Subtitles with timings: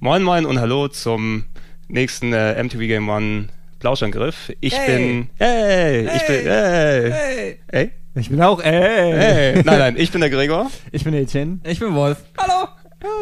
[0.00, 1.44] Moin Moin und hallo zum
[1.88, 3.48] nächsten äh, MTV Game One
[3.78, 4.52] Plauschangriff.
[4.60, 4.86] Ich Hey.
[4.86, 5.30] bin.
[5.38, 6.46] Hey, ich bin.
[6.46, 7.10] Hey.
[7.10, 7.58] Hey.
[7.72, 8.01] Hey.
[8.14, 8.72] Ich bin auch, ey.
[8.72, 9.62] Hey.
[9.64, 10.70] Nein, nein, ich bin der Gregor.
[10.90, 11.60] Ich bin Etienne.
[11.64, 12.18] Ich bin Wolf.
[12.36, 12.68] Hallo.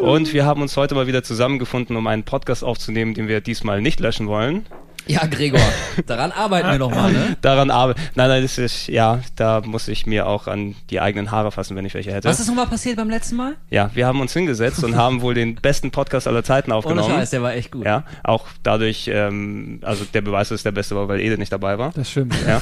[0.01, 3.81] Und wir haben uns heute mal wieder zusammengefunden, um einen Podcast aufzunehmen, den wir diesmal
[3.81, 4.67] nicht löschen wollen.
[5.07, 5.61] Ja, Gregor,
[6.07, 7.37] daran arbeiten wir noch mal, ne?
[7.43, 7.95] Daran aber.
[8.15, 8.87] Nein, nein, das ist.
[8.87, 12.29] Ja, da muss ich mir auch an die eigenen Haare fassen, wenn ich welche hätte.
[12.29, 13.55] Was ist nochmal passiert beim letzten Mal?
[13.71, 17.11] Ja, wir haben uns hingesetzt und haben wohl den besten Podcast aller Zeiten Ohne aufgenommen.
[17.11, 17.85] Scheiß, der war echt gut.
[17.85, 21.53] Ja, auch dadurch, ähm, also der Beweis dass es der beste war, weil Ede nicht
[21.53, 21.93] dabei war.
[21.95, 22.35] Das stimmt.
[22.47, 22.61] Ja.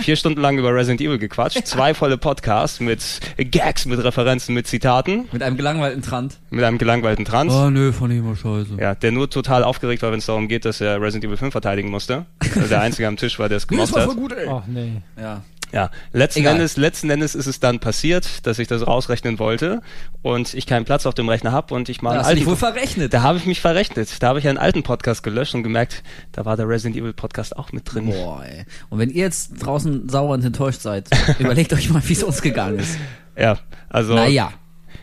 [0.00, 3.00] Vier Stunden lang über Resident Evil gequatscht, zwei volle Podcasts mit
[3.36, 6.36] Gags, mit Referenzen, mit Zitaten, Mit einem gelangweilten Trant.
[6.50, 7.52] mit einem gelangweilten Trans.
[7.52, 8.76] Oh nö, fand ich immer scheiße.
[8.80, 11.45] Ja, der nur total aufgeregt war, wenn es darum geht, dass er Resident Evil 5
[11.52, 12.26] verteidigen musste.
[12.54, 14.08] Also der Einzige am Tisch war, der es gemacht hat.
[14.16, 14.46] gut, ey.
[14.48, 15.02] Ach nee.
[15.20, 15.42] Ja.
[15.72, 16.54] Ja, letzten Egal.
[16.54, 19.82] Endes, letzten Endes ist es dann passiert, dass ich das rausrechnen wollte
[20.22, 22.42] und ich keinen Platz auf dem Rechner habe und ich mal Da hast du dich
[22.46, 23.12] alten wohl verrechnet.
[23.12, 24.22] da habe ich mich verrechnet.
[24.22, 27.56] Da habe ich einen alten Podcast gelöscht und gemerkt, da war der Resident Evil Podcast
[27.56, 28.06] auch mit drin.
[28.06, 28.64] Boah, ey.
[28.90, 31.08] Und wenn ihr jetzt draußen sauer und enttäuscht seid,
[31.40, 32.96] überlegt euch mal, wie es uns gegangen ist.
[33.36, 33.58] Ja,
[33.90, 34.52] also Naja.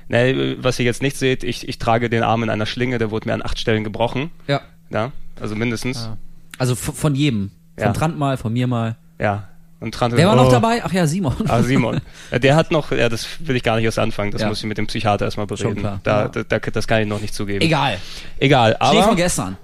[0.07, 3.11] Ne, was ihr jetzt nicht seht, ich, ich trage den Arm in einer Schlinge, der
[3.11, 4.31] wurde mir an acht Stellen gebrochen.
[4.47, 4.61] Ja.
[4.89, 6.05] Ja, also mindestens.
[6.05, 6.17] Ah.
[6.58, 7.52] Also von jedem.
[7.78, 7.94] Von Ja.
[7.94, 8.96] Trant mal, von mir mal.
[9.20, 9.48] Ja.
[9.80, 10.52] Und Trant Wer war noch oh.
[10.52, 10.82] dabei?
[10.84, 11.36] Ach ja, Simon.
[11.48, 12.00] Ah, Simon.
[12.32, 14.48] Der hat noch, ja, das will ich gar nicht erst anfangen, das Ja.
[14.48, 15.70] muss ich mit dem Psychiater erstmal bereden.
[15.72, 16.00] Schon klar.
[16.04, 16.28] Da, Ja.
[16.30, 17.62] da, da, das kann ich noch nicht zugeben.
[17.62, 17.98] Egal.
[18.40, 19.58] Egal, aber Schnee von gestern.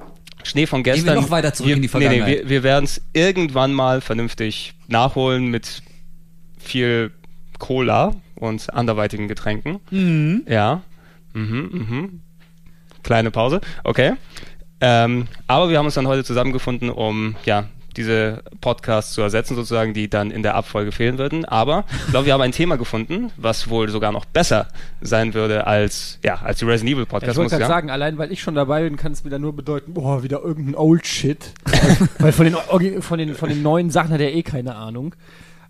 [0.44, 1.16] Schnee von gestern.
[1.16, 2.40] noch weiter zurück wir, in die Nee, nee, Vergangenheit.
[2.44, 5.84] wir, wir werden es irgendwann mal vernünftig nachholen mit
[6.58, 7.12] viel
[7.60, 9.80] Cola und anderweitigen Getränken.
[9.92, 10.44] Mhm.
[10.48, 10.82] Ja.
[11.34, 12.22] Mhm, mhm.
[13.04, 13.62] Kleine Pause.
[13.84, 14.14] Okay.
[14.82, 17.66] Ähm, aber wir haben uns dann heute zusammengefunden, um ja
[17.98, 21.44] diese Podcasts zu ersetzen, sozusagen, die dann in der Abfolge fehlen würden.
[21.44, 24.68] Aber ich glaube, wir haben ein Thema gefunden, was wohl sogar noch besser
[25.02, 27.32] sein würde als ja als die Resident Evil Ja, Podcast.
[27.32, 29.94] ich wollte gerade sagen, allein weil ich schon dabei bin, kann es wieder nur bedeuten,
[29.94, 31.52] boah, wieder irgendein Old Shit.
[32.20, 32.56] weil von den,
[33.02, 35.16] von, den, von den neuen Sachen hat er eh keine Ahnung.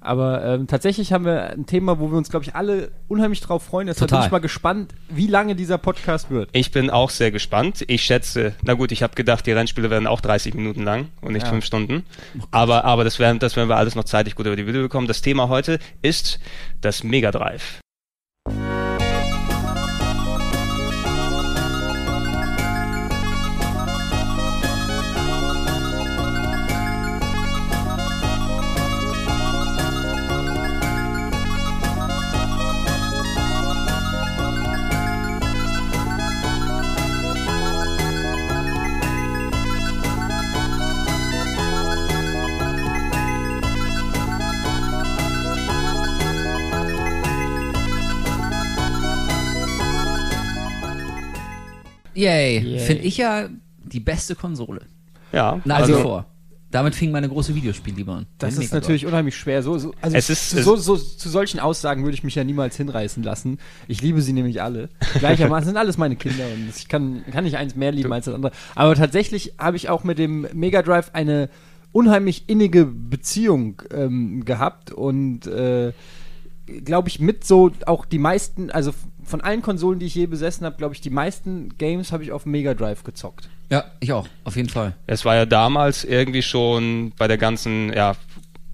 [0.01, 3.63] Aber ähm, tatsächlich haben wir ein Thema, wo wir uns, glaube ich, alle unheimlich drauf
[3.63, 3.87] freuen.
[3.87, 4.21] Deshalb Total.
[4.21, 6.49] bin ich mal gespannt, wie lange dieser Podcast wird.
[6.53, 7.83] Ich bin auch sehr gespannt.
[7.87, 11.33] Ich schätze, na gut, ich habe gedacht, die Rennspiele werden auch 30 Minuten lang und
[11.33, 11.49] nicht Ja.
[11.49, 12.05] fünf Stunden.
[12.51, 15.07] Aber, aber das, werden, das werden wir alles noch zeitig gut über die Video bekommen.
[15.07, 16.39] Das Thema heute ist
[16.81, 17.79] das Mega Drive.
[52.19, 52.59] Yay.
[52.59, 52.80] Yay.
[52.80, 53.50] Finde ich ja
[53.84, 54.81] die beste Konsole.
[55.31, 56.25] Ja, Nach also wie vor.
[56.72, 58.28] Damit fing meine große Videospielliebe an.
[58.38, 59.63] Das ist natürlich unheimlich schwer.
[59.63, 62.44] So, so, also Es ist- zu, so, so, zu solchen Aussagen würde ich mich ja
[62.44, 63.58] niemals hinreißen lassen.
[63.88, 64.90] Ich liebe sie nämlich alle.
[65.18, 68.35] Gleichermaßen sind alles meine Kinder und ich kann, kann nicht eins mehr lieben als das
[68.35, 68.52] andere.
[68.75, 71.50] Aber tatsächlich habe ich auch mit dem Mega Drive eine
[71.91, 75.91] unheimlich innige Beziehung ähm, gehabt und äh,
[76.84, 78.94] glaube ich, mit so auch die meisten, also
[79.24, 82.31] von allen Konsolen, die ich je besessen habe, glaube ich, die meisten Games habe ich
[82.31, 83.50] auf Mega Drive gezockt.
[83.69, 84.28] Ja, ich auch.
[84.44, 84.96] Auf jeden Fall.
[85.06, 88.16] es war ja damals irgendwie schon bei der ganzen, ja,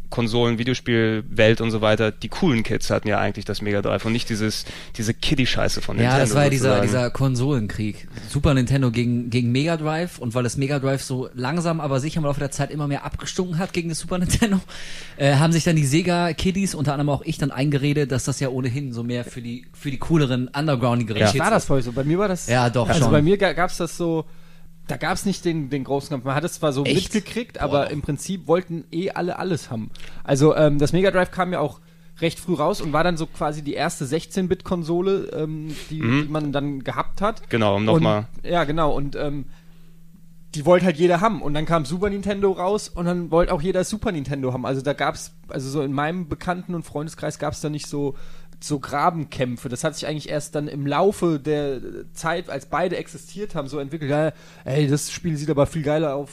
[0.09, 4.11] Konsolen, Videospielwelt und so weiter, die coolen Kids hatten ja eigentlich das Mega Drive und
[4.13, 4.65] nicht dieses,
[4.97, 6.25] diese Kiddie-Scheiße von Ja, Nintendo.
[6.25, 8.07] das war ja dieser, dieser Konsolenkrieg.
[8.29, 12.17] Super Nintendo gegen, gegen Mega Drive und weil das Mega Drive so langsam, aber sicher
[12.19, 14.59] im Laufe der Zeit immer mehr abgestunken hat gegen das Super Nintendo,
[15.17, 18.39] äh, haben sich dann die Sega Kiddies, unter anderem auch ich, dann eingeredet, dass das
[18.39, 21.27] ja ohnehin so mehr für die, für die cooleren, undergroundigeren Ja.
[21.31, 21.67] Kids War das ist.
[21.67, 21.91] voll so?
[21.91, 22.47] Bei mir war das.
[22.47, 23.11] Ja, doch, Also schon.
[23.11, 24.25] bei mir gab es das so.
[24.87, 26.25] Da gab es nicht den, den großen Kampf.
[26.25, 27.13] Man hat es zwar so Echt?
[27.13, 27.91] mitgekriegt, aber doch.
[27.91, 29.89] im Prinzip wollten eh alle alles haben.
[30.23, 31.79] Also ähm, das Mega Drive kam ja auch
[32.21, 36.21] recht früh raus und war dann so quasi die erste 16-Bit-Konsole, ähm, die, Mhm.
[36.23, 37.49] die man dann gehabt hat.
[37.49, 38.27] Genau, um nochmal.
[38.43, 38.93] Ja, genau.
[38.95, 39.45] Und ähm,
[40.53, 41.41] die wollte halt jeder haben.
[41.41, 44.65] Und dann kam Super Nintendo raus und dann wollte auch jeder Super Nintendo haben.
[44.65, 48.15] Also da gab's, also so in meinem Bekannten- und Freundeskreis gab's da nicht so
[48.67, 49.69] so Grabenkämpfe.
[49.69, 51.79] Das hat sich eigentlich erst dann im Laufe der
[52.13, 54.09] Zeit, als beide existiert haben, so entwickelt.
[54.11, 54.33] Ja,
[54.63, 56.31] ey, das Spiel sieht aber viel geiler auf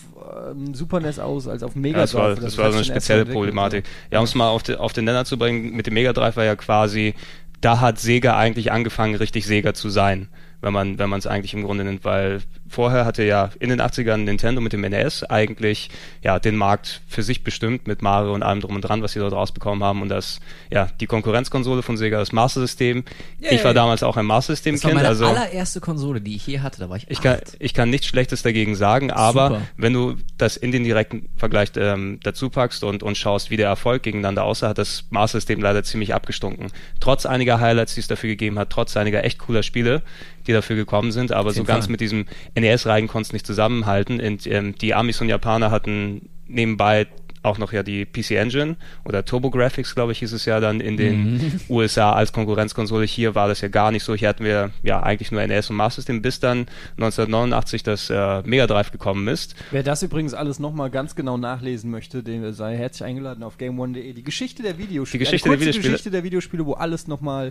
[0.50, 2.44] ähm, Super NES aus als auf Mega Ja, das war, Drive.
[2.44, 3.84] das war so eine spezielle Problematik.
[4.11, 6.37] Ja, um es mal auf, de, auf den Nenner zu bringen, mit dem Mega Drive
[6.37, 7.14] war ja quasi,
[7.61, 10.29] da hat Sega eigentlich angefangen, richtig Sega zu sein,
[10.61, 12.40] wenn man wenn man es eigentlich im Grunde nennt, weil
[12.72, 15.90] vorher hatte ja in den 80ern Nintendo mit dem NES eigentlich
[16.22, 19.19] ja den Markt für sich bestimmt mit Mario und allem drum und dran, was sie
[19.19, 20.40] dort rausbekommen haben und das
[20.70, 23.04] ja die Konkurrenzkonsole von Sega, das Master System.
[23.38, 26.36] Ich war damals auch ein Master System Das war Kind, meine also allererste Konsole, die
[26.36, 26.80] ich je hatte.
[26.80, 27.56] Da war ich, ich kann, acht.
[27.58, 29.62] ich kann nichts Schlechtes dagegen sagen, aber Super.
[29.76, 33.69] wenn du das in den direkten Vergleich ähm, dazu packst und, und schaust, wie der
[33.69, 36.72] Erfolg gegeneinander aussah, hat das Master-System leider ziemlich abgestunken.
[37.00, 40.02] Trotz einiger Highlights, die es dafür gegeben hat, trotz einiger echt cooler Spiele,
[40.46, 41.92] die dafür gekommen sind, aber so ganz Fall.
[41.92, 42.26] mit diesem
[42.62, 44.20] NES-Reigen konntest du nicht zusammenhalten.
[44.20, 47.06] Und, ähm, die Amis und Japaner hatten nebenbei
[47.44, 50.96] auch noch ja die PC Engine oder TurboGrafx, glaube ich, hieß es ja dann in
[50.96, 51.60] den Mhm.
[51.68, 53.04] USA als Konkurrenzkonsole.
[53.04, 54.14] Hier war das ja gar nicht so.
[54.14, 56.66] Hier hatten wir ja eigentlich nur NES und Master System, bis dann
[56.98, 59.56] 1989 das äh, Mega Drive gekommen ist.
[59.72, 64.12] Wer das übrigens alles nochmal ganz genau nachlesen möchte, dem sei herzlich eingeladen auf game1.de.
[64.12, 65.18] Die Geschichte der Videospiele.
[65.18, 65.90] Die Geschichte der Videospiele.
[65.90, 67.50] Geschichte der Videospiele, wo alles nochmal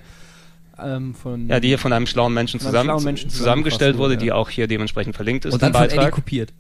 [0.86, 1.48] ähm, von.
[1.48, 4.32] Ja, die hier von einem schlauen Menschen, einem zusammen, schlauen Menschen zusammengestellt wurde, zusammengefasst die
[4.32, 6.14] auch hier dementsprechend verlinkt ist Und dann im von Eddie Beitrag.
[6.14, 6.54] kopiert.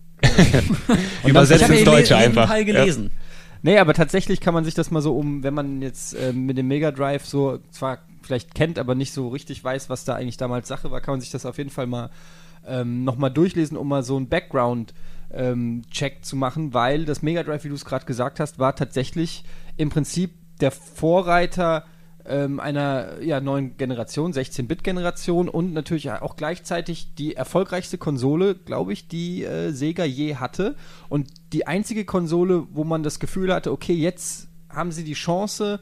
[1.26, 2.48] Übersetzt ich habe ins ja Deutsche jeden einfach.
[2.48, 2.84] Teil Ja.
[2.84, 3.12] gelesen.
[3.64, 6.58] Nee, aber tatsächlich kann man sich das mal so um, wenn man jetzt ähm, mit
[6.58, 10.38] dem Mega Drive so zwar vielleicht kennt, aber nicht so richtig weiß, was da eigentlich
[10.38, 12.10] damals Sache war, kann man sich das auf jeden Fall mal
[12.68, 14.94] ähm, nochmal durchlesen, um mal so einen Background
[15.34, 18.76] ähm, Check zu machen, weil das Mega Drive, wie du es gerade gesagt hast, war
[18.76, 19.44] tatsächlich
[19.78, 21.86] im Prinzip der Vorreiter
[22.26, 29.08] ähm, einer ja, neuen Generation, 16-Bit-Generation und natürlich auch gleichzeitig die erfolgreichste Konsole, glaube ich,
[29.08, 30.76] die äh, Sega je hatte.
[31.10, 35.80] Und die einzige Konsole, wo man das Gefühl hatte, okay, jetzt haben sie die Chance,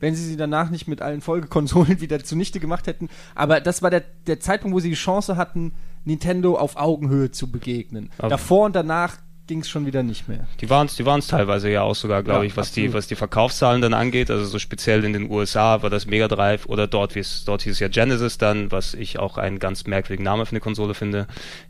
[0.00, 3.08] wenn sie sie danach nicht mit allen Folgekonsolen wieder zunichte gemacht hätten.
[3.34, 5.72] Aber das war der, der Zeitpunkt, wo sie die Chance hatten,
[6.04, 8.10] Nintendo auf Augenhöhe zu begegnen.
[8.18, 10.46] Aber- Davor und danach ging es schon wieder nicht mehr.
[10.60, 13.06] Die waren es die waren's teilweise ja auch sogar, glaube Ja, ich, was die, was
[13.06, 14.30] die Verkaufszahlen dann angeht.
[14.30, 17.62] Also so speziell in den USA war das Mega Drive oder dort, wie es, dort
[17.62, 20.94] hieß es ja Genesis dann, was ich auch einen ganz merkwürdigen Namen für eine Konsole
[20.94, 21.26] finde.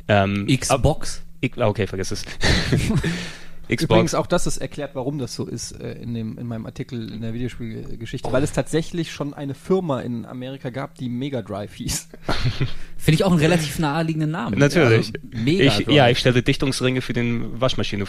[0.09, 1.19] Ähm, Xbox.
[1.19, 2.25] ab- ich, okay, vergiss es.
[3.69, 3.82] Xbox.
[3.85, 7.12] Übrigens auch das ist erklärt, warum das so ist äh, in, dem, in meinem Artikel
[7.12, 11.75] in der Videospielgeschichte, weil es tatsächlich schon eine Firma in Amerika gab, die Mega Drive
[11.75, 12.09] hieß.
[12.97, 14.59] Finde ich auch einen relativ naheliegenden Namen.
[14.59, 15.12] Natürlich.
[15.14, 15.64] Also, mega.
[15.81, 18.05] ich, ja, ich stelle Dichtungsringe für den Waschmaschine.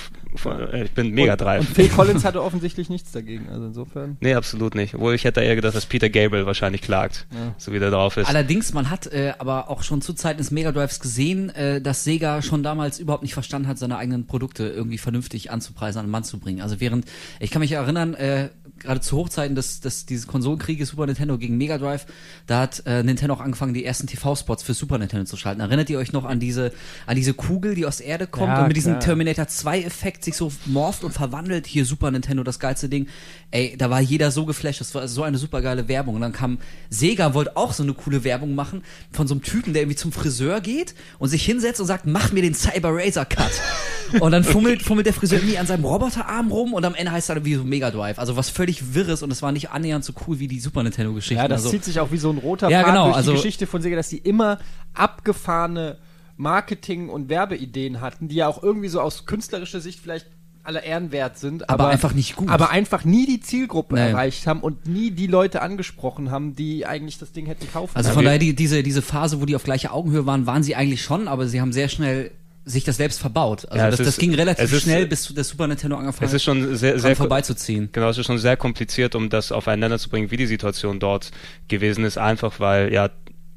[0.45, 1.59] äh, Ich bin Mega Und, Drive.
[1.61, 4.17] und Phil Collins hatte offensichtlich nichts dagegen, also insofern.
[4.19, 4.94] Nee, absolut nicht.
[4.94, 7.55] Obwohl ich hätte eher gedacht, dass Peter Gabriel wahrscheinlich klagt, Ja.
[7.57, 8.27] so wie der drauf ist.
[8.27, 12.03] Allerdings, man hat äh, aber auch schon zu Zeiten des Mega Drives gesehen, äh, dass
[12.03, 16.11] Sega schon damals überhaupt nicht verstanden hat, seine eigenen Produkte irgendwie vernünftig anzupreisen, an den
[16.11, 16.61] Mann zu bringen.
[16.61, 17.05] Also während,
[17.39, 18.49] ich kann mich erinnern, äh,
[18.83, 22.06] gerade zu Hochzeiten des, des dieses Konsolenkrieges Super Nintendo gegen Mega Drive,
[22.47, 25.62] da hat äh, Nintendo auch angefangen, die ersten TV-Spots für Super Nintendo zu schalten.
[25.62, 26.71] Erinnert ihr euch noch an diese,
[27.06, 29.03] an diese Kugel, die aus der Erde kommt Ja, und mit diesem klar.
[29.03, 31.65] Terminator 2-Effekt sich so morpht und verwandelt?
[31.68, 33.07] Hier Super Nintendo, das geilste Ding.
[33.51, 36.15] Ey, da war jeder so geflasht, das war so eine super geile Werbung.
[36.15, 36.57] Und dann kam
[36.89, 40.12] Sega, wollte auch so eine coole Werbung machen von so einem Typen, der irgendwie zum
[40.12, 43.51] Friseur geht und sich hinsetzt und sagt, mach mir den Cyber Razor Cut.
[44.19, 47.29] und dann fummelt, fummelt der Friseur irgendwie an seinem Roboterarm rum und am Ende heißt
[47.29, 48.19] dann wie so Mega Drive.
[48.19, 51.13] Also was völlig wirres und es war nicht annähernd so cool wie die Super Nintendo
[51.13, 51.35] Geschichte.
[51.41, 53.31] Ja, das also, zieht sich auch wie so ein roter Ja, Faden genau, durch also-
[53.31, 54.59] die Geschichte von Sega, dass die immer
[54.93, 55.97] abgefahrene
[56.37, 60.27] Marketing- und Werbeideen hatten, die ja auch irgendwie so aus künstlerischer Sicht vielleicht
[60.63, 62.47] aller Ehren wert sind, Aber einfach nicht gut.
[62.49, 64.01] Aber einfach nie die Zielgruppe Nee.
[64.01, 68.07] erreicht haben und nie die Leute angesprochen haben, die eigentlich das Ding hätten kaufen Also
[68.07, 68.15] können.
[68.15, 71.01] von daher, die, diese, diese Phase, wo die auf gleicher Augenhöhe waren, waren sie eigentlich
[71.01, 72.31] schon, aber sie haben sehr schnell
[72.65, 73.65] sich das selbst verbaut.
[73.65, 76.27] Also Ja, das, es das ist- ging relativ ist- schnell, bis der Super Nintendo angefangen
[76.27, 77.89] es ist schon sehr, sehr vorbeizuziehen.
[77.91, 81.32] Genau, es ist schon sehr kompliziert, um das aufeinander zu bringen, wie die Situation dort
[81.67, 82.17] gewesen ist.
[82.17, 83.10] Einfach weil, ja,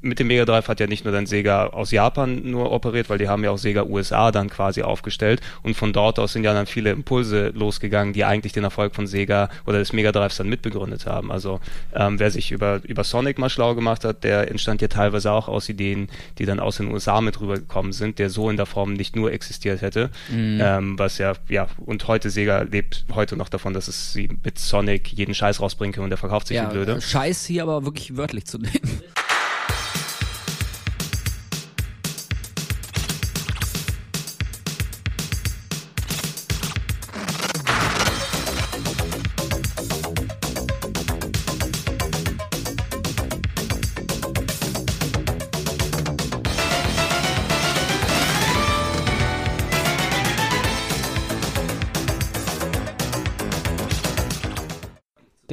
[0.06, 3.18] mit dem Mega Drive hat ja nicht nur dann Sega aus Japan nur operiert, weil
[3.18, 6.54] die haben ja auch Sega USA dann quasi aufgestellt und von dort aus sind ja
[6.54, 10.48] dann viele Impulse losgegangen, die eigentlich den Erfolg von Sega oder des Mega Drives dann
[10.48, 11.30] mitbegründet haben.
[11.30, 11.60] Also
[11.94, 15.48] ähm, wer sich über, über Sonic mal schlau gemacht hat, der entstand ja teilweise auch
[15.48, 16.08] aus Ideen,
[16.38, 19.32] die dann aus den USA mit rübergekommen sind, der so in der Form nicht nur
[19.32, 20.10] existiert hätte.
[20.32, 24.58] Ähm, was ja, ja, und heute Sega lebt heute noch davon, dass es sie mit
[24.58, 26.92] Sonic jeden Scheiß rausbringen können und der verkauft sich Ja, blöde.
[26.92, 29.02] äh, Scheiß hier aber wirklich wörtlich zu nehmen.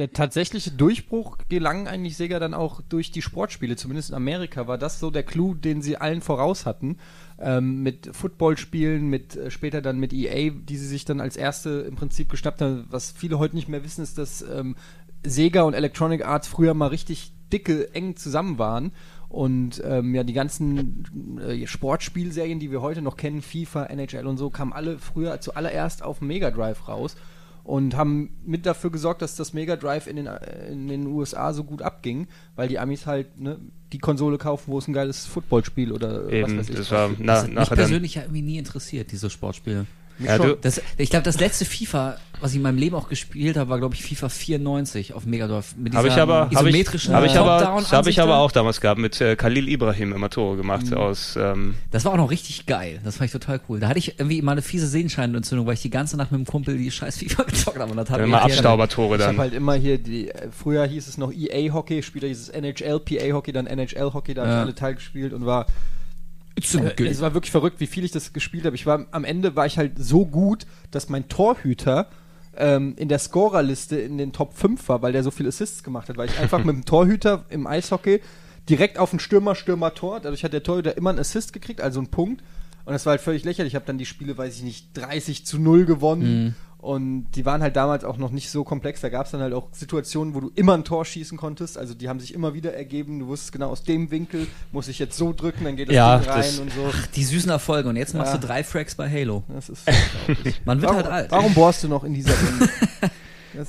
[0.04, 4.76] Der tatsächliche Durchbruch gelang eigentlich Sega dann auch durch die Sportspiele, zumindest in Amerika war
[4.76, 6.98] das so der Clou, den sie allen voraus hatten.
[7.38, 11.86] Ähm, mit Footballspielen, mit äh, später dann mit EA, die sie sich dann als erste
[11.88, 12.84] im Prinzip geschnappt haben.
[12.90, 14.76] Was viele heute nicht mehr wissen, ist, dass ähm,
[15.24, 18.92] Sega und Electronic Arts früher mal richtig dicke, eng zusammen waren.
[19.30, 24.36] Und ähm, ja, die ganzen äh, Sportspielserien, die wir heute noch kennen, FIFA, NHL und
[24.36, 27.16] so, kamen alle früher zuallererst auf Mega Drive raus
[27.64, 31.52] und haben mit dafür gesorgt, dass das Mega Drive in den, äh, in den USA
[31.52, 33.58] so gut abging, weil die Amis halt ne,
[33.92, 36.76] die Konsole kaufen, wo es ein geiles Footballspiel oder Eben, was weiß ich.
[36.76, 39.86] das war na, Das hat mich persönlich ja irgendwie nie interessiert, diese Sportspiele.
[40.18, 43.68] Ja, Das, ich glaube, das letzte FIFA, was ich in meinem Leben auch gespielt habe,
[43.70, 45.74] war, glaube ich, FIFA 94 auf Mega Drive.
[45.76, 48.52] Mit Habe ich dieser aber, habe ich, isometrischen hab ich aber, habe ich aber auch
[48.52, 50.94] damals gehabt mit äh, Khalil Ibrahim immer Tore gemacht Mhm.
[50.96, 51.36] aus.
[51.36, 53.00] Ähm, Das war auch noch richtig geil.
[53.04, 53.80] Das fand ich total cool.
[53.80, 56.46] Da hatte ich irgendwie mal eine fiese Sehenscheinentzündung, weil ich die ganze Nacht mit dem
[56.46, 57.90] Kumpel die scheiß FIFA gezockt habe.
[57.90, 59.38] Und das hat immer Abstaubertore Ich habe dann.
[59.40, 63.00] halt immer hier die, äh, früher hieß es noch EA Hockey, später hieß es NHL,
[63.00, 64.56] PA Hockey, dann NHL Hockey, da habe Ja.
[64.58, 65.66] ich alle teilgespielt und war
[67.06, 68.76] Äh, es war wirklich verrückt, wie viel ich das gespielt habe.
[68.76, 72.08] Ich war am Ende war ich halt so gut, dass mein Torhüter
[72.56, 76.08] ähm, in der Scorerliste in den Top 5 war, weil der so viele Assists gemacht
[76.08, 78.20] hat, weil ich einfach mit dem Torhüter im Eishockey
[78.68, 80.20] direkt auf den Stürmer, Stürmer, Tor.
[80.20, 82.42] Dadurch hat der Torhüter immer einen Assist gekriegt, also einen Punkt.
[82.84, 83.72] Und das war halt völlig lächerlich.
[83.72, 86.54] Ich habe dann die Spiele, weiß ich nicht, 30 zu 0 gewonnen.
[86.84, 89.00] Und die waren halt damals auch noch nicht so komplex.
[89.00, 91.78] Da gab es dann halt auch Situationen, wo du immer ein Tor schießen konntest.
[91.78, 93.20] Also die haben sich immer wieder ergeben.
[93.20, 96.18] Du wusstest genau, aus dem Winkel muss ich jetzt so drücken, dann geht das Ja,
[96.18, 96.90] Ding rein das- und so.
[97.14, 97.88] Die süßen Erfolge.
[97.88, 98.38] Und jetzt machst Ja.
[98.38, 99.44] du drei Fracks bei Halo.
[99.48, 99.84] Das ist.
[100.66, 101.30] Man wird warum, halt alt.
[101.30, 102.68] Warum bohrst du noch in dieser Runde?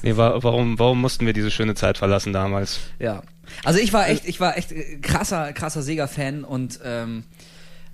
[0.02, 2.80] Nee, wa warum, warum mussten wir diese schöne Zeit verlassen damals?
[2.98, 3.22] Ja.
[3.64, 7.24] Also ich war echt, ich war echt äh, krasser, krasser Sega-Fan und ähm,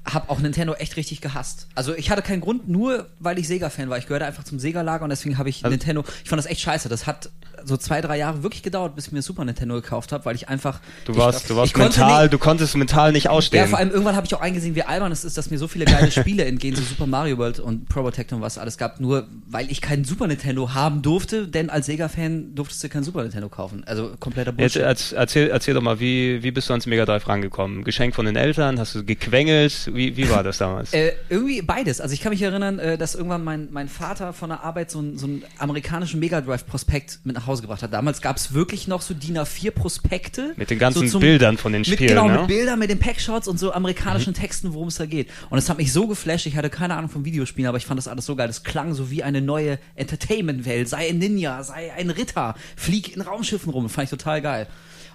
[0.05, 1.67] hab auch Nintendo echt richtig gehasst.
[1.75, 3.97] Also ich hatte keinen Grund, nur weil ich Sega-Fan war.
[3.97, 6.03] Ich gehörte einfach zum Sega-Lager und deswegen habe ich Also- Nintendo.
[6.23, 6.89] Ich fand das echt scheiße.
[6.89, 7.29] Das hat
[7.63, 10.49] so zwei, drei Jahre wirklich gedauert, bis ich mir Super Nintendo gekauft habe, weil ich
[10.49, 10.79] einfach.
[11.05, 13.67] Du ich, warst, du warst ich mental, nicht- du konntest mental nicht Ja, ausstehen.
[13.67, 15.85] vor allem irgendwann habe ich auch eingesehen, wie albern es ist, dass mir so viele
[15.85, 19.27] geile Spiele entgehen, so Super Mario World und Pro Protector und was alles gab, nur
[19.47, 23.47] weil ich keinen Super Nintendo haben durfte, denn als Sega-Fan durftest du kein Super Nintendo
[23.49, 23.83] kaufen.
[23.85, 24.81] Also kompletter Jetzt Bullshit.
[24.81, 27.83] erz- erzähl, erzähl doch mal, wie, wie bist du ans Mega Drive rangekommen?
[27.83, 28.79] Geschenk von den Eltern?
[28.79, 29.90] Hast du gequengelt?
[29.95, 30.93] Wie, wie war das damals?
[30.93, 32.01] Äh, irgendwie beides.
[32.01, 34.99] Also ich kann mich erinnern, äh, dass irgendwann mein, mein Vater von der Arbeit so,
[34.99, 37.93] einen- so einen amerikanischen Mega Drive Prospekt mit nach Hause gebracht hat.
[37.93, 40.53] Damals gab es wirklich noch so DIN A4 Prospekte.
[40.57, 42.39] Mit den ganzen so zum- Bildern von den mit, Spielen, Genau, ne?
[42.39, 45.29] mit Bildern, mit den Packshots und so amerikanischen Texten, worum es da geht.
[45.49, 47.97] Und es hat mich so geflasht, ich hatte keine Ahnung von Videospielen, aber ich fand
[47.97, 48.47] das alles so geil.
[48.47, 50.89] Das klang so wie eine neue Entertainment-Welt.
[50.89, 53.89] Sei ein Ninja, sei ein Ritter, flieg in Raumschiffen rum.
[53.89, 54.67] Fand ich total geil.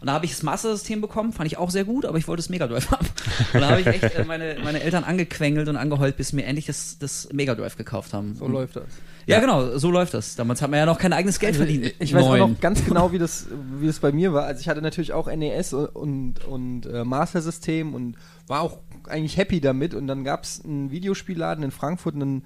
[0.07, 2.39] Und da habe ich das Master-System bekommen, fand ich auch sehr gut, aber ich wollte
[2.39, 3.09] das Mega Drive haben.
[3.53, 6.67] Und da habe ich echt äh, meine, meine Eltern angequengelt und angeheult, bis mir endlich
[6.67, 8.37] das, das Mega Drive gekauft haben.
[8.37, 8.85] so läuft das.
[9.27, 10.37] Ja, genau, so läuft das.
[10.37, 11.87] Damals hat man ja noch kein eigenes Geld verdient.
[11.87, 13.49] Also Ich weiß auch noch ganz genau, wie das,
[13.81, 14.45] wie das bei mir war.
[14.45, 18.15] Also ich hatte natürlich auch NES und, und, und äh, Master System und
[18.47, 19.93] war auch eigentlich happy damit.
[19.93, 22.43] Und dann gab es einen Videospielladen in Frankfurt und dann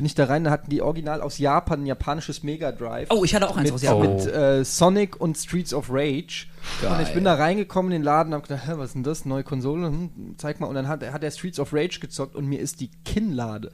[0.00, 3.08] bin ich da rein, da hatten die original aus Japan ein japanisches Mega Drive.
[3.10, 4.16] Oh, ich hatte auch eins mit, aus Japan.
[4.16, 6.46] mit äh, Sonic und Streets of Rage.
[6.80, 9.02] Und ich bin da reingekommen in den Laden und hab gedacht, Hä, was ist denn
[9.02, 9.26] das?
[9.26, 9.88] Neue Konsole?
[9.88, 10.68] Hm, zeig mal.
[10.68, 13.72] Und dann hat, hat er Streets of Rage gezockt und mir ist die Kinnlade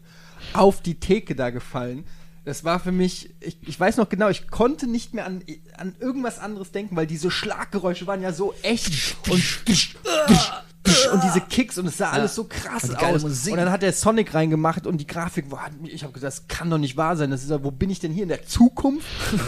[0.53, 2.03] auf die Theke da gefallen.
[2.45, 5.45] Das war für mich, ich, ich weiß noch genau, ich konnte nicht mehr an,
[5.77, 9.43] an irgendwas anderes denken, weil diese Schlaggeräusche waren ja so echt und,
[11.13, 13.23] und diese Kicks und es sah alles so krass Und aus.
[13.23, 13.53] Musik.
[13.53, 16.71] Und dann hat er Sonic reingemacht und die Grafik war, ich habe gesagt, das kann
[16.71, 17.31] doch nicht wahr sein.
[17.31, 19.07] Das ist ja, wo bin ich denn hier in der Zukunft?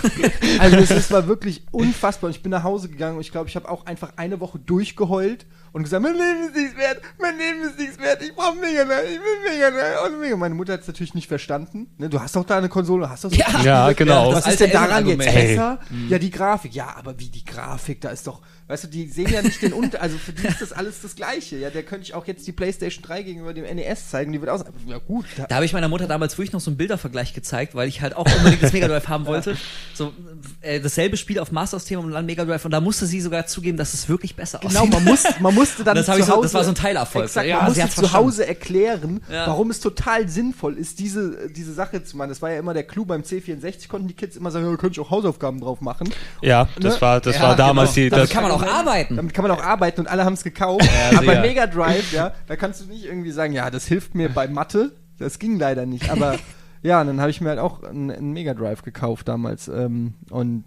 [0.58, 2.28] also es ist- war wirklich unfassbar.
[2.28, 4.58] Und ich bin nach Hause gegangen und ich glaube, ich habe auch einfach eine Woche
[4.58, 8.56] durchgeheult und gesagt, mein Leben ist nichts wert, mein Leben ist nichts wert, ich brauche
[8.56, 10.36] Mega Drive, ich will Mega Drive und Mega.
[10.36, 11.88] Meine Mutter hat es natürlich nicht verstanden.
[11.98, 13.62] Ne, du hast doch da eine Konsole, hast doch so Ja.
[13.62, 14.32] Ja, genau.
[14.32, 15.78] was ist denn daran jetzt besser?
[16.08, 16.74] Ja, die Grafik.
[16.74, 19.72] Ja, aber wie die Grafik, da ist doch, weißt du, die sehen ja nicht den
[19.72, 21.56] Unter, also für die ist das alles das Gleiche.
[21.56, 24.50] Ja, der könnte ich auch jetzt die PlayStation 3 gegenüber dem NES zeigen, die wird
[24.50, 25.24] auch, ja gut.
[25.36, 28.00] Da, Da habe ich meiner Mutter damals wirklich noch so einen Bildervergleich gezeigt, weil ich
[28.02, 29.56] halt auch unbedingt das Mega Drive haben wollte.
[29.94, 30.12] So
[30.60, 33.46] äh, dasselbe Spiel auf Master System und dann Mega Drive und da musste sie sogar
[33.46, 34.92] zugeben, dass es wirklich besser Genau, aussieht.
[34.92, 37.24] man, muss, man musste dann Das zu ich so- Hause, das war so ein Teilerfolg.
[37.24, 38.12] Exakt, Ja, man sie musste zu.
[38.12, 39.48] Hause erklären, Ja.
[39.48, 42.28] warum es total sinnvoll ist, diese, diese Sache zu machen.
[42.28, 45.00] Das war ja immer der Clou beim C64, konnten die Kids immer sagen, ja, könnte
[45.00, 46.10] ich auch Hausaufgaben drauf machen.
[46.42, 47.00] ja, das ne?
[47.00, 48.04] war, das Ja, war damals genau.
[48.16, 49.16] die, das, kann man auch arbeiten.
[49.16, 50.88] Damit kann man auch arbeiten und alle haben es gekauft.
[51.10, 51.40] Aber bei sicher.
[51.42, 54.92] Mega Drive, ja, da kannst du nicht irgendwie sagen, ja, das hilft mir bei Mathe.
[55.18, 56.10] Das ging leider nicht.
[56.10, 56.36] Aber
[56.82, 60.14] ja, und dann habe ich mir halt auch einen, einen Mega Drive gekauft damals ähm,
[60.30, 60.64] und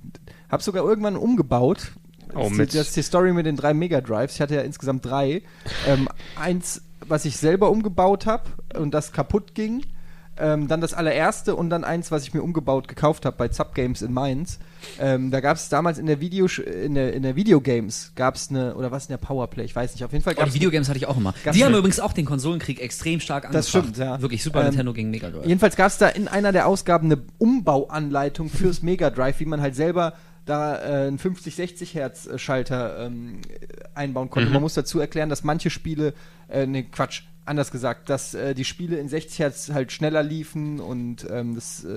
[0.50, 1.92] habe sogar irgendwann umgebaut.
[2.34, 4.36] Oh, das, mit- ist, das ist die Story mit den drei Mega Drives.
[4.36, 5.42] Ich hatte ja insgesamt drei.
[5.88, 6.08] Ähm,
[6.40, 8.44] eins, was ich selber umgebaut habe
[8.78, 9.84] und das kaputt ging.
[10.42, 13.76] Ähm, dann das allererste und dann eins, was ich mir umgebaut gekauft habe bei Zap
[13.76, 14.60] Games in Mainz.
[15.00, 18.50] Ähm, da gab es damals in der Video in der, in der Videogames gab es
[18.50, 20.04] eine oder was in der Powerplay, ich weiß nicht.
[20.04, 21.34] Auf jeden Fall Oh, gab die Videogames hatte ich auch immer.
[21.44, 23.60] Gab's Die haben übrigens auch den Konsolenkrieg extrem stark angebracht.
[23.60, 24.20] Das stimmt, ja.
[24.22, 25.46] Wirklich Super Ähm, Nintendo gegen Mega Drive.
[25.46, 29.62] Jedenfalls gab es da in einer der Ausgaben eine Umbauanleitung fürs Mega Drive, wie man
[29.62, 30.14] halt selber
[30.46, 33.42] da äh, einen 50-60 Hertz äh, Schalter ähm,
[33.94, 34.50] einbauen konnte.
[34.50, 36.14] Man muss dazu erklären, dass manche Spiele,
[36.50, 40.80] äh, ne Quatsch, anders gesagt, dass äh, die Spiele in 60 Hertz halt schneller liefen
[40.80, 41.88] und ähm, das äh,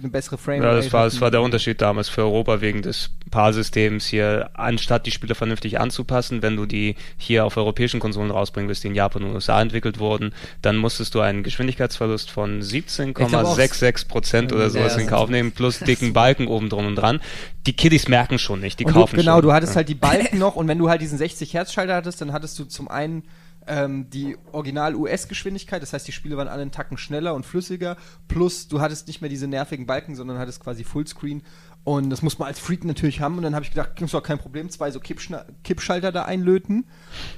[0.00, 3.10] eine bessere Frame Ja, das war, das war der Unterschied damals für Europa wegen des
[3.30, 4.50] PAL-Systems hier.
[4.54, 8.88] Anstatt die Spiele vernünftig anzupassen, wenn du die hier auf europäischen Konsolen rausbringen willst, die
[8.88, 14.70] in Japan und USA entwickelt wurden, dann musstest du einen Geschwindigkeitsverlust von 17,66 Prozent oder
[14.70, 17.20] sowas Ja, in Kauf nehmen, plus dicken Balken oben drum und dran.
[17.66, 19.42] Die Kiddies merken schon nicht, die Und du, kaufen genau, schon.
[19.42, 19.76] du hattest Ja.
[19.76, 22.58] halt die Balken noch und wenn du halt diesen 60 Hertz Schalter hattest, dann hattest
[22.58, 23.24] du zum einen
[23.66, 27.96] ähm, die Original US-Geschwindigkeit, das heißt, die Spiele waren alle einen Tacken schneller und flüssiger,
[28.28, 31.42] plus du hattest nicht mehr diese nervigen Balken, sondern hattest quasi Fullscreen
[31.86, 34.22] und das muss man als Freak natürlich haben und dann habe ich gedacht, ist doch
[34.22, 36.84] kein Problem, zwei so Kippschna Kippschalter da einlöten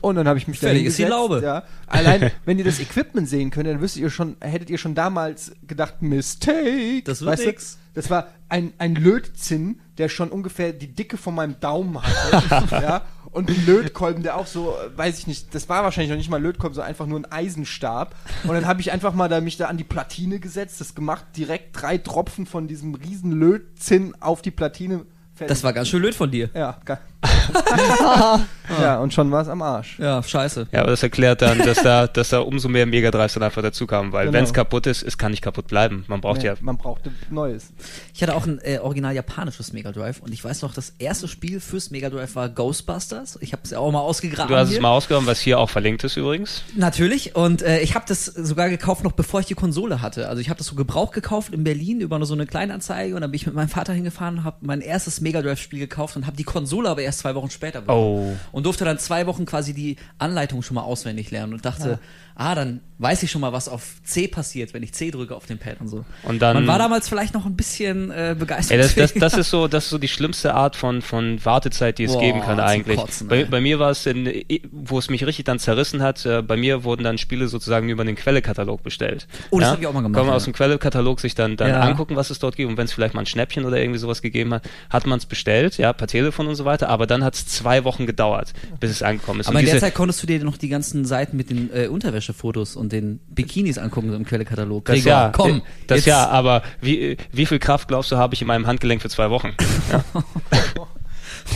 [0.00, 1.42] und dann habe ich mich da Fertig ist die Laube.
[1.42, 1.64] Ja.
[1.86, 5.52] Allein, wenn ihr das Equipment sehen könnt, dann wüsstet ihr schon, hättet ihr schon damals
[5.66, 7.02] gedacht, Mistake.
[7.04, 7.46] Das wird weißt du?
[7.46, 7.78] nix.
[7.92, 12.66] Das war ein, ein Lötzinn, der schon ungefähr die Dicke von meinem Daumen hatte.
[12.70, 13.02] ja.
[13.30, 16.40] Und ein Lötkolben, der auch so, weiß ich nicht, das war wahrscheinlich noch nicht mal
[16.42, 18.14] Lötkolben, sondern einfach nur ein Eisenstab.
[18.44, 21.24] Und dann habe ich einfach mal da mich da an die Platine gesetzt, das gemacht,
[21.36, 25.04] direkt drei Tropfen von diesem riesen Lötzinn auf die Platine.
[25.34, 25.48] fertig.
[25.48, 26.50] Das war ganz schön blöd von dir.
[26.54, 26.98] Ja, geil.
[28.80, 29.98] ja, und schon war es am Arsch.
[29.98, 30.68] Ja, scheiße.
[30.72, 33.62] Ja, aber das erklärt dann, dass da, dass da umso mehr Mega Drives dann einfach
[33.62, 34.36] dazu kamen, weil Genau.
[34.38, 36.04] wenn es kaputt ist, es kann nicht kaputt bleiben.
[36.08, 37.70] Man braucht Nee, ja Man brauchte Neues.
[38.14, 41.28] Ich hatte auch ein äh, original japanisches Mega Drive und ich weiß noch, das erste
[41.28, 43.38] Spiel fürs Mega Drive war Ghostbusters.
[43.40, 44.48] Ich habe es ja auch mal ausgegraben.
[44.52, 44.78] Du hast hier.
[44.78, 46.62] es mal ausgehauen, was hier auch verlinkt ist übrigens.
[46.76, 50.28] Natürlich und äh, ich habe das sogar gekauft noch bevor ich die Konsole hatte.
[50.28, 53.30] Also ich habe das so Gebraucht gekauft in Berlin über so eine Kleinanzeige und dann
[53.30, 56.36] bin ich mit meinem Vater hingefahren, habe mein erstes Mega Drive Spiel gekauft und habe
[56.36, 58.00] die Konsole aber erst zwei Wochen später bekommen.
[58.00, 58.36] Oh.
[58.52, 61.98] Und durfte dann zwei Wochen quasi die Anleitung schon mal auswendig lernen und dachte,
[62.38, 65.46] ah, dann weiß ich schon mal, was auf C passiert, wenn ich C drücke auf
[65.46, 66.04] dem Pad und so.
[66.24, 68.72] Und dann- Man war damals vielleicht noch ein bisschen äh, begeistert.
[68.76, 71.98] Ey, das, das, das ist so, das ist so die schlimmste Art von, von Wartezeit,
[71.98, 72.96] die es Boah, geben kann eigentlich.
[72.96, 74.28] Kotzen, bei, bei mir war es, in,
[74.72, 78.04] wo es mich richtig dann zerrissen hat, äh, bei mir wurden dann Spiele sozusagen über
[78.04, 79.28] den Quellekatalog bestellt.
[79.50, 80.36] Oh, das hab ich auch mal gemacht, Kann man ja.
[80.36, 81.80] aus dem Quellekatalog sich dann, dann Ja.
[81.80, 84.22] angucken, was es dort gibt und wenn es vielleicht mal ein Schnäppchen oder irgendwie sowas
[84.22, 87.34] gegeben hat, hat man es bestellt, ja, per Telefon und so weiter, aber dann hat
[87.34, 89.46] es zwei Wochen gedauert, bis es angekommen ist.
[89.46, 91.72] Aber und in der diese- Zeit konntest du dir noch die ganzen Seiten mit den
[91.72, 91.86] äh,
[92.28, 94.84] Unterwäschefotos und den Bikinis angucken im Quellekatalog.
[94.84, 95.62] das Gregor, ja, komm.
[95.86, 99.02] das jetzt- ja, aber wie, wie viel Kraft glaubst du, habe ich in meinem Handgelenk
[99.02, 99.52] für zwei Wochen?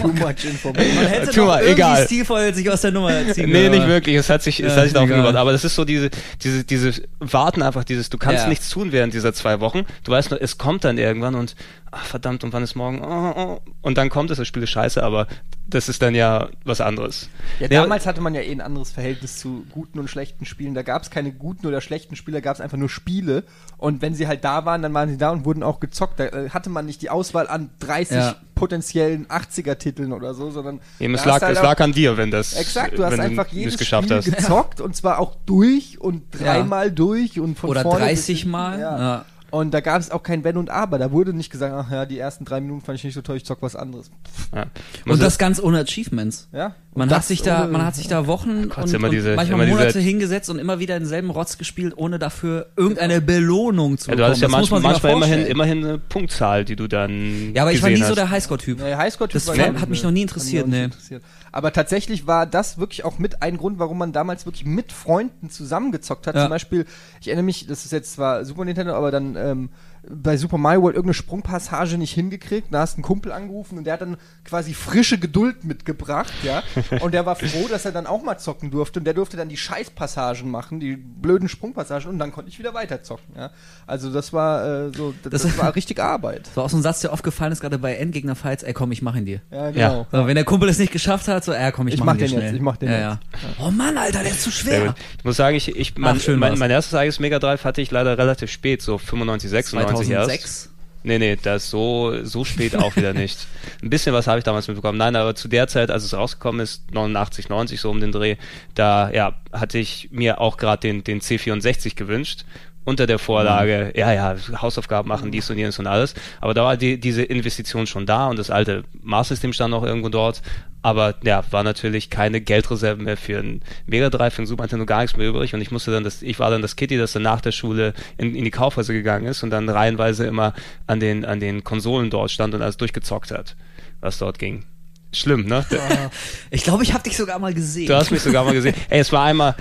[0.00, 0.94] Too much information.
[0.96, 2.04] Man hätte Tu noch irgendwie egal.
[2.06, 4.16] stilvoll sich aus der Nummer ziehen Nee, nicht wirklich.
[4.16, 5.34] Es hat sich, es Ja, hat sich darauf umgebaut.
[5.36, 6.08] Aber das ist so diese,
[6.42, 8.48] diese, diese Warten einfach, dieses, du kannst Ja.
[8.48, 9.82] nichts tun während dieser zwei Wochen.
[10.04, 11.56] Du weißt nur, es kommt dann irgendwann und,
[11.92, 13.00] ach verdammt, und wann ist morgen?
[13.04, 13.60] Oh, oh.
[13.82, 15.26] Und dann kommt es, das Spiel ist scheiße, aber
[15.68, 17.28] das ist dann ja was anderes.
[17.60, 20.74] Ja, Ja, damals hatte man ja eh ein anderes Verhältnis zu guten und schlechten Spielen.
[20.74, 23.44] Da gab es keine guten oder schlechten Spiele, da gab es einfach nur Spiele.
[23.78, 26.18] Und wenn sie halt da waren, dann waren sie da und wurden auch gezockt.
[26.18, 28.36] Da äh, hatte man nicht die Auswahl an 30 Ja.
[28.54, 32.52] potenziellen 80er-Titeln oder so, sondern Eben, es lag, halt es lag an dir, wenn das,
[32.54, 34.24] Exakt, du hast einfach du jedes es geschafft Spiel hast.
[34.26, 38.50] gezockt und zwar auch durch und dreimal durch und von Oder vorne 30 bis hinten.
[38.50, 39.24] Mal, Ja.
[39.52, 39.58] Ja.
[39.58, 40.98] Und da gab es auch kein Wenn und Aber.
[40.98, 43.36] Da wurde nicht gesagt, ach ja, die ersten drei Minuten fand ich nicht so toll,
[43.36, 44.10] ich zock was anderes.
[44.54, 44.66] Ja.
[45.06, 46.48] Und das ganz ohne Achievements.
[46.52, 46.74] Ja?
[46.94, 49.60] Man hat sich da, man hat sich da Wochen Gott, und, immer und diese- manchmal
[49.60, 54.10] immer diese- Monate hingesetzt und immer wieder denselben Rotz gespielt, ohne dafür irgendeine Belohnung zu
[54.10, 54.26] ja, du bekommen.
[54.26, 57.62] hattest ja Das muss manchmal, man manchmal immerhin, immerhin eine Punktzahl, die du dann Ja,
[57.62, 58.16] aber ich war nie so hast.
[58.16, 58.78] der Highscore-Typ.
[58.80, 60.84] Nee, Highscore-Typ Das war hat mich noch nie interessiert, nee.
[60.84, 61.22] interessiert.
[61.54, 65.50] Aber tatsächlich war das wirklich auch mit ein Grund, warum man damals wirklich mit Freunden
[65.50, 66.34] zusammengezockt hat.
[66.34, 66.42] Ja.
[66.42, 66.86] Zum Beispiel,
[67.20, 69.68] ich erinnere mich, das ist jetzt zwar Super Nintendo, aber dann ähm,
[70.08, 72.68] bei Super Mario World irgendeine Sprungpassage nicht hingekriegt.
[72.72, 76.62] Da hast du einen Kumpel angerufen und der hat dann quasi frische Geduld mitgebracht, ja.
[77.00, 79.48] Und der war froh, dass er dann auch mal zocken durfte und der durfte dann
[79.48, 83.50] die Scheißpassagen machen, die blöden Sprungpassagen und dann konnte ich wieder weiter zocken, ja.
[83.86, 86.46] Also das war äh, so, das, Das- war richtig Arbeit.
[86.48, 88.90] Das war auch so ein Satz, der oft gefallen ist, gerade bei Endgegner-Fights, ey komm,
[88.92, 89.40] ich mach ihn dir.
[89.50, 89.88] Ja, Ja.
[89.90, 90.06] genau.
[90.10, 92.14] So, wenn der Kumpel es nicht geschafft hat, so, ey komm, ich, Ich mach, mach
[92.14, 92.44] ihn dir den schnell.
[92.46, 93.20] jetzt, ich mach den ja, Ja.
[93.60, 94.94] Oh Mann, Alter, der ist zu schwer.
[95.18, 96.58] Ich muss sagen, ich, ich mein, Ach, schön mein, war's.
[96.58, 100.28] mein erstes eigenes Mega Drive hatte ich leider relativ spät, so 95, 96 erst.
[100.28, 100.68] 2006.
[101.04, 103.48] Nee, nee, das so, so spät auch wieder nicht.
[103.82, 104.98] Ein bisschen was habe ich damals mitbekommen.
[104.98, 108.36] Nein, aber zu der Zeit, als es rausgekommen ist, 89, 90 so um den Dreh,
[108.74, 112.44] da ja, hatte ich mir auch gerade den, den C64 gewünscht.
[112.84, 116.14] Unter der Vorlage, ja, ja, Hausaufgaben machen, dies und jenes und alles.
[116.40, 120.08] Aber da war die, diese Investition schon da und das alte Maßsystem stand noch irgendwo
[120.08, 120.42] dort.
[120.84, 124.84] Aber ja, war natürlich keine Geldreserven mehr für ein Mega Drive, für ein Super Nintendo
[124.84, 125.54] gar nichts mehr übrig.
[125.54, 127.94] Und ich musste dann das, ich war dann das Kitty, das dann nach der Schule
[128.18, 130.54] in, in die Kaufhäuser gegangen ist und dann reihenweise immer
[130.88, 133.54] an den, an den Konsolen dort stand und alles durchgezockt hat,
[134.00, 134.64] was dort ging.
[135.12, 135.64] Schlimm, ne?
[136.50, 137.86] Ich glaube, ich habe dich sogar mal gesehen.
[137.86, 138.74] Du hast mich sogar mal gesehen.
[138.88, 139.54] Ey, es war einmal,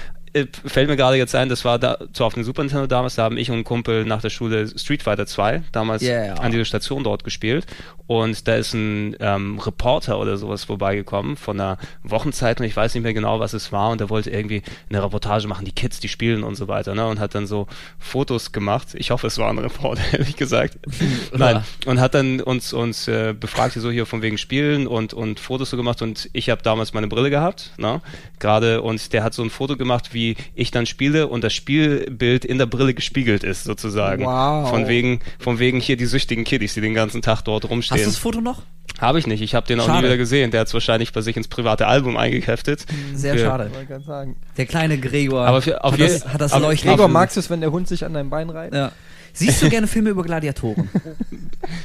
[0.66, 3.24] fällt mir gerade jetzt ein, das war da, zwar auf dem Super Nintendo damals, da
[3.24, 6.36] haben ich und ein Kumpel nach der Schule Street Fighter 2 damals Yeah.
[6.36, 7.66] an dieser Station dort gespielt.
[8.08, 13.04] Und da ist ein ähm, Reporter oder sowas vorbeigekommen von einer Wochenzeitung, ich weiß nicht
[13.04, 13.90] mehr genau, was es war.
[13.90, 17.08] Und der wollte irgendwie eine Reportage machen, die Kids, die spielen und so weiter, ne,
[17.08, 17.68] und hat dann so
[18.00, 20.78] Fotos gemacht, ich hoffe, es war ein Reporter, ehrlich gesagt,
[21.38, 25.40] nein, und hat dann uns, uns äh, befragt, so hier von wegen Spielen und, und
[25.40, 26.02] Fotos so gemacht.
[26.02, 28.02] Und ich habe damals meine Brille gehabt, ne,
[28.40, 30.21] gerade und der hat so ein Foto gemacht, wie
[30.56, 34.26] ich dann spiele und das Spielbild in der Brille gespiegelt ist, sozusagen.
[34.26, 34.70] Wow.
[34.70, 38.00] Von wegen, von wegen hier die süchtigen Kiddies, die den ganzen Tag dort Hast rumstehen.
[38.00, 38.62] du das Foto noch?
[39.00, 40.08] Habe ich nicht, ich habe den auch nie Schade.
[40.08, 40.52] wieder gesehen.
[40.52, 42.86] Der hat es wahrscheinlich bei sich ins private Album eingeheftet.
[43.16, 43.72] Sehr Für- schade.
[43.74, 44.36] Man kann sagen.
[44.58, 46.90] Der kleine Gregor Aber für- auf hat, je- das, hat das aber Leuchten.
[46.90, 48.76] Gregor, magst du es, wenn der Hund sich an deinem Bein reibt?
[48.76, 48.92] Ja.
[49.34, 50.90] Siehst du gerne Filme über Gladiatoren?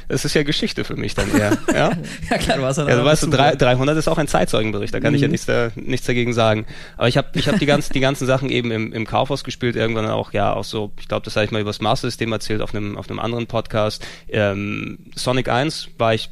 [0.09, 1.57] Das ist ja Geschichte für mich dann eher.
[1.73, 1.91] ja?
[2.31, 4.99] ja klar, du hast Ja, du weißt, du, drei- 300 ist auch ein Zeitzeugenbericht, da
[4.99, 6.65] kann ich ja nichts, da, nichts dagegen sagen.
[6.97, 9.75] Aber ich habe ich hab die, ganzen, die ganzen Sachen eben im, im Kaufhaus gespielt,
[9.75, 12.61] irgendwann auch, ja, auch so, ich glaube, das habe ich mal über das Master-System erzählt
[12.61, 14.05] auf einem, auf einem anderen Podcast.
[14.29, 16.29] Ähm, Sonic 1 war ich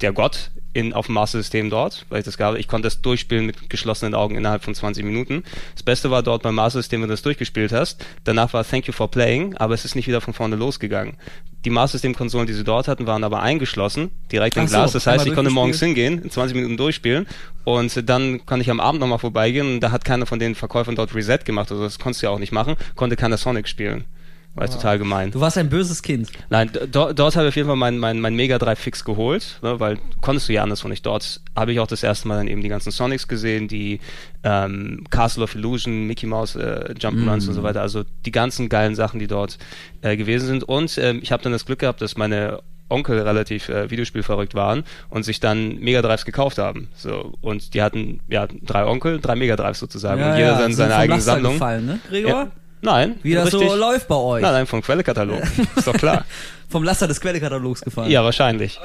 [0.00, 2.56] der Gott in, auf dem Master-System dort, weil ich das gab.
[2.56, 5.44] Ich konnte das durchspielen mit geschlossenen Augen innerhalb von 20 Minuten.
[5.74, 8.04] Das Beste war dort beim Master-System, wenn du das durchgespielt hast.
[8.24, 11.14] Danach war Thank you for playing, aber es ist nicht wieder von vorne losgegangen.
[11.64, 14.92] Die Master-System-Konsolen, die sie dort hatten, waren aber eingeschlossen, direkt im Ach so, Glas.
[14.92, 17.26] Das heißt, ich konnte morgens hingehen, in 20 Minuten durchspielen
[17.64, 20.96] und dann kann ich am Abend nochmal vorbeigehen und da hat keiner von den Verkäufern
[20.96, 24.04] dort Reset gemacht, also das konntest du ja auch nicht machen, konnte keiner Sonic spielen.
[24.54, 25.30] War ich total gemein.
[25.30, 26.30] Du warst ein böses Kind.
[26.50, 29.58] Nein, d- dort, habe ich auf jeden Fall mein, mein, mein Mega Drive Fix geholt,
[29.62, 31.06] ne, weil konntest du ja anderswo nicht.
[31.06, 34.00] Dort habe ich auch das erste Mal dann eben die ganzen Sonics gesehen, die
[34.44, 37.80] ähm, Castle of Illusion, Mickey Mouse, äh, Jump'n'Runs und so weiter.
[37.80, 39.56] Also die ganzen geilen Sachen, die dort
[40.02, 40.64] äh, gewesen sind.
[40.64, 42.60] Und ähm, ich habe dann das Glück gehabt, dass meine
[42.90, 46.88] Onkel relativ äh, Videospielverrückt waren und sich dann Mega Drives gekauft haben.
[46.94, 50.74] So und die hatten ja drei Onkel, drei Mega Drives sozusagen und jeder dann sind
[50.74, 51.52] seine vom eigene Laster Sammlung.
[51.54, 52.00] Gefallen, ne?
[52.06, 52.30] Gregor?
[52.30, 52.50] Ja.
[52.82, 53.68] Nein, Wie das richtig.
[53.70, 54.42] so läuft bei euch.
[54.42, 55.40] Nein, nein, vom Quellekatalog.
[55.76, 56.24] Ist doch klar.
[56.68, 58.10] Vom Laster des Quellekatalogs gefallen.
[58.10, 58.78] ja, wahrscheinlich.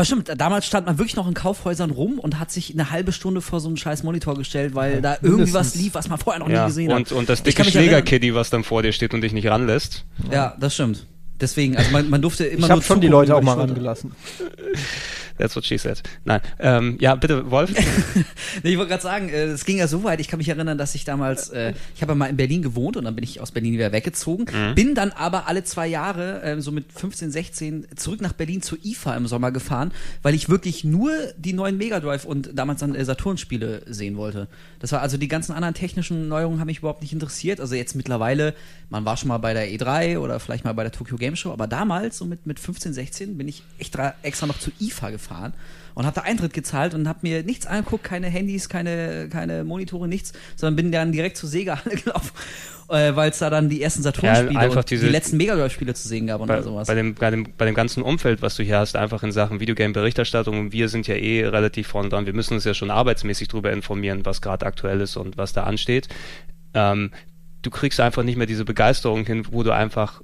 [0.00, 3.12] Aber stimmt, damals stand man wirklich noch in Kaufhäusern rum und hat sich eine halbe
[3.12, 6.40] Stunde vor so einen scheiß Monitor gestellt, weil da irgendwie was lief, was man vorher
[6.40, 7.12] noch Ja, nie gesehen und, hat.
[7.12, 9.34] und das Ich dicke kann mich erinnern- Schlägerkiddy, was dann vor dir steht und dich
[9.34, 10.06] nicht ranlässt.
[10.32, 11.04] Ja, das stimmt.
[11.38, 13.68] Deswegen, also man, man durfte immer Ich nur habe schon die Leute auch mal Schulter.
[13.72, 14.12] rangelassen.
[15.40, 16.02] That's what she said.
[16.24, 17.72] Nein, ähm, ja, bitte, Wolf.
[18.62, 20.76] Nee, ich wollte gerade sagen, äh, es ging ja so weit, ich kann mich erinnern,
[20.76, 23.40] dass ich damals, äh, ich habe ja mal in Berlin gewohnt und dann bin ich
[23.40, 24.74] aus Berlin wieder weggezogen, Mhm.
[24.74, 28.78] bin dann aber alle zwei Jahre, äh, so mit 15, 16, zurück nach Berlin zur
[28.84, 32.94] IFA im Sommer gefahren, weil ich wirklich nur die neuen Mega Drive und damals dann
[32.94, 34.48] äh, Saturn-Spiele sehen wollte.
[34.80, 37.60] Das war also die ganzen anderen technischen Neuerungen haben mich überhaupt nicht interessiert.
[37.60, 38.54] Also jetzt mittlerweile,
[38.90, 41.52] man war schon mal bei der E3 oder vielleicht mal bei der Tokyo Game Show,
[41.52, 45.10] aber damals, so mit, mit 15, 16, bin ich echt dra- extra noch zur IFA
[45.10, 45.29] gefahren
[45.94, 50.08] und habe da Eintritt gezahlt und habe mir nichts angeguckt, keine Handys, keine, keine Monitore,
[50.08, 52.30] nichts, sondern bin dann direkt zur Sega-Halle gelaufen,
[52.88, 55.94] äh, weil es da dann die ersten Saturn-Spiele Ja, und diese- die letzten Mega Drive-Spiele
[55.94, 56.86] zu sehen gab und bei, sowas.
[56.88, 59.60] bei, dem, bei, dem, bei dem ganzen Umfeld, was du hier hast, einfach in Sachen
[59.60, 63.72] Videogame-Berichterstattung, wir sind ja eh relativ vorne dran, wir müssen uns ja schon arbeitsmäßig darüber
[63.72, 66.08] informieren, was gerade aktuell ist und was da ansteht.
[66.74, 67.10] Ähm,
[67.62, 70.22] du kriegst einfach nicht mehr diese Begeisterung hin, wo du einfach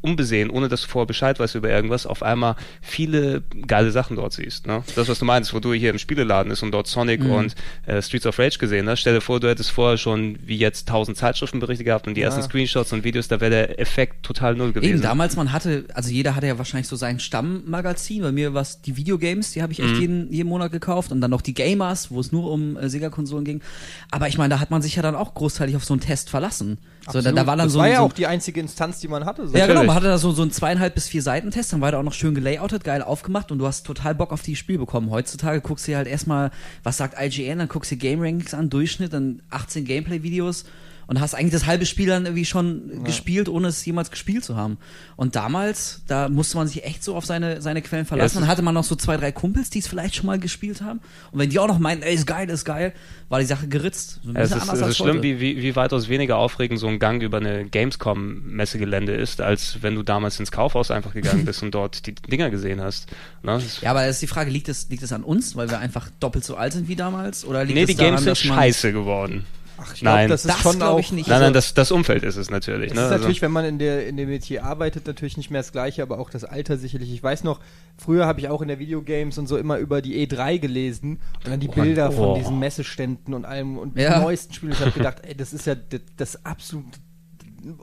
[0.00, 4.32] unbesehen, ohne dass du vorher Bescheid weißt über irgendwas, auf einmal viele geile Sachen dort
[4.32, 4.66] siehst.
[4.66, 4.82] Ne?
[4.94, 7.30] Das, was du meinst, wo du hier im Spieleladen ist und dort Sonic Mhm.
[7.32, 7.54] und
[7.86, 10.88] äh, Streets of Rage gesehen hast, stell dir vor, du hättest vorher schon wie jetzt
[10.88, 14.72] tausend Zeitschriftenberichte gehabt und die ersten Screenshots und Videos, da wäre der Effekt total null
[14.72, 14.90] gewesen.
[14.94, 18.22] Eben, damals, man hatte, also jeder hatte ja wahrscheinlich so sein Stammmagazin.
[18.22, 20.00] Bei mir war es die Videogames, die habe ich echt Mhm.
[20.00, 21.10] jeden, jeden Monat gekauft.
[21.12, 23.60] Und dann noch die Gamers, wo es nur um äh, Sega-Konsolen ging.
[24.10, 26.30] Aber ich meine, da hat man sich ja dann auch großteilig auf so einen Test
[26.30, 26.78] verlassen.
[27.12, 29.00] So, da, da war dann das so, war ein- ja so auch die einzige Instanz,
[29.00, 29.46] die man hatte.
[29.48, 29.56] So.
[29.56, 31.90] Ja, genau, man hatte da so, so einen zweieinhalb bis vier Seiten Test, dann war
[31.90, 34.78] der auch noch schön gelayoutet, geil aufgemacht und du hast total Bock auf die Spiel
[34.78, 35.10] bekommen.
[35.10, 36.50] Heutzutage guckst du dir halt erstmal,
[36.82, 40.64] was sagt IGN, dann guckst du dir Game Rankings an, Durchschnitt, dann 18 Gameplay-Videos
[41.08, 44.56] und hast eigentlich das halbe Spiel dann irgendwie schon gespielt, ohne es jemals gespielt zu
[44.56, 44.78] haben.
[45.16, 48.36] Und damals, da musste man sich echt so auf seine, seine Quellen verlassen.
[48.36, 50.80] ist- dann hatte man noch so zwei, drei Kumpels, die es vielleicht schon mal gespielt
[50.82, 51.00] haben.
[51.32, 52.92] Und wenn die auch noch meinten, ey, ist geil, ist geil,
[53.28, 54.20] war die Sache geritzt.
[54.22, 56.98] So Ja, es ist, es ist schlimm, wie, wie, wie weitaus weniger aufregend so ein
[56.98, 61.74] Gang über eine Gamescom-Messegelände ist, als wenn du damals ins Kaufhaus einfach gegangen bist und
[61.74, 63.08] dort die Dinger gesehen hast.
[63.42, 63.60] Ne?
[63.80, 66.08] Ja, aber das ist die Frage, liegt es, liegt es an uns, weil wir einfach
[66.20, 67.44] doppelt so alt sind wie damals?
[67.44, 69.44] Oder liegt nee, die daran, Games sind scheiße geworden.
[69.80, 70.26] Ach, ich Nein.
[70.26, 70.98] glaube, das ist Das schon glaub auch.
[70.98, 71.28] ich nicht.
[71.28, 72.90] Nein, nein, also- das, das Umfeld ist es natürlich.
[72.90, 73.00] Es Ne?
[73.02, 75.70] ist Also- natürlich, wenn man in, der, in dem Metier arbeitet, natürlich nicht mehr das
[75.72, 77.12] Gleiche, aber auch das Alter sicherlich.
[77.12, 77.60] Ich weiß noch,
[77.96, 81.48] früher habe ich auch in der Videogames und so immer über die E3 gelesen und
[81.52, 82.12] dann die Bilder oh.
[82.12, 84.18] von diesen Messeständen und allem und Ja.
[84.18, 84.72] die neuesten Spiele.
[84.72, 86.86] Ich habe gedacht, ey, das ist ja das, das absolut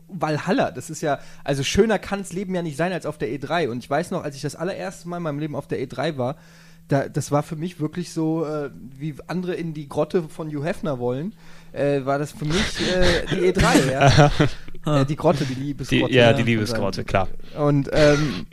[0.07, 0.71] Valhalla.
[0.71, 3.69] Das ist ja, also schöner kann das Leben ja nicht sein als auf der E3.
[3.69, 6.17] Und ich weiß noch, als ich das allererste Mal in meinem Leben auf der E3
[6.17, 6.35] war,
[6.87, 10.63] da, das war für mich wirklich so, äh, wie andere in die Grotte von Hugh
[10.63, 11.33] Hefner wollen,
[11.75, 13.91] äh, war das für mich äh, die E3,
[14.85, 15.01] ja.
[15.01, 16.13] äh, die Grotte, die die, Liebesgrotte.
[16.13, 17.27] ja, die Liebesgrotte, klar.
[17.57, 18.45] Und ähm,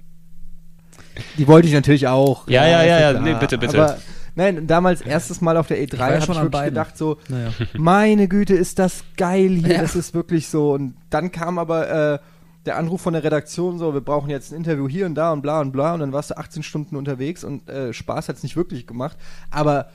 [1.39, 2.49] die wollte ich natürlich auch.
[2.49, 3.23] Ja, ja, ja, ja, klar.
[3.23, 3.83] nee, bitte, bitte.
[3.83, 3.99] Aber
[4.35, 6.75] nein, damals erstes Mal auf der E3 war ja habe ich schon an wirklich beiden.
[6.75, 7.51] gedacht so, Naja.
[7.75, 9.83] meine Güte, ist das geil hier, Ja.
[9.83, 10.73] das ist wirklich so.
[10.73, 12.19] Und dann kam aber äh,
[12.65, 15.43] der Anruf von der Redaktion so, wir brauchen jetzt ein Interview hier und da und
[15.43, 15.95] bla und bla.
[15.95, 19.17] Und dann warst du 18 Stunden unterwegs und äh, Spaß hat es nicht wirklich gemacht.
[19.51, 19.89] Aber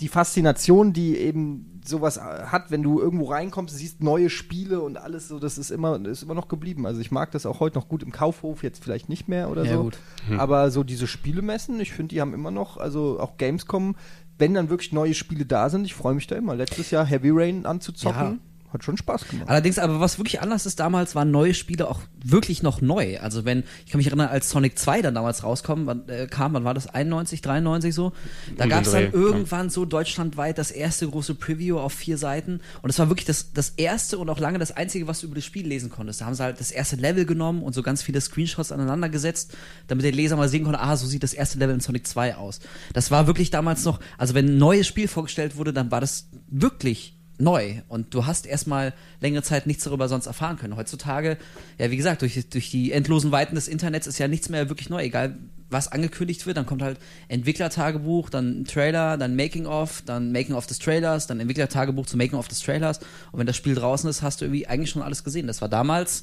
[0.00, 4.96] die Faszination, die eben sowas äh, hat, wenn du irgendwo reinkommst, siehst neue Spiele und
[4.96, 6.86] alles so, das ist immer, ist immer noch geblieben.
[6.86, 9.64] Also ich mag das auch heute noch gut im Kaufhof, jetzt vielleicht nicht mehr oder
[9.64, 9.82] Ja, so.
[9.84, 9.98] gut.
[10.38, 13.96] Aber so diese Spielemessen, ich finde, die haben immer noch, also auch Gamescom,
[14.38, 16.56] wenn dann wirklich neue Spiele da sind, ich freue mich da immer.
[16.56, 18.40] Letztes Jahr Heavy Rain anzuzocken,
[18.74, 19.48] hat schon Spaß gemacht.
[19.48, 23.18] Allerdings, aber was wirklich anders ist damals, waren neue Spiele auch wirklich noch neu.
[23.20, 26.54] Also wenn, ich kann mich erinnern, als Sonic 2 dann damals rauskam, wann, äh, kam,
[26.54, 26.86] wann war das?
[26.88, 28.12] 91, 93 so?
[28.56, 29.12] Da Um gab es dann Dreh, ja.
[29.12, 32.60] irgendwann so deutschlandweit das erste große Preview auf vier Seiten.
[32.82, 35.36] Und das war wirklich das, das erste und auch lange das einzige, was du über
[35.36, 36.20] das Spiel lesen konntest.
[36.20, 39.56] Da haben sie halt das erste Level genommen und so ganz viele Screenshots aneinander gesetzt,
[39.86, 42.36] damit der Leser mal sehen konnte, ah, so sieht das erste Level in Sonic 2
[42.36, 42.60] aus.
[42.92, 46.28] Das war wirklich damals noch, also wenn ein neues Spiel vorgestellt wurde, dann war das
[46.48, 50.76] wirklich neu und du hast erstmal längere Zeit nichts darüber sonst erfahren können.
[50.76, 51.36] Heutzutage,
[51.78, 54.88] ja, wie gesagt, durch, durch die endlosen Weiten des Internets ist ja nichts mehr wirklich
[54.88, 55.02] neu.
[55.02, 55.36] Egal,
[55.70, 61.26] was angekündigt wird, dann kommt halt Entwicklertagebuch, dann Trailer, dann Making-of, dann Making-of des Trailers,
[61.26, 63.00] dann Entwicklertagebuch zu Making-of des Trailers.
[63.32, 65.46] Und wenn das Spiel draußen ist, hast du irgendwie eigentlich schon alles gesehen.
[65.46, 66.22] Das war damals.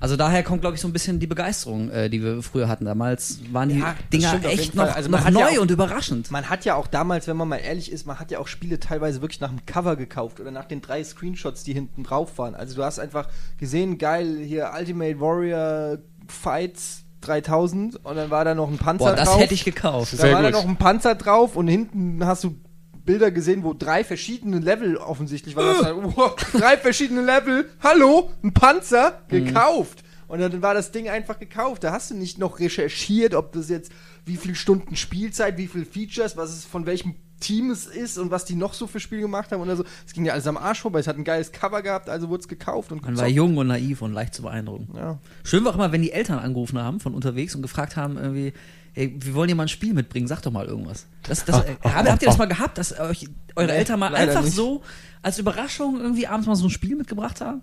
[0.00, 2.84] Also daher kommt, glaube ich, so ein bisschen die Begeisterung, äh, die wir früher hatten.
[2.84, 6.30] Damals waren die Ja, das Dinger echt noch, Also noch neu ja auch- und überraschend.
[6.30, 8.80] Man hat ja auch damals, wenn man mal ehrlich ist, man hat ja auch Spiele
[8.80, 12.54] teilweise wirklich nach dem Cover gekauft oder nach den drei Screenshots, die hinten drauf waren.
[12.54, 13.28] Also du hast einfach
[13.58, 19.16] gesehen, geil, hier Ultimate Warrior Fights 3000 und dann war da noch ein Panzer Boah,
[19.16, 19.40] das drauf.
[19.40, 20.12] hätte ich gekauft.
[20.12, 20.60] Da Sehr war da gut.
[20.62, 22.56] noch ein Panzer drauf und hinten hast du
[23.04, 25.66] Bilder gesehen, wo drei verschiedene Level offensichtlich waren.
[25.66, 27.68] Da hast du, wow, drei verschiedene Level.
[27.80, 30.02] Hallo, ein Panzer gekauft.
[30.26, 31.84] Und dann war das Ding einfach gekauft.
[31.84, 33.92] Da hast du nicht noch recherchiert, ob das jetzt
[34.24, 37.14] wie viel Stunden Spielzeit, wie viel Features, was es von welchem
[37.44, 39.84] Team es ist und was die noch so für Spiele gemacht haben oder so.
[40.06, 41.00] Es ging ja alles am Arsch vorbei.
[41.00, 43.36] Es hat ein geiles Cover gehabt, also wurde es gekauft und Man war gezockt.
[43.36, 44.88] jung und naiv und leicht zu beeindrucken.
[44.96, 45.18] Ja.
[45.44, 48.52] Schön war auch immer, wenn die Eltern angerufen haben von unterwegs und gefragt haben, irgendwie,
[48.94, 51.06] hey, wir wollen dir mal ein Spiel mitbringen, sag doch mal irgendwas.
[51.24, 54.42] Das, das, äh, habt, habt ihr das mal gehabt, dass euch eure Eltern mal einfach
[54.42, 54.54] nicht.
[54.54, 54.82] so
[55.22, 57.62] als Überraschung irgendwie abends mal so ein Spiel mitgebracht haben?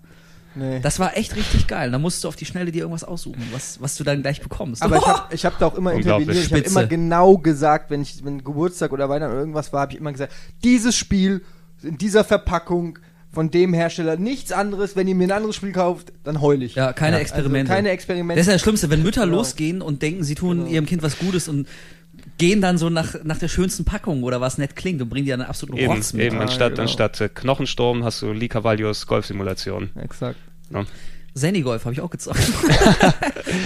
[0.54, 0.80] Nee.
[0.80, 1.90] Das war echt richtig geil.
[1.90, 4.82] Da musst du auf die Schnelle dir irgendwas aussuchen, was, was du dann gleich bekommst.
[4.82, 6.36] Aber ich habe ich hab da auch immer interveniert.
[6.36, 9.92] Ich habe immer genau gesagt, wenn ich wenn Geburtstag oder Weihnachten oder irgendwas war, habe
[9.92, 11.42] ich immer gesagt, dieses Spiel
[11.82, 12.98] in dieser Verpackung
[13.32, 14.94] von dem Hersteller nichts anderes.
[14.94, 16.74] Wenn ihr mir ein anderes Spiel kauft, dann heul ich.
[16.74, 17.72] ja, keine Also Experimente.
[17.72, 18.34] keine Experimente.
[18.38, 19.36] Das ist ja das Schlimmste, wenn Mütter Genau.
[19.38, 20.70] losgehen und denken, sie tun Genau.
[20.70, 21.66] ihrem Kind was Gutes und
[22.38, 25.36] gehen dann so nach, nach der schönsten Packung oder was nett klingt und bringen dir
[25.36, 26.24] dann absoluten Eben, Rotz mit.
[26.26, 26.82] eben Ja, anstatt, genau.
[26.82, 29.90] anstatt äh, Knochensturm hast du Lee Cavallios Golfsimulation.
[29.96, 30.36] Exakt.
[30.70, 30.86] Ne?
[31.34, 32.38] Zenny-Golf habe ich auch gezockt.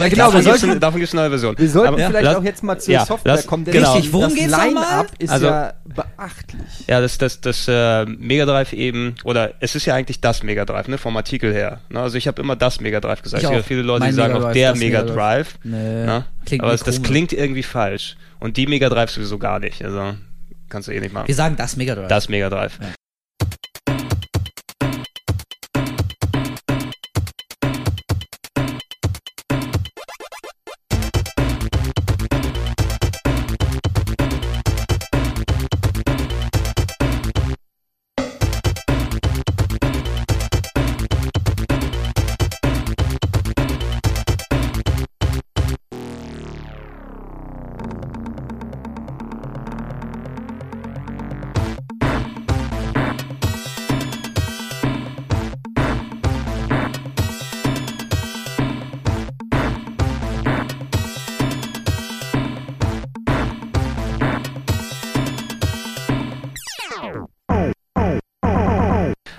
[0.01, 1.57] Ja, genau, davon sollten, davon gibt's eine neue Version.
[1.57, 3.65] wir sollten Aber vielleicht lass- auch jetzt mal zur ja, Software lass- kommen.
[3.65, 3.93] denn genau.
[3.95, 6.63] Richtig, worum das geht's Line-Up ist Also- ja beachtlich.
[6.89, 10.65] Ja, das, das, das äh, Mega Drive eben, oder es ist ja eigentlich das Mega
[10.65, 11.81] Drive, ne, vom Artikel her.
[11.89, 12.01] Ne?
[12.01, 13.43] Also ich habe immer das Mega Drive gesagt.
[13.43, 13.67] Ich Es gibt auch.
[13.69, 15.55] viele Leute, die sagen Mega auch der das Mega Drive.
[15.63, 16.25] Nee, ne?
[16.59, 17.09] Aber es, das komisch.
[17.09, 18.17] klingt irgendwie falsch.
[18.41, 19.85] Und die Mega Drive sowieso gar nicht.
[19.85, 20.15] Also
[20.69, 21.29] kannst du eh nicht machen.
[21.29, 22.09] Wir sagen das Mega Drive.
[22.09, 22.79] Das Mega Drive.
[22.81, 22.89] Ja.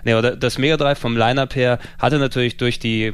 [0.08, 3.12] Nee, oder das Mega Drive vom Line-Up her hatte natürlich durch die,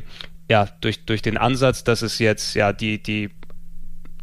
[0.47, 3.31] ja, durch, durch den Ansatz, dass es jetzt ja die, die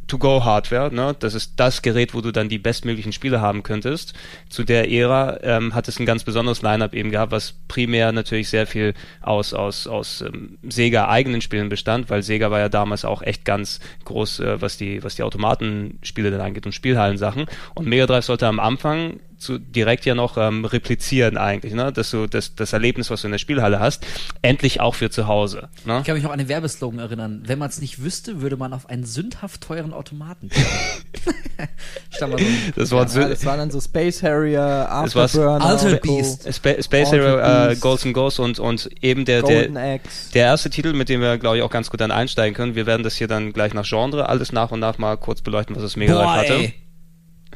[0.06, 1.16] To-Go-Hardware, ne?
[1.18, 4.14] Das ist das Gerät, wo du dann die bestmöglichen Spiele haben könntest.
[4.48, 8.48] Zu der Ära ähm, hat es ein ganz besonderes Line-Up eben gehabt, was primär natürlich
[8.48, 13.04] sehr viel aus, aus, aus ähm, Sega eigenen Spielen bestand, weil Sega war ja damals
[13.04, 17.46] auch echt ganz groß, äh, was die, was die Automatenspiele dann angeht und Spielhallensachen.
[17.74, 21.92] Und Mega Drive sollte am Anfang zu, direkt ja noch ähm, replizieren eigentlich, ne?
[21.92, 24.06] dass du das, das Erlebnis, was du in der Spielhalle hast,
[24.42, 25.68] endlich auch für zu Hause.
[25.84, 25.98] Ne?
[26.00, 27.42] Ich kann mich noch an den Werbeslogan erinnern.
[27.46, 30.50] Wenn man es nicht wüsste, würde man auf einen sündhaft teuren Automaten.
[32.10, 36.46] Stand mal so das, Wort ja, das war dann so Space Harrier, Afterburner, Altered Beast,
[36.48, 40.92] Sp Space Harrier, äh, Ghosts and Ghosts und, und eben der, der, der erste Titel,
[40.92, 42.74] mit dem wir, glaube ich, auch ganz gut dann einsteigen können.
[42.74, 45.76] Wir werden das hier dann gleich nach Genre alles nach und nach mal kurz beleuchten,
[45.76, 46.72] was das Mega Drive hatte.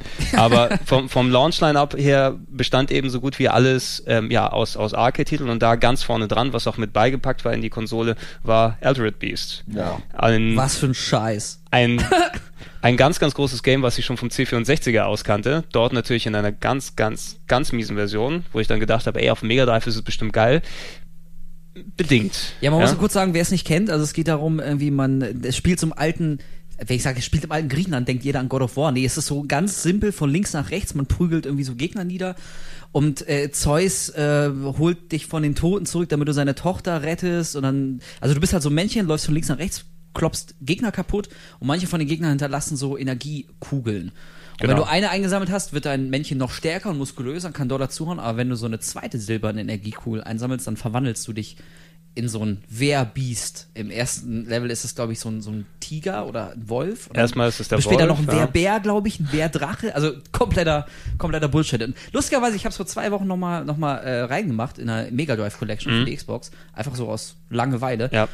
[0.37, 4.94] Aber vom, vom Launch-Line-Up her bestand eben so gut wie alles ähm, ja, aus, aus
[4.94, 8.78] Arcade-Titeln und da ganz vorne dran, was auch mit beigepackt war in die Konsole, war
[8.80, 9.64] Altered Beast.
[9.66, 9.98] Ja.
[10.12, 11.61] Ein, was für ein Scheiß.
[11.70, 12.04] Ein,
[12.83, 15.64] ein ganz, ganz großes Game, was ich schon vom C64er auskannte.
[15.72, 19.30] Dort natürlich in einer ganz, ganz, ganz miesen Version, wo ich dann gedacht habe, ey,
[19.30, 20.62] auf Mega Drive ist es bestimmt geil
[21.96, 22.54] bedingt.
[22.61, 22.87] Ja, man ja?
[22.87, 25.80] muss kurz sagen, wer es nicht kennt, also es geht darum, wie man, es spielt
[25.80, 26.38] zum alten
[26.79, 28.93] wenn ich sage, es spielt im alten Griechenland, denkt jeder an God of War.
[28.93, 30.95] Nee, es ist so ganz simpel von links nach rechts.
[30.95, 32.35] Man prügelt irgendwie so Gegner nieder.
[32.93, 37.57] Und äh, Zeus äh, holt dich von den Toten zurück, damit du seine Tochter rettest.
[37.57, 39.85] Und dann, also du bist halt so ein Männchen, läufst von links nach rechts,
[40.15, 41.29] klopfst Gegner kaputt.
[41.61, 44.13] Und manche von den Gegnern hinterlassen so Energiekugeln.
[44.55, 44.71] Und genau.
[44.71, 48.21] wenn du eine eingesammelt hast, wird dein Männchen noch stärker und muskulöser, kann dort dazuhauen.
[48.21, 51.57] Aber wenn du so eine zweite silberne Energiekugel einsammelst, dann verwandelst du dich
[52.14, 53.68] in so ein Wehrbiest.
[53.74, 57.09] Im ersten Level ist es, glaube ich, so ein, so ein Tiger oder ein Wolf.
[57.09, 57.85] Und Erstmal ist es der Wolf.
[57.85, 58.35] Später noch ein ja.
[58.35, 59.94] Wehrbär, glaube ich, ein Wehrdrache.
[59.94, 60.87] Also kompletter,
[61.18, 61.83] kompletter Bullshit.
[61.83, 65.11] Und lustigerweise, ich habe es vor zwei Wochen nochmal noch mal, äh, reingemacht in einer
[65.11, 65.98] Mega Drive Collection mhm.
[66.00, 66.53] für die Xbox.
[66.72, 68.11] Einfach so aus Langeweile.
[68.12, 68.29] Ja.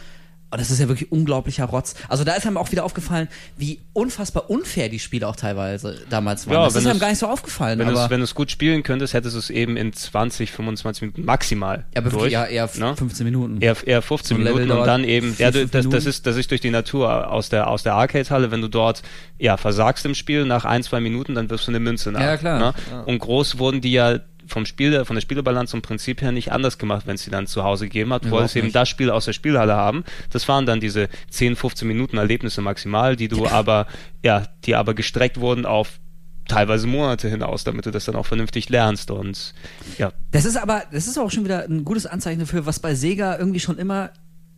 [0.51, 1.95] Und das ist ja wirklich unglaublicher Rotz.
[2.09, 6.47] Also da ist einem auch wieder aufgefallen, wie unfassbar unfair die Spiele auch teilweise damals
[6.49, 6.55] waren.
[6.55, 7.79] Ja, das ist einem gar nicht so aufgefallen.
[7.79, 11.85] Wenn du es gut spielen könntest, hättest du es eben in 20, 25 Minuten maximal.
[11.95, 13.25] Ja, aber durch, ja, eher 15 ne?
[13.25, 13.61] Minuten.
[13.61, 16.51] Eher, eher 15 so Minuten und dann eben, ja, du, das, das, ist, das ist
[16.51, 19.03] durch die Natur aus der, aus der Arcade-Halle, wenn du dort
[19.39, 22.21] ja, versagst im Spiel nach ein, zwei Minuten, dann wirst du eine Münze nach.
[22.21, 22.59] Ja, klar.
[22.59, 22.75] Ne?
[22.91, 23.01] Ja.
[23.03, 24.19] Und groß wurden die ja
[24.51, 27.47] vom Spiel, von der Spielbalance vom Prinzip her nicht anders gemacht, wenn es sie dann
[27.47, 28.25] zu Hause gegeben hat.
[28.25, 30.05] Du wolltest eben das Spiel aus der Spielhalle haben.
[30.31, 33.87] Das waren dann diese 10, 15 Minuten Erlebnisse maximal, die du aber,
[34.23, 36.01] ja, die aber gestreckt wurden auf
[36.49, 39.55] teilweise Monate hinaus, damit du das dann auch vernünftig lernst und
[39.99, 40.13] ja.
[40.33, 43.39] Das ist aber, das ist auch schon wieder ein gutes Anzeichen dafür, was bei Sega
[43.39, 44.11] irgendwie schon immer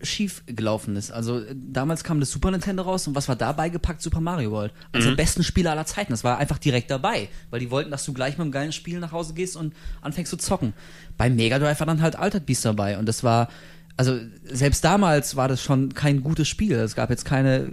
[0.02, 1.10] schief gelaufen ist.
[1.10, 4.02] Also äh, damals kam das Super Nintendo raus und was war dabei gepackt?
[4.02, 4.72] Super Mario World.
[4.92, 5.16] Also mhm.
[5.16, 6.12] besten Spiele aller Zeiten.
[6.12, 8.98] Das war einfach direkt dabei, weil die wollten, dass du gleich mit einem geilen Spiel
[9.00, 10.72] nach Hause gehst und anfängst zu zocken.
[11.16, 13.48] Bei Mega Drive war dann halt Altered Beast dabei und das war
[13.96, 16.76] also selbst damals war das schon kein gutes Spiel.
[16.76, 17.72] Es gab jetzt keine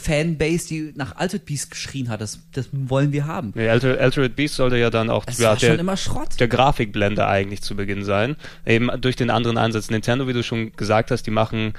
[0.00, 2.20] Fanbase, die nach Altered Beast geschrien hat.
[2.20, 3.52] Das, das wollen wir haben.
[3.54, 8.04] Ja, Alter, Altered Beast sollte ja dann auch ja, der, der Grafikblender eigentlich zu Beginn
[8.04, 8.36] sein.
[8.66, 11.74] Eben durch den anderen Ansatz Nintendo, wie du schon gesagt hast, die machen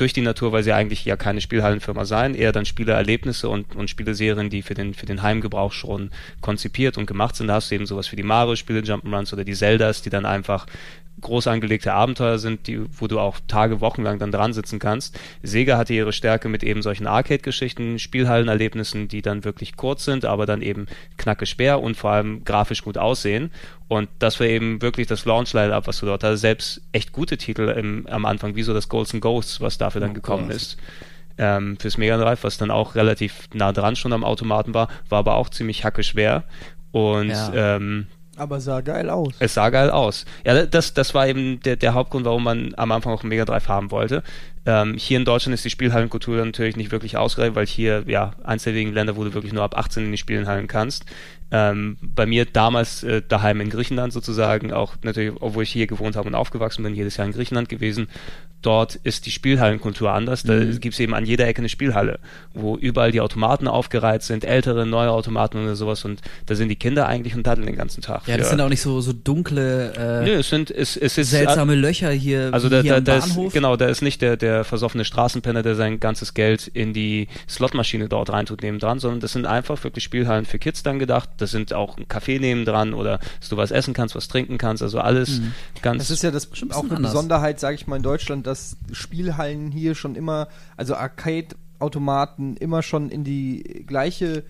[0.00, 3.90] durch die Natur, weil sie eigentlich ja keine Spielhallenfirma sein, eher dann Spielererlebnisse und, und
[3.90, 7.48] Spieleserien, die für den, für den Heimgebrauch schon konzipiert und gemacht sind.
[7.48, 10.66] Da hast du eben sowas wie die Mario-Spiele, Jump'n'Runs oder die Zeldas, die dann einfach
[11.20, 15.18] groß angelegte Abenteuer sind, die, wo du auch Tage, Wochen lang dann dran sitzen kannst.
[15.42, 20.46] Sega hatte ihre Stärke mit eben solchen Arcade-Geschichten, Spielhallenerlebnissen, die dann wirklich kurz sind, aber
[20.46, 23.50] dann eben knacke schwer und vor allem grafisch gut aussehen.
[23.88, 26.40] Und das war eben wirklich das Launch-Line-Up, was du dort hast.
[26.40, 30.00] Selbst echt gute Titel im, am Anfang, wie so das Golds and Ghosts, was dafür
[30.00, 30.56] dann oh, gekommen Gott.
[30.56, 30.76] ist.
[31.38, 35.20] Ähm, fürs Mega Drive, was dann auch relativ nah dran schon am Automaten war, war
[35.20, 36.44] aber auch ziemlich hacke schwer.
[36.92, 37.76] Und ja.
[37.76, 38.06] ähm,
[38.40, 39.34] aber sah geil aus.
[39.38, 40.24] Es sah geil aus.
[40.44, 43.44] Ja, das, das war eben der, der Hauptgrund, warum man am Anfang auch einen Mega
[43.44, 44.22] Drive haben wollte.
[44.66, 48.64] Ähm, hier in Deutschland ist die Spielhallenkultur natürlich nicht wirklich ausgereift, weil hier, ja, eins
[48.64, 51.06] der wenigen Länder, wo du wirklich nur ab 18 in die Spielhallen kannst.
[51.52, 56.14] Ähm, bei mir damals äh, daheim in Griechenland sozusagen, auch natürlich, obwohl ich hier gewohnt
[56.14, 58.06] habe und aufgewachsen bin, jedes Jahr in Griechenland gewesen,
[58.62, 60.44] dort ist die Spielhallenkultur anders.
[60.44, 60.78] Da mhm.
[60.78, 62.20] gibt es eben an jeder Ecke eine Spielhalle,
[62.54, 66.76] wo überall die Automaten aufgereiht sind, ältere, neue Automaten oder sowas und da sind die
[66.76, 68.28] Kinder eigentlich und daddeln den ganzen Tag.
[68.28, 68.50] Ja, das ja.
[68.50, 72.10] sind auch nicht so, so dunkle, äh, Nö, es sind, es, es ist, seltsame Löcher
[72.10, 75.62] hier, also da, hier da, da Ist, genau, da ist nicht der, der versoffene Straßenpenner,
[75.62, 80.04] der sein ganzes Geld in die Slotmaschine dort reintut nebendran, sondern das sind einfach wirklich
[80.04, 81.30] Spielhallen für Kids dann gedacht.
[81.38, 84.82] Das sind auch ein Café nebendran oder dass du was essen kannst, was trinken kannst,
[84.82, 85.52] also alles mhm.
[85.82, 85.98] ganz.
[85.98, 87.12] Das ist ja das auch eine anders.
[87.12, 93.10] Besonderheit, sage ich mal, in Deutschland, dass Spielhallen hier schon immer, also Arcade-Automaten immer schon
[93.10, 94.44] in die gleiche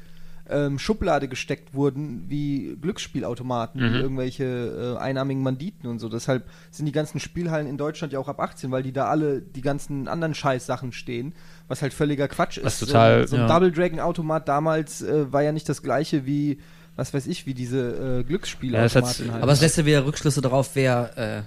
[0.51, 3.93] ähm, Schublade gesteckt wurden, wie Glücksspielautomaten, Mhm.
[3.95, 6.09] wie irgendwelche äh, einarmigen Banditen und so.
[6.09, 9.41] Deshalb sind die ganzen Spielhallen in Deutschland ja auch ab 18, weil die da alle
[9.41, 11.35] die ganzen anderen Scheißsachen stehen,
[11.69, 12.65] was halt völliger Quatsch ist.
[12.65, 13.49] Was total- so ein, so ein ja.
[13.49, 16.59] Double Dragon Automat damals äh, war ja nicht das gleiche wie
[16.97, 19.43] was weiß ich, wie diese äh, Glücksspielautomaten Ja, das halt.
[19.43, 21.43] Aber es lässt ja wieder Rückschlüsse darauf, wer äh,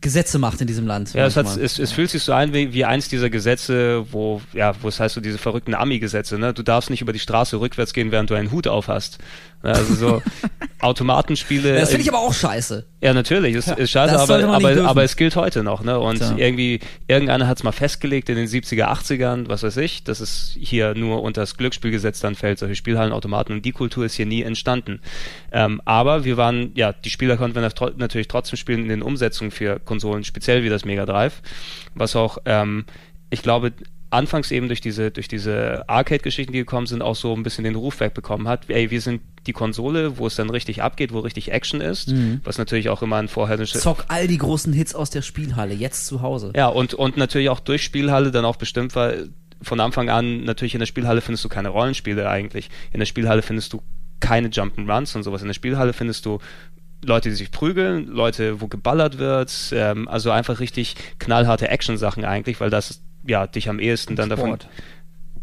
[0.00, 1.12] Gesetze macht in diesem Land.
[1.14, 4.40] Ja, es, hat, es, es fühlt sich so an wie, wie eins dieser Gesetze, wo,
[4.52, 6.54] ja, wo es heißt so diese verrückten Ami-Gesetze, ne?
[6.54, 9.18] Du darfst nicht über die Straße rückwärts gehen, während du einen Hut auf hast.
[9.62, 10.22] Also so
[10.80, 11.74] Automatenspiele.
[11.74, 12.86] das finde ich aber auch scheiße.
[13.00, 15.98] Ja, natürlich, ist, ist scheiße, Das aber, aber, aber es gilt heute noch, ne?
[15.98, 16.34] Und Tja.
[16.36, 20.56] irgendwie, irgendeiner hat es mal festgelegt in den 70er, 80ern, was weiß ich, dass es
[20.58, 24.26] hier nur unter das Glücksspielgesetz dann fällt, solche Spielhallen, Automaten und die Kultur ist hier
[24.26, 25.00] nie entstanden.
[25.52, 29.02] Ähm, aber wir waren, ja, die Spieler konnten wir nat- natürlich trotzdem spielen in den
[29.02, 31.42] Umsetzungen für Konsolen, speziell wie das Mega Drive,
[31.94, 32.84] was auch, ähm,
[33.30, 33.72] ich glaube,
[34.10, 37.74] anfangs eben durch diese, durch diese Arcade-Geschichten, die gekommen sind, auch so ein bisschen den
[37.74, 38.68] Ruf wegbekommen hat.
[38.70, 42.40] Ey, wir sind die Konsole, wo es dann richtig abgeht, wo richtig Action ist, Mhm.
[42.44, 46.06] was natürlich auch immer ein vorherisches Zock all die großen Hits aus der Spielhalle, jetzt
[46.06, 46.52] zu Hause.
[46.56, 49.28] ja, und, und natürlich auch durch Spielhalle dann auch bestimmt, weil
[49.60, 52.70] von Anfang an natürlich in der Spielhalle findest du keine Rollenspiele eigentlich.
[52.92, 53.82] In der Spielhalle findest du
[54.20, 55.42] keine Jump'n'Runs und sowas.
[55.42, 56.38] In der Spielhalle findest du
[57.04, 62.60] Leute, die sich prügeln, Leute, wo geballert wird, ähm, also einfach richtig knallharte Action-Sachen eigentlich,
[62.60, 64.68] weil das ja dich am ehesten dann davon Sport.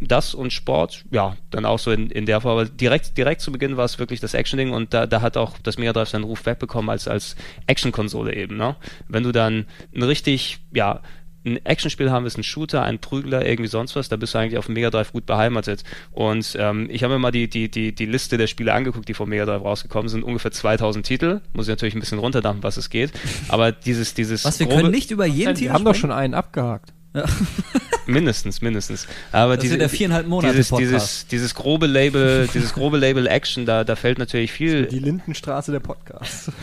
[0.02, 2.52] das und Sport, ja, dann auch so in, in der Form.
[2.60, 5.58] Aber direkt, direkt zu Beginn war es wirklich das Action-Ding und da, da hat auch
[5.64, 7.36] das Mega Drive seinen Ruf wegbekommen als, als
[7.68, 8.76] Action-Konsole eben, ne?
[9.08, 9.66] Wenn du dann
[9.96, 11.02] ein richtig, ja,
[11.48, 14.58] ein Actionspiel haben willst, ein Shooter, ein Prügler, irgendwie sonst was, da bist du eigentlich
[14.58, 15.84] auf dem Mega Drive gut beheimatet.
[16.12, 19.14] Und ähm, ich habe mir mal die, die, die, die Liste der Spiele angeguckt, die
[19.14, 21.42] vom Mega Drive rausgekommen sind, ungefähr 2000 Titel.
[21.54, 23.12] Muss ich natürlich ein bisschen runterdampfen, was es geht.
[23.48, 26.12] Aber dieses, dieses Was, wir grobe- können nicht über jeden Wir Titel haben doch schon
[26.12, 26.95] einen abgehakt.
[28.08, 29.08] Mindestens, mindestens.
[29.32, 30.92] Aber Das diese, wird der viereinhalb Monate dieses, Podcast.
[30.92, 34.86] dieses, dieses grobe Label, dieses grobe Label Action, da, da fällt natürlich viel.
[34.86, 36.52] Die Lindenstraße der Podcast.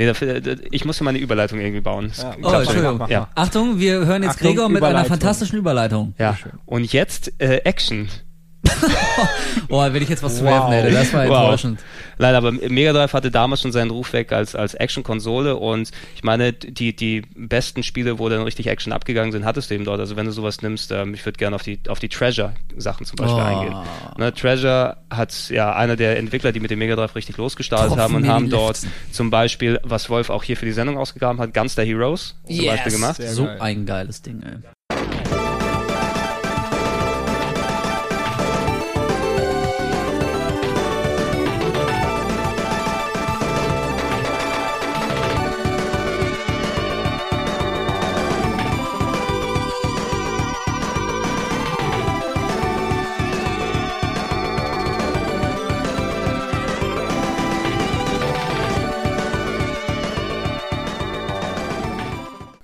[0.00, 2.12] Nee, da, fällt- ich muss ja meine Überleitung irgendwie bauen.
[2.16, 2.36] Ja.
[2.40, 2.52] Oh.
[2.52, 3.04] Entschuldigung.
[3.08, 3.26] Ja.
[3.34, 6.14] Achtung, wir hören jetzt Achtung, Gregor mit einer fantastischen Überleitung.
[6.18, 6.38] Ja.
[6.66, 8.08] Und jetzt äh, Action.
[9.70, 10.50] Oh, wenn ich jetzt was zu Wow.
[10.50, 11.36] werfen hätte, das war Wow.
[11.42, 11.80] enttäuschend.
[12.18, 16.24] Nein, aber Mega Drive hatte damals schon seinen Ruf weg als, als Action-Konsole und ich
[16.24, 20.00] meine, die, die besten Spiele, wo dann richtig Action abgegangen sind, hattest du eben dort.
[20.00, 23.16] Also wenn du sowas nimmst, ähm, ich würde gerne auf die, auf die Treasure-Sachen zum
[23.16, 23.46] Beispiel Oh.
[23.46, 23.74] eingehen.
[24.16, 28.02] Ne, Treasure hat ja einer der Entwickler, die mit dem Mega Drive richtig losgestartet Tropfen
[28.02, 28.80] haben und haben dort
[29.12, 32.92] zum Beispiel, was Wolf auch hier für die Sendung ausgegraben hat, Gunster Heroes zum Beispiel
[32.92, 33.22] gemacht.
[33.22, 34.56] So ein geiles Ding, ey.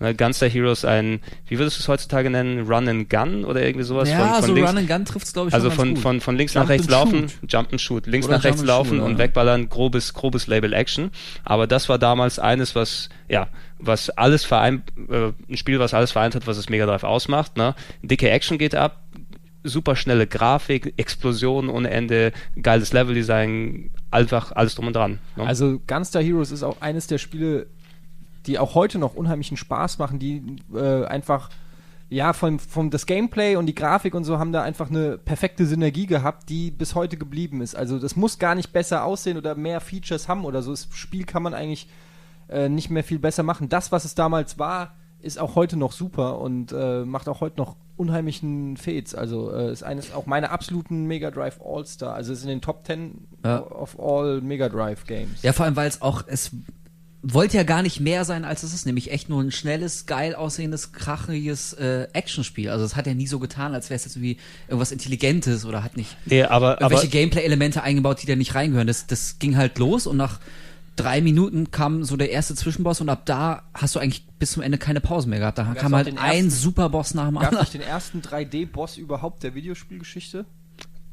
[0.05, 3.87] Ne, Gunster Heroes ein, wie würdest du es heutzutage nennen, Run and Gun oder irgendwie
[3.87, 4.11] sowas?
[4.11, 5.97] Ja, von, von so links, Run and Gun trifft's glaube ich also schon von, ganz
[5.97, 6.03] gut.
[6.03, 7.53] von, von links Jump nach rechts laufen, shoot.
[7.53, 9.19] Jump and Shoot, links Oder nach rechts laufen shoot, und ja.
[9.19, 11.11] wegballern, grobes, grobes Label Action.
[11.43, 13.49] Aber das war damals eines, was, ja,
[13.79, 17.57] was alles vereint, äh, ein Spiel, was alles vereint hat, was das Mega Drive ausmacht.
[17.57, 17.75] Ne?
[18.03, 19.05] Dicke Action geht ab,
[19.63, 25.19] super schnelle Grafik, Explosionen ohne Ende, geiles Leveldesign, einfach alles drum und dran.
[25.37, 25.47] Ne?
[25.47, 27.69] Also Gunstar Heroes ist auch eines der Spiele,
[28.47, 30.43] die auch heute noch unheimlichen Spaß machen, die
[30.75, 31.51] äh, einfach
[32.11, 35.67] ja, vom, vom das Gameplay und die Grafik und so haben da einfach eine perfekte
[35.67, 37.75] Synergie gehabt, die bis heute geblieben ist.
[37.75, 40.71] Also das muss gar nicht besser aussehen oder mehr Features haben oder so.
[40.71, 41.89] Das Spiel kann man eigentlich
[42.49, 43.69] äh, nicht mehr viel besser machen.
[43.71, 47.57] Das, was es damals war, ist auch heute noch super und äh, macht auch heute
[47.57, 49.15] noch unheimlichen Fets.
[49.15, 52.15] Also äh, ist eines auch meiner absoluten Mega Drive All-Star.
[52.15, 53.61] Also ist in den Top 10 Ja.
[53.63, 55.43] of all Mega Drive Games.
[55.43, 56.51] Ja, vor allem, weil es auch, es
[57.27, 60.35] wollte ja gar nicht mehr sein, als es ist, nämlich echt nur ein schnelles, geil
[60.35, 62.69] aussehendes, krachiges äh, Actionspiel.
[62.69, 64.37] Also es hat ja nie so getan, als wäre es jetzt irgendwie
[64.69, 68.87] irgendwas Intelligentes oder hat nicht nee, aber, aber irgendwelche Gameplay-Elemente eingebaut, die da nicht reingehören.
[68.87, 70.39] Das, das ging halt los und nach
[70.97, 74.63] drei Minuten kam so der erste Zwischenboss und ab da hast du eigentlich bis zum
[74.63, 75.59] Ende keine Pause mehr gehabt.
[75.59, 77.65] Da Gab's kam halt ein ersten- Superboss nach dem Gab es anderen.
[77.65, 80.45] nicht den ersten 3D-Boss überhaupt der Videospielgeschichte?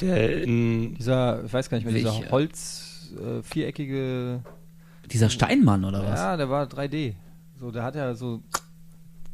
[0.01, 2.31] der, in, Dieser, ich weiß gar nicht mehr, dieser Welcher?
[2.31, 4.41] Holz, äh, viereckige.
[5.11, 6.19] Dieser Steinmann oder was?
[6.19, 7.13] Ja, der war 3D.
[7.59, 8.41] So, der hat ja so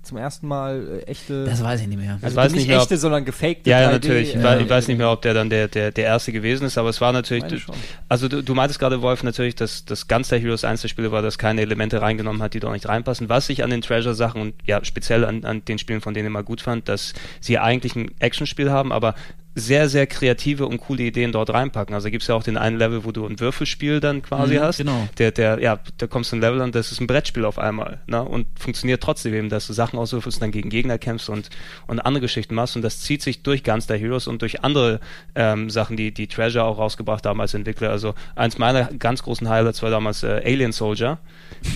[0.08, 1.44] zum ersten Mal äh, echte.
[1.46, 2.18] Das weiß ich nicht mehr.
[2.22, 4.30] also weiß nicht mehr, ob- echte, sondern gefakte Ja, ja, 3D, natürlich.
[4.30, 6.66] Ich, äh, weiß, ich weiß nicht mehr, ob der dann der, der, der erste gewesen
[6.66, 7.44] ist, aber es war natürlich.
[7.44, 7.76] Meine schon.
[8.08, 11.22] Also du, du meintest gerade, Wolf, natürlich, dass das Gunstar Heroes eins der Spiele war,
[11.22, 13.28] das keine Elemente reingenommen hat, die dort nicht reinpassen.
[13.30, 16.32] Was ich an den Treasure-Sachen und ja, speziell an, an den Spielen, von denen ich
[16.32, 19.14] immer gut fand, dass sie eigentlich ein Actionspiel haben, aber
[19.60, 21.96] sehr, sehr kreative und coole Ideen dort reinpacken.
[21.96, 24.60] Also gibt es ja auch den einen Level, wo du ein Würfelspiel dann quasi Mhm,
[24.62, 24.78] hast.
[24.78, 25.08] genau.
[25.18, 28.00] Der, der, ja, da kommst du ein Level und das ist ein Brettspiel auf einmal.
[28.06, 28.22] Ne?
[28.24, 31.50] Und funktioniert trotzdem eben, dass du Sachen auswürfelst und dann gegen Gegner kämpfst und,
[31.88, 32.76] und andere Geschichten machst.
[32.76, 35.00] Und das zieht sich durch Gunstar Heroes und durch andere
[35.34, 37.90] ähm, Sachen, die, die Treasure auch rausgebracht haben als Entwickler.
[37.90, 41.18] Also eins meiner ganz großen Highlights war damals äh, Alien Soldier.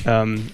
[0.06, 0.50] ähm,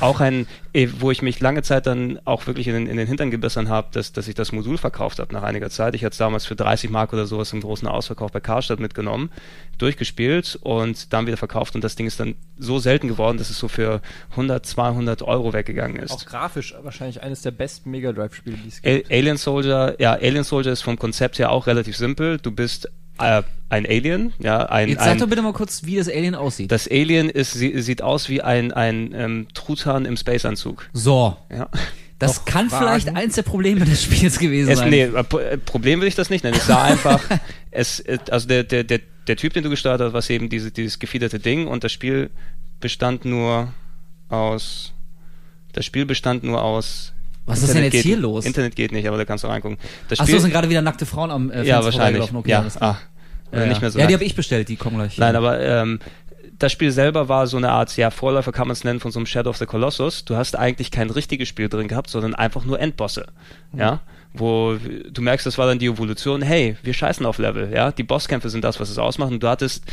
[0.00, 3.06] auch ein, eh, wo ich mich lange Zeit dann auch wirklich in den, in den
[3.06, 5.94] Hintern gebissen habe, dass, dass ich das Modul verkauft habe nach einiger Zeit.
[5.94, 9.30] Ich hatte es damals für 30 Mark oder sowas im großen Ausverkauf bei Karstadt mitgenommen,
[9.78, 13.58] durchgespielt und dann wieder verkauft und das Ding ist dann so selten geworden, dass es
[13.58, 14.00] so für
[14.32, 16.12] 100, 200 Euro weggegangen ist.
[16.12, 19.10] Auch grafisch wahrscheinlich eines der besten Mega Drive-Spiele, die es A gibt.
[19.10, 22.38] Alien Soldier, ja, Alien Soldier ist vom Konzept her auch relativ simpel.
[22.38, 25.96] Du bist äh, ein Alien, ja, ein, Jetzt sag ein doch bitte mal kurz, wie
[25.96, 26.70] das Alien aussieht.
[26.70, 30.88] das Alien ist, sie, sieht aus wie ein, ein ähm, Truthahn im Spaceanzug.
[30.92, 31.36] so.
[31.50, 31.68] Ja.
[32.18, 32.84] Das Noch kann Fragen?
[32.84, 34.90] vielleicht eins der Probleme des Spiels gewesen Es, sein.
[34.90, 36.56] nee, äh, äh, Problem will ich das nicht nennen.
[36.56, 37.20] Es sah einfach,
[37.72, 40.70] es, äh, also der, der, der, der Typ, den du gesteuert hast, war eben diese,
[40.70, 42.30] dieses gefiederte Ding und das Spiel
[42.78, 43.74] bestand nur
[44.28, 44.92] aus,
[45.72, 47.12] das Spiel bestand nur aus.
[47.46, 48.44] Was ist denn jetzt geht, hier los?
[48.46, 49.78] Internet geht nicht, aber da kannst du reingucken.
[50.08, 52.30] Das Achso, sind gerade wieder nackte Frauen am äh, ja, Fenster wahrscheinlich.
[52.30, 52.36] vorbeigelaufen.
[52.38, 52.98] Okay, ja, ah,
[53.52, 53.98] ja, nicht mehr so.
[53.98, 55.18] ja, die habe ich bestellt, die kommen gleich.
[55.18, 55.98] Nein, aber ähm,
[56.58, 59.18] das Spiel selber war so eine Art, ja, Vorläufer kann man es nennen von so
[59.18, 60.24] einem Shadow of the Colossus.
[60.24, 63.26] Du hast eigentlich kein richtiges Spiel drin gehabt, sondern einfach nur Endbosse.
[63.76, 64.00] Ja.
[64.32, 64.78] Wo
[65.10, 67.90] du merkst, das war dann die Evolution, hey, wir scheißen auf Level, ja.
[67.90, 69.32] Die Bosskämpfe sind das, was es ausmacht.
[69.32, 69.84] Und du hattest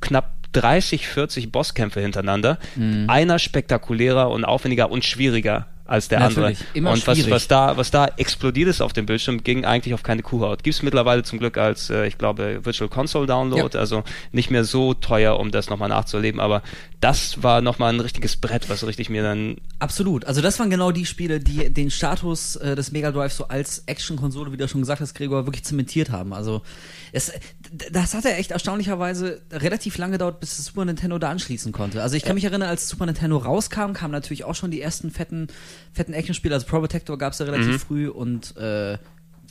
[0.00, 2.58] knapp 30, 40 Bosskämpfe hintereinander.
[2.76, 3.06] Mhm.
[3.08, 6.74] Einer spektakulärer und aufwendiger und schwieriger als der Natürlich, andere.
[6.74, 7.32] immer und was, schwierig.
[7.32, 10.62] was da, was da explodiert ist auf dem Bildschirm, ging eigentlich auf keine Kuhhaut.
[10.62, 14.64] Gibt es mittlerweile zum Glück als, äh, ich glaube, Virtual Console Download, also nicht mehr
[14.64, 16.62] so teuer, um das nochmal nachzuerleben, aber
[17.00, 20.24] das war nochmal ein richtiges Brett, was richtig mir dann Absolut.
[20.24, 23.82] Also das waren genau die Spiele, die den Status äh, des Mega Drive so als
[23.86, 26.32] Action-Konsole, wie du schon gesagt hast, Gregor, wirklich zementiert haben.
[26.32, 26.62] Also
[27.12, 27.32] es,
[27.92, 32.02] das hat ja echt erstaunlicherweise relativ lange gedauert, bis das Super Nintendo da anschließen konnte.
[32.02, 35.10] Also ich kann mich erinnern, als Super Nintendo rauskam, kamen natürlich auch schon die ersten
[35.10, 35.48] fetten,
[35.92, 36.54] fetten Action-Spiele.
[36.54, 38.98] Also Pro Protector gab es ja relativ früh und äh,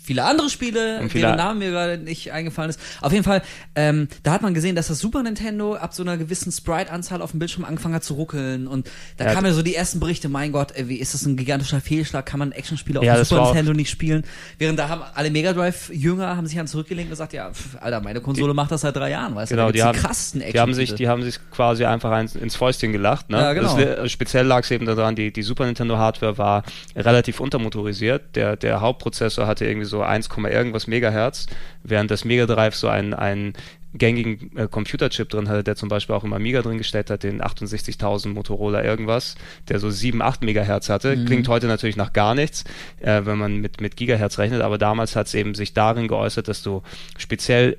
[0.05, 2.79] viele andere Spiele, Und viele- deren Namen mir gerade nicht eingefallen ist.
[3.01, 3.41] Auf jeden Fall,
[3.75, 7.31] ähm, da hat man gesehen, dass das Super Nintendo ab so einer gewissen Sprite-Anzahl auf
[7.31, 10.29] dem Bildschirm angefangen hat zu ruckeln und da Ja, kamen ja so die ersten Berichte,
[10.29, 13.25] mein Gott, ey, wie ist das ein gigantischer Fehlschlag, kann man Actionspiele auf Ja, dem
[13.25, 14.23] Super Nintendo nicht spielen?
[14.57, 18.01] Während da haben alle Mega Drive-Jünger haben sich dann zurückgelehnt und gesagt, ja, pf, Alter,
[18.01, 20.59] meine Konsole macht das seit drei Jahren, weißt Genau, du, die haben, gibt's krassesten die
[20.59, 23.29] haben sich, die haben sich quasi einfach eins, ins Fäustchen gelacht.
[23.29, 23.37] Ne?
[23.39, 23.75] Ja, genau.
[23.77, 26.63] das, li- speziell lag es eben daran, die, die Super Nintendo Hardware war
[26.95, 28.35] relativ untermotorisiert.
[28.35, 31.47] Der, der Hauptprozessor hatte irgendwie so 1, irgendwas Megahertz,
[31.83, 33.53] während das Mega Drive so einen, einen
[33.97, 37.41] gängigen äh, Computerchip drin hatte, der zum Beispiel auch im Amiga drin gesteckt hat, den
[37.41, 39.35] 68.000 Motorola irgendwas,
[39.69, 41.23] der so 7, 8 Megahertz hatte.
[41.25, 42.63] Klingt heute natürlich nach gar nichts,
[42.99, 46.47] äh, wenn man mit, mit Gigahertz rechnet, aber damals hat es eben sich darin geäußert,
[46.47, 46.83] dass du
[47.17, 47.77] speziell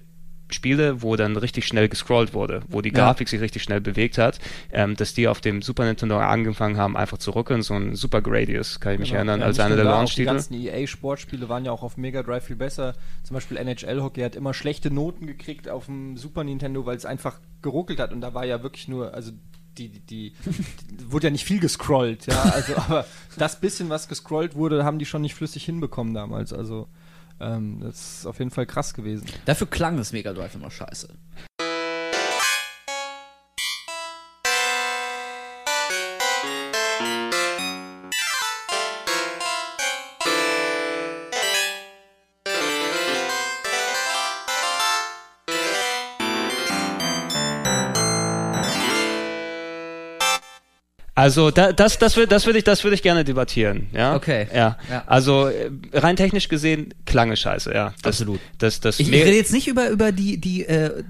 [0.50, 2.94] Spiele, wo dann richtig schnell gescrollt wurde, wo die Ja.
[3.06, 4.38] Grafik sich richtig schnell bewegt hat,
[4.72, 7.62] ähm, dass die auf dem Super Nintendo angefangen haben, einfach zu ruckeln.
[7.62, 9.18] So ein Super Gradius, kann ich mich Genau.
[9.18, 10.24] erinnern, Ja, als einer der auch Die Launch-Titel.
[10.26, 12.94] ganzen EA-Sportspiele waren ja auch auf Mega Drive viel besser.
[13.24, 17.04] Zum Beispiel NHL Hockey hat immer schlechte Noten gekriegt auf dem Super Nintendo, weil es
[17.06, 18.12] einfach geruckelt hat.
[18.12, 19.32] Und da war ja wirklich nur, also
[19.78, 20.32] die, die, die,
[20.90, 22.40] die wurde ja nicht viel gescrollt, ja.
[22.54, 23.04] Also, aber
[23.36, 26.52] das bisschen, was gescrollt wurde, haben die schon nicht flüssig hinbekommen damals.
[26.52, 26.88] Also
[27.40, 29.26] ähm, das ist auf jeden Fall krass gewesen.
[29.44, 31.08] Dafür klang das Mega Drive immer scheiße.
[51.18, 53.86] Also da, das, das würde das würd ich, das ich gerne debattieren.
[53.92, 54.14] Ja?
[54.14, 54.46] Okay.
[54.54, 54.76] Ja.
[54.90, 55.02] Ja.
[55.06, 57.94] Also äh, rein technisch gesehen klang es scheiße, ja.
[58.02, 58.38] Das, Absolut.
[58.58, 61.02] Das, das Ich, ich rede jetzt nicht über, über die, die äh,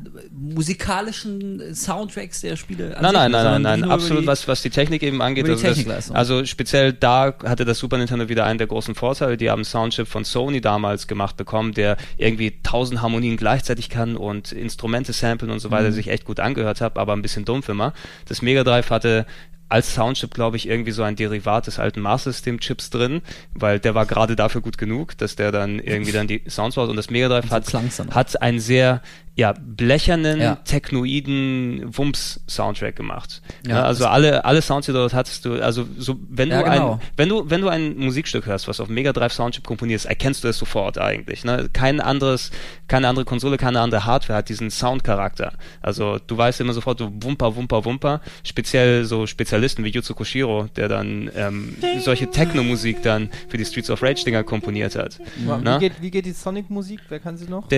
[0.61, 2.97] musikalischen Soundtracks der Spiele.
[3.01, 5.49] Nein, nein, nein, nein, nein, absolut, die- was, was die Technik eben angeht.
[5.49, 9.37] also, das, also speziell da hatte das Super Nintendo wieder einen der großen Vorteile.
[9.37, 14.17] Die haben einen Soundchip von Sony damals gemacht bekommen, der irgendwie tausend Harmonien gleichzeitig kann
[14.17, 15.73] und Instrumente samplen und so Mhm.
[15.73, 17.93] weiter, sich echt gut angehört hat, aber ein bisschen dumpf immer.
[18.29, 19.27] Das Mega Drive hatte
[19.69, 23.23] als Soundchip, glaube ich, irgendwie so ein Derivat des alten Master System Chips drin,
[23.55, 26.89] weil der war gerade dafür gut genug, dass der dann irgendwie dann die Sounds baut
[26.89, 27.73] und das Mega Drive hat,
[28.15, 29.03] hat ein sehr
[29.39, 30.57] ja, blechernen, Ja.
[30.65, 33.43] technoiden Wumms-Soundtrack gemacht.
[33.67, 36.59] Ja, Ja, also alle, alle Sounds, die du dort hattest, du, also so, wenn Ja,
[36.63, 36.93] du genau.
[36.95, 40.43] ein, wenn du, wenn du ein Musikstück hörst, was auf Mega Drive Soundchip komponierst, erkennst
[40.43, 41.45] du es sofort eigentlich.
[41.45, 41.69] Ne?
[41.73, 42.51] Kein anderes,
[42.89, 45.53] keine andere Konsole, keine andere Hardware hat diesen Soundcharakter.
[45.83, 48.21] Also du weißt immer sofort so Wumper, Wumper, Wumper.
[48.43, 53.91] Speziell so Spezialisten wie Yuzo Koshiro, der dann ähm, solche Techno-Musik dann für die Streets
[53.91, 55.19] of Rage Dinger komponiert hat.
[55.37, 55.77] Wie, Na?
[55.79, 57.01] geht, wie geht die Sonic-Musik?
[57.11, 57.69] Wer kann sie noch?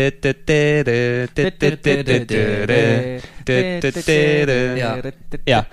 [4.77, 4.99] Ja.
[5.47, 5.67] Ja.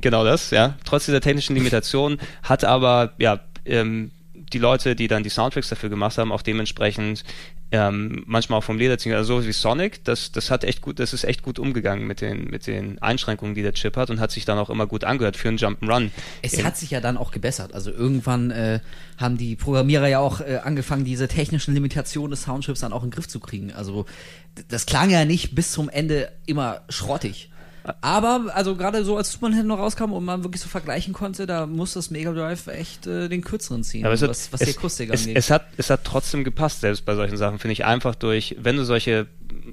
[0.00, 0.76] Genau das, ja.
[0.84, 4.12] Trotz dieser technischen Limitation hat aber, ja, ähm,
[4.52, 7.24] die Leute, die dann die Soundtracks dafür gemacht haben, auch dementsprechend
[7.70, 11.00] ähm, manchmal auch vom Leder ziehen, also so wie Sonic, das, das hat echt gut,
[11.00, 14.20] das ist echt gut umgegangen mit den, mit den Einschränkungen, die der Chip hat und
[14.20, 16.10] hat sich dann auch immer gut angehört für einen Jump'n'Run.
[16.42, 17.74] Es hat sich ja dann auch gebessert.
[17.74, 18.80] Also irgendwann äh,
[19.16, 23.10] haben die Programmierer ja auch äh, angefangen, diese technischen Limitationen des Soundchips dann auch in
[23.10, 23.72] den Griff zu kriegen.
[23.72, 24.06] Also
[24.68, 27.50] das klang ja nicht bis zum Ende immer schrottig.
[28.00, 31.66] Aber, also gerade so als Super Nintendo rauskam und man wirklich so vergleichen konnte, da
[31.66, 34.70] muss das Mega Drive echt äh, den kürzeren ziehen, Aber es hat- was, was die
[34.70, 35.36] es, Akustik es, angeht.
[35.36, 38.76] es, hat, es hat trotzdem gepasst, selbst bei solchen Sachen, finde ich einfach durch, wenn
[38.76, 39.26] du solche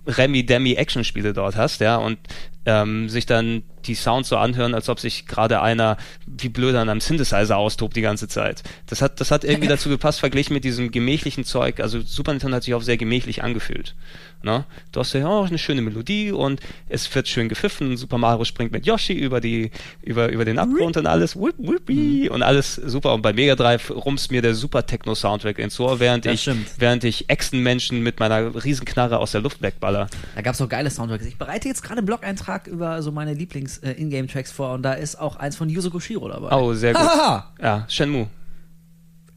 [0.07, 2.17] Remi-Demi-Action-Spiele dort hast, ja, und
[2.65, 6.89] ähm, sich dann die Sounds so anhören, als ob sich gerade einer wie blöd an
[6.89, 8.61] einem Synthesizer austobt die ganze Zeit.
[8.85, 11.79] Das hat, das hat irgendwie dazu gepasst, verglichen mit diesem gemächlichen Zeug.
[11.79, 13.95] Also Super Nintendo hat sich auch sehr gemächlich angefühlt.
[14.43, 14.65] Ne?
[14.91, 17.97] Du hast ja auch eine schöne Melodie und es wird schön gepfiffen.
[17.97, 19.71] Super Mario springt mit Yoshi über die,
[20.01, 23.13] über, über den Abgrund und alles, whip, whippy, und alles super.
[23.13, 26.41] Und bei Mega Drive rumst mir der Super Techno Soundtrack ins Ohr, während Das ich,
[26.41, 26.67] stimmt.
[26.77, 30.07] während ich Echsenmenschen mit meiner Riesenknarre aus der Luft wegballer.
[30.35, 31.25] Da gab es auch geile Soundtracks.
[31.25, 35.35] Ich bereite jetzt gerade einen Blog-Eintrag über so meine Lieblings-Ingame-Tracks vor und da ist auch
[35.37, 36.55] eins von Yuzo Koshiro dabei.
[36.55, 37.01] Oh, sehr gut.
[37.01, 37.51] Hahaha.
[37.61, 38.27] Ja, Shenmue,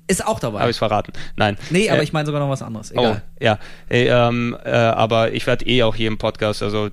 [0.07, 0.61] Ist auch dabei.
[0.61, 1.12] habe ich verraten.
[1.37, 1.57] Nein.
[1.70, 2.93] nee, aber Äh, ich meine sogar noch was anderes.
[2.95, 3.22] Oh, Egal.
[3.41, 3.59] ja.
[3.89, 6.91] Ey, ähm, äh, aber ich werde eh auch hier im Podcast, also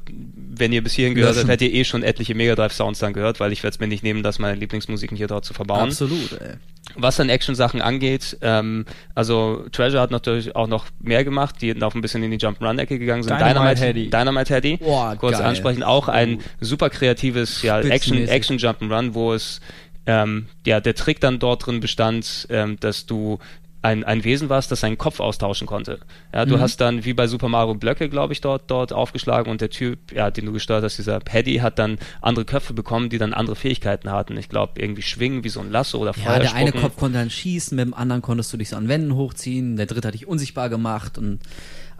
[0.61, 3.11] wenn ihr bis hierhin gehört habt, hättet ihr eh schon etliche Mega Drive Sounds dann
[3.11, 5.89] gehört, weil ich werde es mir nicht nehmen, dass meine Lieblingsmusiken hier dort zu verbauen.
[5.89, 6.53] Absolut, ey.
[6.95, 8.85] Was dann Action-Sachen angeht, ähm,
[9.15, 12.99] also Treasure hat natürlich auch noch mehr gemacht, die noch ein bisschen in die Jump'n'Run-Ecke
[12.99, 13.39] gegangen sind.
[13.39, 14.09] Dynamite Heady.
[14.09, 14.77] Dynamite Heady.
[14.77, 15.47] Kurz geil.
[15.47, 18.31] ansprechen, auch ein super kreatives ja, Action, Spitzenmäßig.
[18.31, 19.61] Action Jump'n'Run, wo es
[20.05, 23.39] ähm, ja der Trick dann dort drin bestand, ähm, dass du
[23.81, 25.99] ein, ein Wesen warst, das seinen Kopf austauschen konnte.
[26.33, 29.59] Ja, du hast dann wie bei Super Mario Blöcke, glaube ich, dort, dort aufgeschlagen und
[29.59, 33.17] der Typ, ja, den du gesteuert hast, dieser Paddy, hat dann andere Köpfe bekommen, die
[33.17, 34.37] dann andere Fähigkeiten hatten.
[34.37, 36.71] Ich glaube, irgendwie schwingen wie so ein Lasso oder Feuer Ja, der eine.
[36.71, 39.87] Kopf konnte dann schießen, mit dem anderen konntest du dich so an Wänden hochziehen, der
[39.87, 41.39] dritte hat dich unsichtbar gemacht und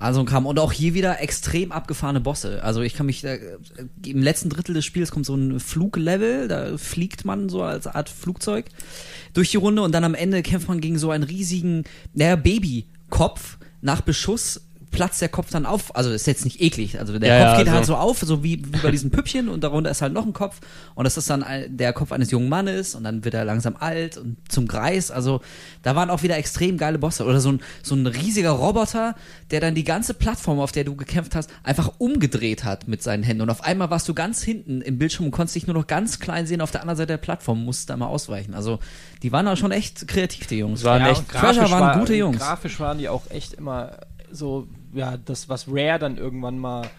[0.01, 2.63] also kam und auch hier wieder extrem abgefahrene Bosse.
[2.63, 3.39] Also ich kann mich äh,
[4.03, 8.09] im letzten Drittel des Spiels kommt so ein Fluglevel, da fliegt man so als Art
[8.09, 8.65] Flugzeug
[9.33, 11.83] durch die Runde und dann am Ende kämpft man gegen so einen riesigen,
[12.15, 17.17] naja, Babykopf nach Beschuss platzt der Kopf dann auf, also ist jetzt nicht eklig, also
[17.17, 17.95] der Ja, Kopf ja, geht halt so.
[17.95, 19.47] auf, so wie, wie bei diesen Püppchen.
[19.49, 20.59] Und darunter ist halt noch ein Kopf.
[20.95, 22.93] Und das ist dann der Kopf eines jungen Mannes.
[22.95, 25.41] Und dann wird er langsam alt und zum Greis, also
[25.81, 27.25] da waren auch wieder extrem geile Bosse.
[27.25, 29.15] Oder so ein, so ein riesiger Roboter,
[29.49, 33.23] der dann die ganze Plattform, auf der du gekämpft hast, einfach umgedreht hat mit seinen
[33.23, 33.41] Händen.
[33.43, 36.19] Und auf einmal warst du ganz hinten im Bildschirm und konntest dich nur noch ganz
[36.19, 36.61] klein sehen.
[36.61, 38.79] Auf der anderen Seite der Plattform, musst da mal ausweichen, also
[39.23, 40.83] die waren auch schon echt kreativ, die Jungs.
[40.83, 42.37] Waren echt- und Treasure grafisch waren war- gute Jungs.
[42.39, 43.97] Grafisch waren die auch echt immer
[44.31, 46.89] so, ja, das, was Rare dann irgendwann mal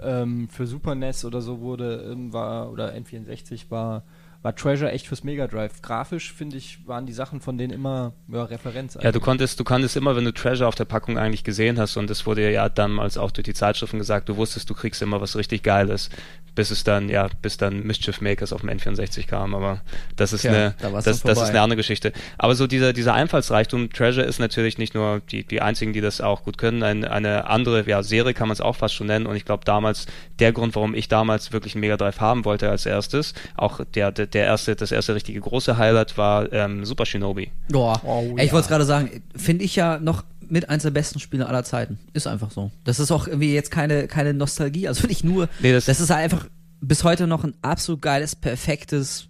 [0.00, 4.02] ähm, für Super NES oder so wurde, ähm, war, oder N64 war,
[4.42, 5.82] war Treasure echt fürs Mega Drive.
[5.82, 8.96] Grafisch, finde ich, waren die Sachen von denen immer ja, Referenz.
[9.00, 11.96] Ja, du konntest, du konntest immer, wenn du Treasure auf der Packung eigentlich gesehen hast,
[11.96, 15.20] und es wurde ja damals auch durch die Zeitschriften gesagt, du wusstest, du kriegst immer
[15.20, 16.08] was richtig Geiles,
[16.54, 19.82] bis es dann, ja, bis dann Mischief Makers auf dem N64 kam, aber
[20.16, 22.12] das ist Tja, eine, da das, das ist eine andere Geschichte.
[22.38, 26.20] Aber so dieser, dieser Einfallsreichtum, Treasure ist natürlich nicht nur die, die einzigen, die das
[26.20, 29.26] auch gut können, ein, eine andere, ja, Serie kann man es auch fast schon nennen,
[29.26, 30.06] und ich glaube damals,
[30.38, 34.10] der Grund, warum ich damals wirklich einen Mega Drive haben wollte als erstes, auch der,
[34.10, 37.50] der, der erste, das erste richtige große Highlight war ähm, Super Shinobi.
[37.68, 38.52] Boah, Oh, Ey, ich ja.
[38.52, 41.98] wollte es gerade sagen, finde ich ja noch mit eins der besten Spiele aller Zeiten.
[42.12, 42.70] Ist einfach so.
[42.84, 45.48] Das ist auch irgendwie jetzt keine, keine Nostalgie, also nicht nur.
[45.60, 46.46] Nee, das- das ist einfach
[46.80, 49.28] bis heute noch ein absolut geiles, perfektes,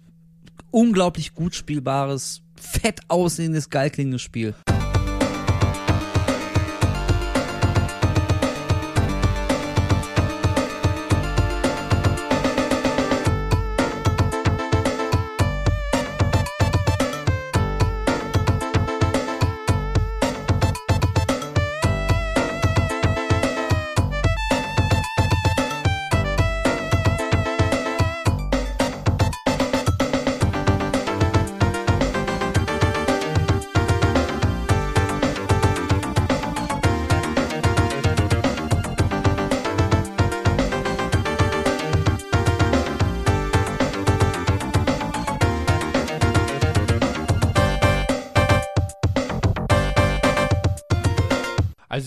[0.71, 4.53] unglaublich gut spielbares, fett aussehendes, geil klingendes Spiel.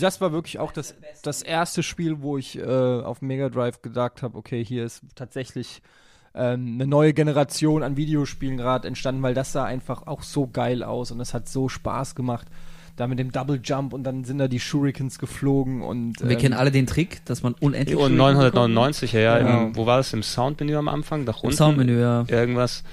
[0.05, 4.23] Das war wirklich auch das, das erste Spiel, wo ich äh, auf Mega Drive gedacht
[4.23, 5.83] habe, okay, hier ist tatsächlich
[6.35, 10.83] ähm, eine neue Generation an Videospielen gerade entstanden, weil das sah einfach auch so geil
[10.83, 12.47] aus und es hat so Spaß gemacht.
[12.97, 16.39] Da mit dem Double Jump und dann sind da die Shurikens geflogen und Wir ähm,
[16.39, 19.63] kennen alle den Trick, dass man unendlich Und viel 999, ja, ja Genau.
[19.65, 20.13] im, wo war das?
[20.13, 21.25] Im Soundmenü am Anfang?
[21.25, 21.57] Nach Im unten?
[21.57, 22.25] Soundmenü, ja.
[22.29, 22.85] Irgendwas.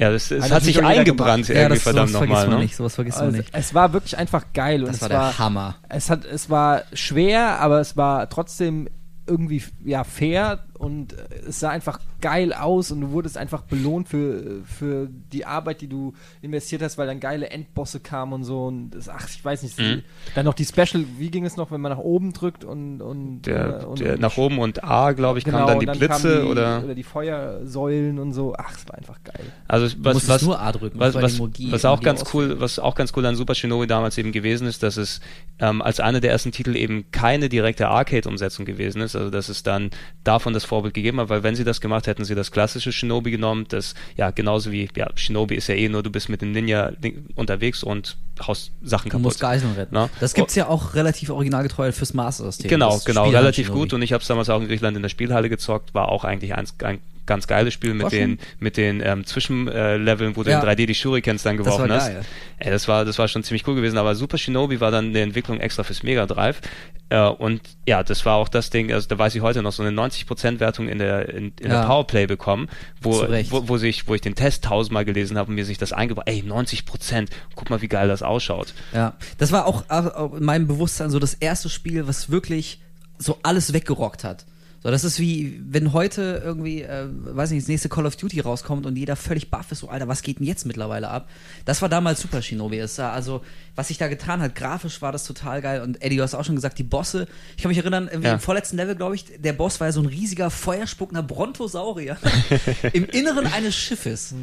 [0.00, 1.48] Ja, das, das Hat sich eingebrannt gemacht?
[1.50, 2.46] Ja, irgendwie, das, verdammt nochmal.
[2.48, 2.62] man Ne?
[2.64, 3.50] nicht, sowas vergisst man also, nicht.
[3.52, 5.74] es war wirklich einfach geil und Das es war der Hammer.
[5.90, 8.88] es hat es war schwer, aber es war trotzdem
[9.26, 11.16] irgendwie ja fair und äh,
[11.48, 15.88] es sah einfach geil aus und du wurdest einfach belohnt für, für die Arbeit, die
[15.88, 19.62] du investiert hast, weil dann geile Endbosse kamen und so und das, ach, ich weiß
[19.62, 20.02] nicht, Mhm.
[20.34, 23.42] dann noch die Special, wie ging es noch, wenn man nach oben drückt und und,
[23.42, 25.98] Der, äh, und der nach oben und A, glaube ich, genau, kamen dann die und
[25.98, 26.82] Blitze die, oder.
[26.84, 29.44] oder die Feuersäulen und so, ach, es war einfach geil.
[29.68, 30.98] Also was, was, nur A drücken.
[30.98, 34.32] was, was, was auch ganz cool, was auch ganz cool an Super Shinobi damals eben
[34.32, 35.20] gewesen ist, dass es
[35.58, 39.62] ähm, als einer der ersten Titel eben keine direkte Arcade-Umsetzung gewesen ist, also dass es
[39.62, 39.90] dann
[40.24, 43.30] davon das Vorbild gegeben hat, weil wenn sie das gemacht hätten, sie das klassische Shinobi
[43.30, 46.52] genommen, das ja genauso wie ja Shinobi ist ja eh nur du bist mit dem
[46.52, 46.92] Ninja
[47.34, 48.16] unterwegs und
[48.46, 49.24] haust Sachen Du kaputt.
[49.24, 49.94] musst Geiseln retten.
[49.94, 50.08] Na?
[50.20, 52.68] Das gibt's ja auch relativ originalgetreu fürs Master-System.
[52.70, 55.02] Genau, Das genau, Spiel relativ gut und ich habe es damals auch in Griechenland in
[55.02, 57.00] der Spielhalle gezockt, war auch eigentlich eins, ein
[57.30, 60.60] ganz geiles Spiel mit den mit den ähm, Zwischenleveln, wo du Ja.
[60.60, 62.12] in 3D die Shurikens dann Das geworfen war hast.
[62.58, 65.20] Ey, das war das war schon ziemlich cool gewesen, aber Super Shinobi war dann eine
[65.20, 66.60] Entwicklung extra fürs Mega Drive
[67.08, 69.82] äh, und ja, das war auch das Ding, also da weiß ich heute noch so
[69.82, 71.80] eine 90% Wertung in der in, in Ja.
[71.80, 72.68] der Powerplay bekommen,
[73.00, 73.12] wo,
[73.50, 76.24] wo wo sich wo ich den Test tausendmal gelesen habe und mir sich das eingebaut,
[76.26, 78.74] ey 90%, guck mal wie geil das ausschaut.
[78.92, 82.80] Ja, das war auch, auch in meinem Bewusstsein so das erste Spiel, was wirklich
[83.18, 84.46] so alles weggerockt hat.
[84.82, 88.40] So, das ist wie, wenn heute irgendwie, äh, weiß nicht, das nächste Call of Duty
[88.40, 91.28] rauskommt und jeder völlig baff ist, so, Alter, was geht denn jetzt mittlerweile ab?
[91.66, 92.78] Das war damals Super Shinobi.
[92.78, 93.42] Es sah, also,
[93.76, 95.82] was sich da getan hat, grafisch war das total geil.
[95.82, 97.28] Und Eddie, du hast auch schon gesagt, die Bosse,
[97.58, 98.32] ich kann mich erinnern, Ja.
[98.34, 102.16] im vorletzten Level, glaube ich, der Boss war ja so ein riesiger, feuerspuckender Brontosaurier
[102.94, 104.34] im Inneren eines Schiffes.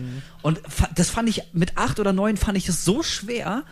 [0.44, 3.64] Und fa- das fand ich, mit acht oder neun fand ich das so schwer,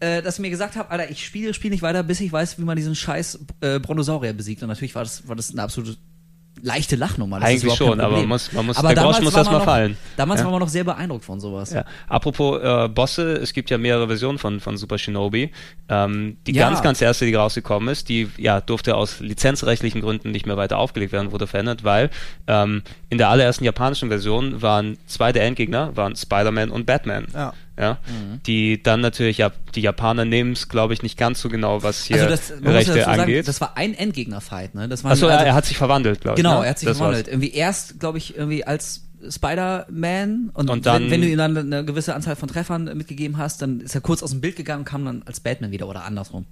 [0.00, 2.32] äh, dass ich mir gesagt habe, Alter, ich spiele das Spiel nicht weiter, bis ich
[2.32, 4.62] weiß, wie man diesen scheiß äh, Brontosaurier besiegt.
[4.62, 5.98] Und natürlich war das, war das eine absolute
[6.64, 7.38] leichte Lachnummer.
[7.40, 9.40] Das ist Eigentlich schon, aber man muss- man muss- aber der damals Groschen muss war
[9.40, 9.96] erst man mal noch- fallen.
[10.16, 10.44] Damals Ja.
[10.46, 11.72] war man noch sehr beeindruckt von sowas.
[11.72, 11.84] Ja.
[12.08, 15.50] Apropos äh, Bosse, es gibt ja mehrere Versionen von, von Super Shinobi.
[15.88, 16.68] Ähm, die Ja.
[16.68, 20.78] ganz, ganz erste, die rausgekommen ist, die ja durfte aus lizenzrechtlichen Gründen nicht mehr weiter
[20.78, 22.08] aufgelegt werden, wurde verändert, weil
[22.46, 27.26] ähm, in der allerersten japanischen Version waren zwei der Endgegner, waren Spider-Man und Batman.
[27.34, 27.52] Ja.
[27.78, 28.40] Ja, Mhm.
[28.46, 32.04] die dann natürlich, ja, die Japaner nehmen es, glaube ich, nicht ganz so genau, was
[32.04, 33.48] hier Also das, muss ja Rechte dazu sagen, angeht.
[33.48, 34.88] das war ein Endgegner-Fight, ne?
[34.88, 36.44] Das war Achso, also, er hat sich verwandelt, glaube ich.
[36.44, 36.66] Genau, ne?
[36.66, 37.06] er hat sich Das war's.
[37.16, 37.28] verwandelt.
[37.28, 41.56] Irgendwie erst, glaube ich, irgendwie als Spider-Man und, Und dann- wenn, wenn du ihm dann
[41.56, 44.80] eine gewisse Anzahl von Treffern mitgegeben hast, dann ist er kurz aus dem Bild gegangen
[44.80, 46.46] und kam dann als Batman wieder oder andersrum.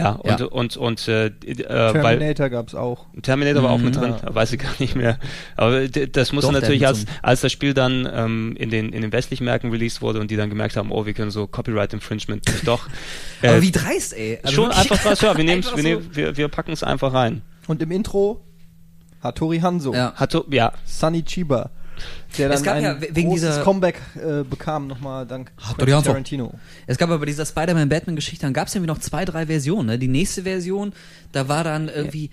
[0.00, 0.46] Ja, und, Ja.
[0.46, 1.32] und, und, äh, äh,
[1.68, 3.06] weil Terminator gab's auch.
[3.22, 4.00] Terminator war auch mit Mhm.
[4.00, 5.18] drin, weiß ich gar nicht mehr.
[5.56, 9.44] Aber das musste natürlich, als, als das Spiel dann ähm, in, den, in den westlichen
[9.44, 12.66] Märkten released wurde und die dann gemerkt haben, oh, wir können so Copyright Infringement nicht
[12.66, 12.88] doch.
[13.42, 14.38] äh, Aber wie dreist, ey.
[14.42, 16.82] Also schon einfach was, ja, wir, nehmen's, einfach wir, so- nehmen, wir, wir packen es
[16.82, 17.42] einfach rein.
[17.66, 18.42] Und im Intro
[19.22, 19.92] Hattori Hanzo.
[19.94, 20.14] Ja.
[20.14, 21.70] Hat so, ja, Sunny Chiba.
[22.38, 25.52] Der dann Es gab ein ja we- wegen großes dieser- Comeback äh, bekam, nochmal dank
[25.76, 26.02] Quentin.
[26.02, 26.52] Tarantino.
[26.86, 29.86] Es gab aber bei dieser Spider-Man-Batman-Geschichte, dann gab es irgendwie noch zwei, drei Versionen.
[29.86, 29.98] Ne?
[29.98, 30.92] Die nächste Version,
[31.32, 32.30] da war dann irgendwie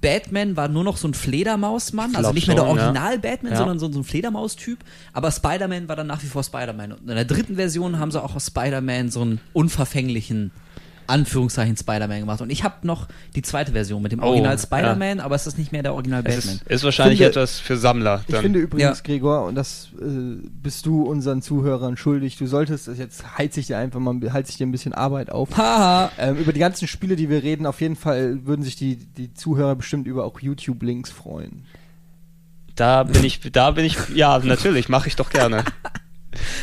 [0.00, 2.70] Batman war nur noch so ein Fledermausmann, also nicht mehr der ja.
[2.70, 3.58] Original-Batman, Ja.
[3.58, 4.80] sondern so, so ein Fledermaus-Typ.
[5.12, 6.90] Aber Spider-Man war dann nach wie vor Spider-Man.
[6.92, 10.50] Und in der dritten Version haben sie auch aus Spider-Man so einen unverfänglichen
[11.06, 12.40] Anführungszeichen Spider-Man gemacht.
[12.40, 14.58] Und ich habe noch die zweite Version mit dem Oh, Original ja.
[14.58, 16.54] Spider-Man, aber es ist nicht mehr der Original es Batman.
[16.56, 18.22] ist, ist wahrscheinlich Finde- etwas für Sammler.
[18.26, 18.42] Ich Dann.
[18.42, 19.02] finde übrigens, Ja.
[19.04, 20.04] Gregor, und das äh,
[20.62, 24.56] bist du unseren Zuhörern schuldig, du solltest, jetzt heiz ich dir einfach mal, heiz ich
[24.56, 25.56] dir ein bisschen Arbeit auf.
[25.56, 26.10] Haha.
[26.18, 29.32] Ähm, über die ganzen Spiele, die wir reden, auf jeden Fall würden sich die, die
[29.34, 31.64] Zuhörer bestimmt über auch YouTube-Links freuen.
[32.74, 35.64] da bin ich, da bin ich, ja, natürlich, mache ich doch gerne.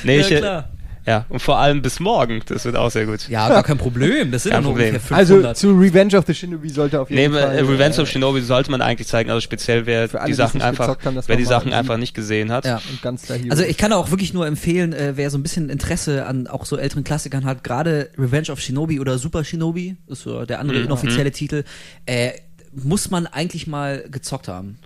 [0.04, 0.62] Nee, ich, äh,
[1.06, 3.28] ja, und vor allem bis morgen, das wird auch sehr gut.
[3.30, 4.32] Ja, gar kein Problem.
[4.32, 4.96] Das sind Kein ja nur Problem.
[4.96, 5.58] ungefähr Also 500.
[5.58, 7.56] zu Revenge of the Shinobi sollte auf Nee, jeden Fall.
[7.56, 10.62] äh, Revenge äh, of Shinobi sollte man eigentlich zeigen, also speziell wer alle, die Sachen
[10.62, 12.66] einfach, haben, wer die Sachen ein- einfach nicht gesehen hat.
[12.66, 12.82] Ja.
[12.90, 13.50] Und ganz der Hero.
[13.52, 16.66] Also ich kann auch wirklich nur empfehlen, äh, wer so ein bisschen Interesse an auch
[16.66, 20.80] so älteren Klassikern hat, gerade Revenge of Shinobi oder Super Shinobi, ist so der andere
[20.80, 20.86] Mhm.
[20.86, 21.64] inoffizielle Titel,
[22.06, 22.32] äh,
[22.72, 24.78] muss man eigentlich mal gezockt haben.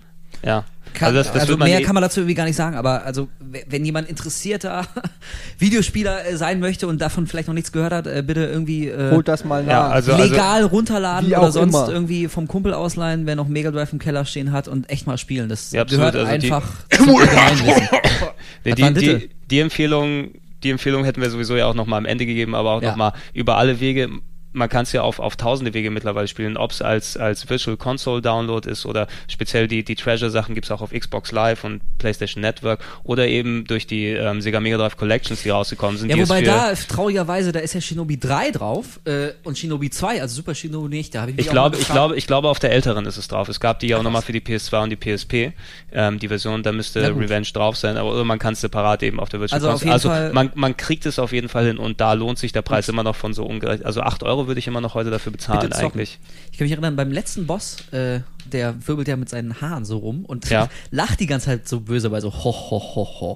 [0.44, 0.64] Ja.
[0.98, 2.76] Kann, also also das, das man mehr eh- kann man dazu irgendwie gar nicht sagen,
[2.76, 4.86] aber also wenn jemand interessierter
[5.58, 9.10] Videospieler äh, sein möchte und davon vielleicht noch nichts gehört hat, äh, bitte irgendwie äh,
[9.12, 9.70] Holt das mal nach.
[9.70, 11.88] Ja, also- legal runterladen Wie oder sonst immer.
[11.90, 15.18] irgendwie vom Kumpel ausleihen, wer noch Mega Drive im Keller stehen hat und echt mal
[15.18, 15.48] spielen.
[15.48, 16.12] Das Ja, absolut.
[16.12, 16.68] gehört Also die- einfach
[18.64, 18.92] die, bitte?
[19.00, 20.30] die, die Empfehlung,
[20.62, 22.90] die Empfehlung hätten wir sowieso ja auch nochmal am Ende gegeben, aber auch Ja.
[22.90, 24.08] nochmal über alle Wege.
[24.52, 27.76] Man kann es ja auf, auf tausende Wege mittlerweile spielen, ob es als, als Virtual
[27.76, 31.80] Console Download ist oder speziell die, die Treasure-Sachen gibt es auch auf Xbox Live und
[31.98, 36.10] PlayStation Network oder eben durch die ähm, Sega Mega Drive Collections, die rausgekommen sind.
[36.10, 40.34] Ja, wobei da, traurigerweise, da ist ja Shinobi 3 drauf äh, und Shinobi 2, also
[40.36, 41.14] Super Shinobi nicht.
[41.14, 43.28] Da habe ich mich Ich glaube, ich glaube, ich glaube, auf der älteren ist es
[43.28, 43.48] drauf.
[43.48, 45.52] Es gab die ja auch nochmal für die PS2 und die PSP,
[45.92, 47.02] ähm, die Version, da müsste.
[47.08, 49.72] Revenge drauf sein, aber oder man kann es separat eben auf der Virtual Also auf
[49.82, 49.86] Console.
[49.88, 52.52] jeden Also Fall- man, man kriegt es auf jeden Fall hin und da lohnt sich
[52.52, 53.84] der Preis immer noch von so ungerecht.
[53.84, 56.18] Also 8 Euro würde ich immer noch heute dafür bezahlen eigentlich.
[56.52, 59.98] Ich kann mich erinnern, beim letzten Boss, äh, der wirbelt ja mit seinen Haaren so
[59.98, 60.68] rum und Ja.
[60.90, 63.32] lacht die ganze Zeit so böse bei so ho, ho, ho, ho.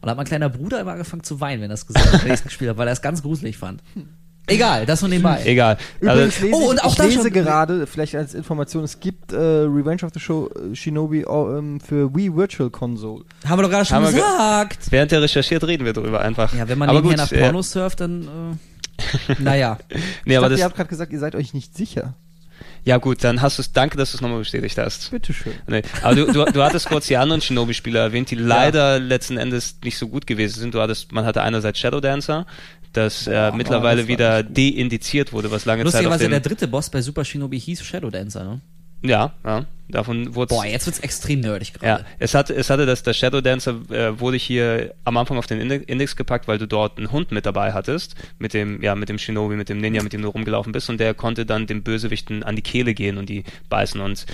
[0.00, 2.24] Und da hat mein kleiner Bruder immer angefangen zu weinen, wenn er es gesagt hat,
[2.24, 3.82] wenn ich es gespielt habe, weil er es ganz gruselig fand.
[4.48, 5.42] Egal, das nur nebenbei.
[5.44, 5.76] Egal.
[6.00, 9.00] Übrigens also, lese Oh, und ich, auch ich lese schon- gerade, vielleicht als Information, es
[9.00, 13.24] gibt äh, Revenge of the Show äh, Shinobi äh, ähm, für Wii Virtual Console.
[13.44, 14.86] Haben wir doch gerade schon Haben wir ge- gesagt.
[14.90, 16.54] während der recherchiert reden wir drüber einfach.
[16.54, 18.26] Ja, wenn man aber nebenher gut, nach äh, Pornos surft, dann, äh,
[19.38, 19.78] naja.
[20.24, 22.14] Nee, ich aber dachte, das, ihr habt gerade gesagt, ihr seid euch nicht sicher.
[22.84, 25.10] ja gut, dann hast du es, danke, dass du es nochmal bestätigt hast.
[25.10, 25.52] Bitteschön.
[25.66, 29.76] Nee, aber du, du, du hattest kurz die anderen Shinobi-Spieler erwähnt, die leider letzten Endes
[29.84, 30.74] nicht so gut gewesen sind.
[30.74, 32.46] Du hattest, man hatte einerseits Shadow Dancer,
[32.92, 36.68] das äh, mittlerweile das wieder deindiziert wurde, was lange Zeit auf Lustigerweise dem, der dritte
[36.68, 38.60] Boss bei Super Shinobi hieß Shadow Dancer, ne?
[39.02, 42.06] Ja, ja, davon wurde Boah, jetzt wird's extrem nerdig ja, gerade.
[42.18, 45.60] es hatte, es hatte das, der Shadow Dancer äh, wurde hier am Anfang auf den
[45.60, 49.08] Inde- Index gepackt, weil du dort einen Hund mit dabei hattest, mit dem, ja, mit
[49.08, 51.82] dem Shinobi, mit dem Ninja, mit dem du rumgelaufen bist und der konnte dann dem
[51.82, 54.26] Bösewichten an die Kehle gehen und die beißen und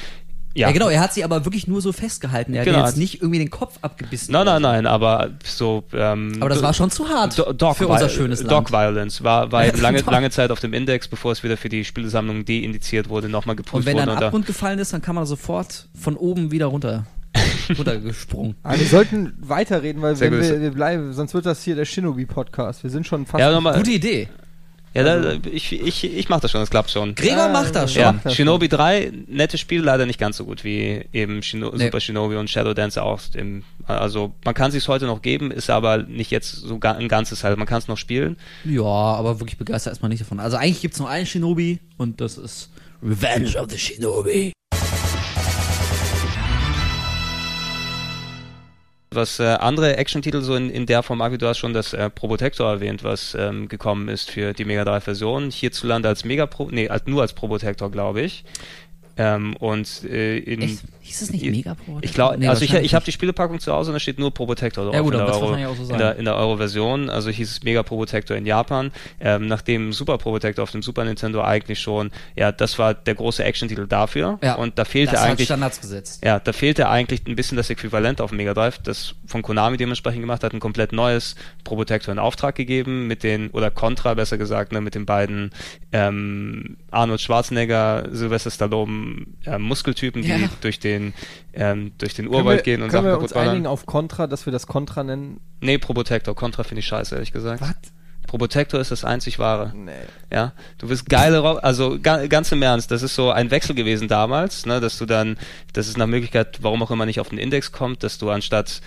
[0.55, 0.73] ja, Ja.
[0.73, 2.55] genau, er hat sie aber wirklich nur so festgehalten.
[2.55, 2.79] Er hat Genau.
[2.81, 4.33] ihr jetzt nicht irgendwie den Kopf abgebissen.
[4.33, 5.85] Nein, nein, nein, aber so.
[5.93, 8.53] Ähm, Aber das war schon zu hart Do Dog für unser schönes Land.
[8.53, 11.69] Dog Violence war, war eben lange, lange Zeit auf dem Index, bevor es wieder für
[11.69, 14.07] die Spielesammlung deindiziert wurde, nochmal geprüft Und wenn wurde.
[14.19, 17.07] da- Abgrund gefallen ist, dann kann man sofort von oben wieder runter,
[17.79, 18.57] runtergesprungen.
[18.63, 22.83] Aber wir sollten weiterreden, weil wir, wir bleiben, sonst wird das hier der Shinobi-Podcast.
[22.83, 23.41] Wir sind schon fast.
[23.41, 23.77] ja, nochmal.
[23.77, 24.29] Gute Idee.
[24.95, 27.15] Ja, da, ich, ich, ich mach das schon, das klappt schon.
[27.15, 28.03] Gregor Äh, macht das schon.
[28.03, 31.71] Ja, macht das Shinobi 3, nettes Spiel, leider nicht ganz so gut wie eben Shino
[31.75, 31.85] Nee.
[31.85, 33.21] Super Shinobi und Shadow Dancer auch.
[33.35, 37.09] Im, also man kann sich heute noch geben, ist aber nicht jetzt so ga, ein
[37.09, 37.57] ganzes halt.
[37.57, 38.37] Man kann es noch spielen.
[38.65, 40.41] Ja, aber wirklich begeistert ist man nicht davon.
[40.41, 42.71] Also eigentlich gibt's nur einen Shinobi und das ist
[43.03, 44.53] Revenge of the Shinobi.
[49.15, 52.11] Was äh, andere Action-Titel so in, in der Form, Marco, du hast schon das äh,
[52.11, 55.51] Probotector erwähnt, was ähm, gekommen ist für die Mega 3-Version.
[55.51, 58.45] Hierzulande als Mega Pro, nee, als, nur als Probotector, glaube ich.
[59.17, 60.83] Ähm, und äh, in, Echt?
[61.13, 61.99] Hieß es nicht Mega Pro?
[62.01, 63.13] ich glaube, Nee, also ich, ich habe die.
[63.13, 65.77] Spielepackung zu Hause und da steht nur Probotector drauf Ja gut, in, der Euro, auch
[65.77, 65.95] so sein.
[65.95, 67.11] in, der, in der Euro-Version.
[67.11, 68.91] Also hieß es Mega Probotector in Japan.
[69.21, 73.45] Ähm, nachdem Super Probotector auf dem Super Nintendo eigentlich schon, ja, das war der große
[73.45, 74.39] Action-Titel dafür.
[74.43, 76.25] Ja, und da fehlte das hat eigentlich Standards gesetzt.
[76.25, 80.23] ja, da fehlte eigentlich ein bisschen das Äquivalent auf Mega Drive, das von Konami dementsprechend
[80.23, 84.73] gemacht hat, ein komplett neues Probotector in Auftrag gegeben, mit den, oder Contra besser gesagt,
[84.73, 85.51] ne, mit den beiden
[85.93, 90.39] ähm, Arnold Schwarzenegger, Sylvester Stallone äh, Muskeltypen, die Ja.
[90.63, 91.02] durch den
[91.53, 93.51] ähm, durch den können wir, Urwald gehen und können Sachen wir kaputt uns ballern.
[93.51, 95.41] einigen auf Contra, dass wir das Contra nennen?
[95.61, 97.63] Nee, Probotector, Contra finde ich scheiße, ehrlich gesagt.
[98.27, 99.73] Probotector ist das einzig wahre.
[99.75, 99.93] Nee.
[100.31, 103.75] Ja, du bist geile Rob also ga, ganz im Ernst, das ist so ein Wechsel
[103.75, 105.37] gewesen damals, ne, dass du dann,
[105.73, 108.81] dass es nach Möglichkeit, warum auch immer nicht auf den Index kommt, dass du anstatt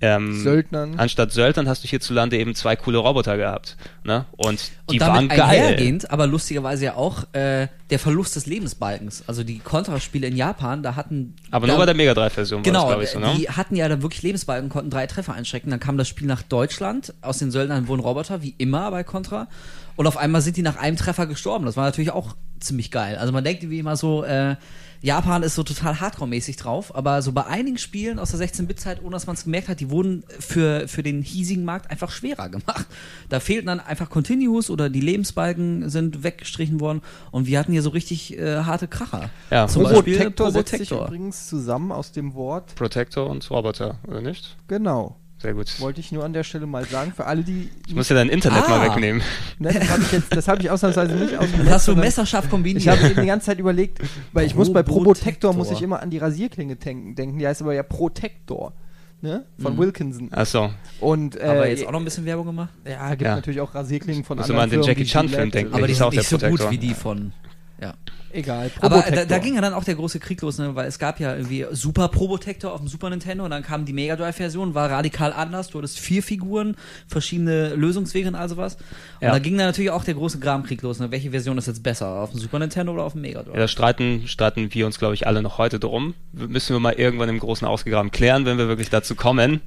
[0.00, 0.98] ähm, Söldnern.
[0.98, 4.26] anstatt Söldnern hast du hierzulande eben zwei coole Roboter gehabt, ne?
[4.36, 5.40] Und die Und waren damit geil.
[5.40, 9.24] einhergehend, aber lustigerweise ja auch äh, der Verlust des Lebensbalkens.
[9.26, 12.62] Also die Contra-Spiele in Japan, da hatten Aber da, nur bei der Mega Drive Version
[12.62, 13.38] Genau, war das, glaube ich, so, ne?
[13.38, 15.70] die hatten ja dann wirklich Lebensbalken, konnten drei Treffer einschrecken.
[15.70, 17.14] Dann kam das Spiel nach Deutschland.
[17.20, 19.48] Aus den Söldnern wurden Roboter, wie immer bei Contra.
[19.96, 21.66] Und auf einmal sind die nach einem Treffer gestorben.
[21.66, 23.16] Das war natürlich auch ziemlich geil.
[23.16, 24.56] Also man denkt wie immer so, äh,
[25.00, 29.12] Japan ist so total Hardcore-mäßig drauf, aber so bei einigen Spielen aus der 16-Bit-Zeit, ohne
[29.12, 32.86] dass man es gemerkt hat, die wurden für, für den hiesigen Markt einfach schwerer gemacht.
[33.28, 37.82] Da fehlten dann einfach Continues oder die Lebensbalken sind weggestrichen worden und wir hatten hier
[37.82, 39.30] so richtig äh, harte Kracher.
[39.50, 39.68] Ja.
[39.68, 42.74] Zum Beispiel Probotector setzt sich übrigens zusammen aus dem Wort.
[42.74, 44.56] Protector und Roboter, oder nicht?
[44.66, 45.16] Genau.
[45.40, 45.80] Sehr gut.
[45.80, 47.70] Wollte ich nur an der Stelle mal sagen, für alle, die.
[47.86, 48.68] Ich muss ja dein Internet Ah.
[48.70, 49.22] mal wegnehmen.
[49.60, 51.70] Ne, das habe ich jetzt, das habe ich ausnahmsweise nicht Das ausgemacht.
[51.70, 52.82] hast du messerscharf kombiniert.
[52.82, 53.98] Ich habe eben die ganze Zeit überlegt,
[54.32, 55.54] weil ich muss bei Probotector.
[55.54, 57.38] Muss ich immer an die Rasierklinge denken, denken.
[57.38, 58.72] Die heißt aber ja Protector.
[59.20, 59.44] Ne?
[59.60, 60.28] Von Wilkinson.
[60.32, 60.70] Ach so.
[61.00, 62.70] Und, äh, aber jetzt auch noch ein bisschen Werbung gemacht.
[62.88, 63.34] Ja, gibt Ja.
[63.36, 65.50] natürlich auch Rasierklingen von Muss anderen immer an den Firmen Jackie wie Chan Gillette Film
[65.50, 65.74] denken.
[65.74, 66.70] Aber die ist sind auch nicht der so gut Protector.
[66.70, 67.32] wie die von.
[67.80, 67.94] Ja.
[68.30, 68.70] Egal.
[68.82, 70.74] Aber da, da ging ja dann auch der große Krieg los, ne?
[70.74, 73.94] weil es gab ja irgendwie Super Probotector auf dem Super Nintendo und dann kam die
[73.94, 75.68] Mega Drive Version, war radikal anders.
[75.70, 76.76] Du hattest vier Figuren,
[77.06, 78.74] verschiedene Lösungswege und all sowas.
[79.20, 79.30] Und Ja.
[79.32, 80.98] da ging dann natürlich auch der große Grabenkrieg los.
[80.98, 81.10] Ne?
[81.10, 82.06] Welche Version ist jetzt besser?
[82.20, 83.54] Auf dem Super Nintendo oder auf dem Mega Drive?
[83.54, 86.12] Ja, da streiten, streiten wir uns, glaube ich, alle noch heute drum.
[86.32, 89.62] Müssen wir mal irgendwann im Großen Ausgegraben klären, wenn wir wirklich dazu kommen.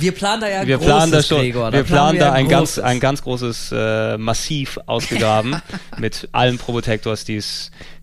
[0.00, 1.70] Wir planen da ja wir Großes, planen da schon, Gregor.
[1.70, 2.84] wir planen da ein ganz, Großes.
[2.84, 5.56] ein ganz großes äh, Massiv ausgegraben
[5.98, 7.55] mit allen Probotectors, die es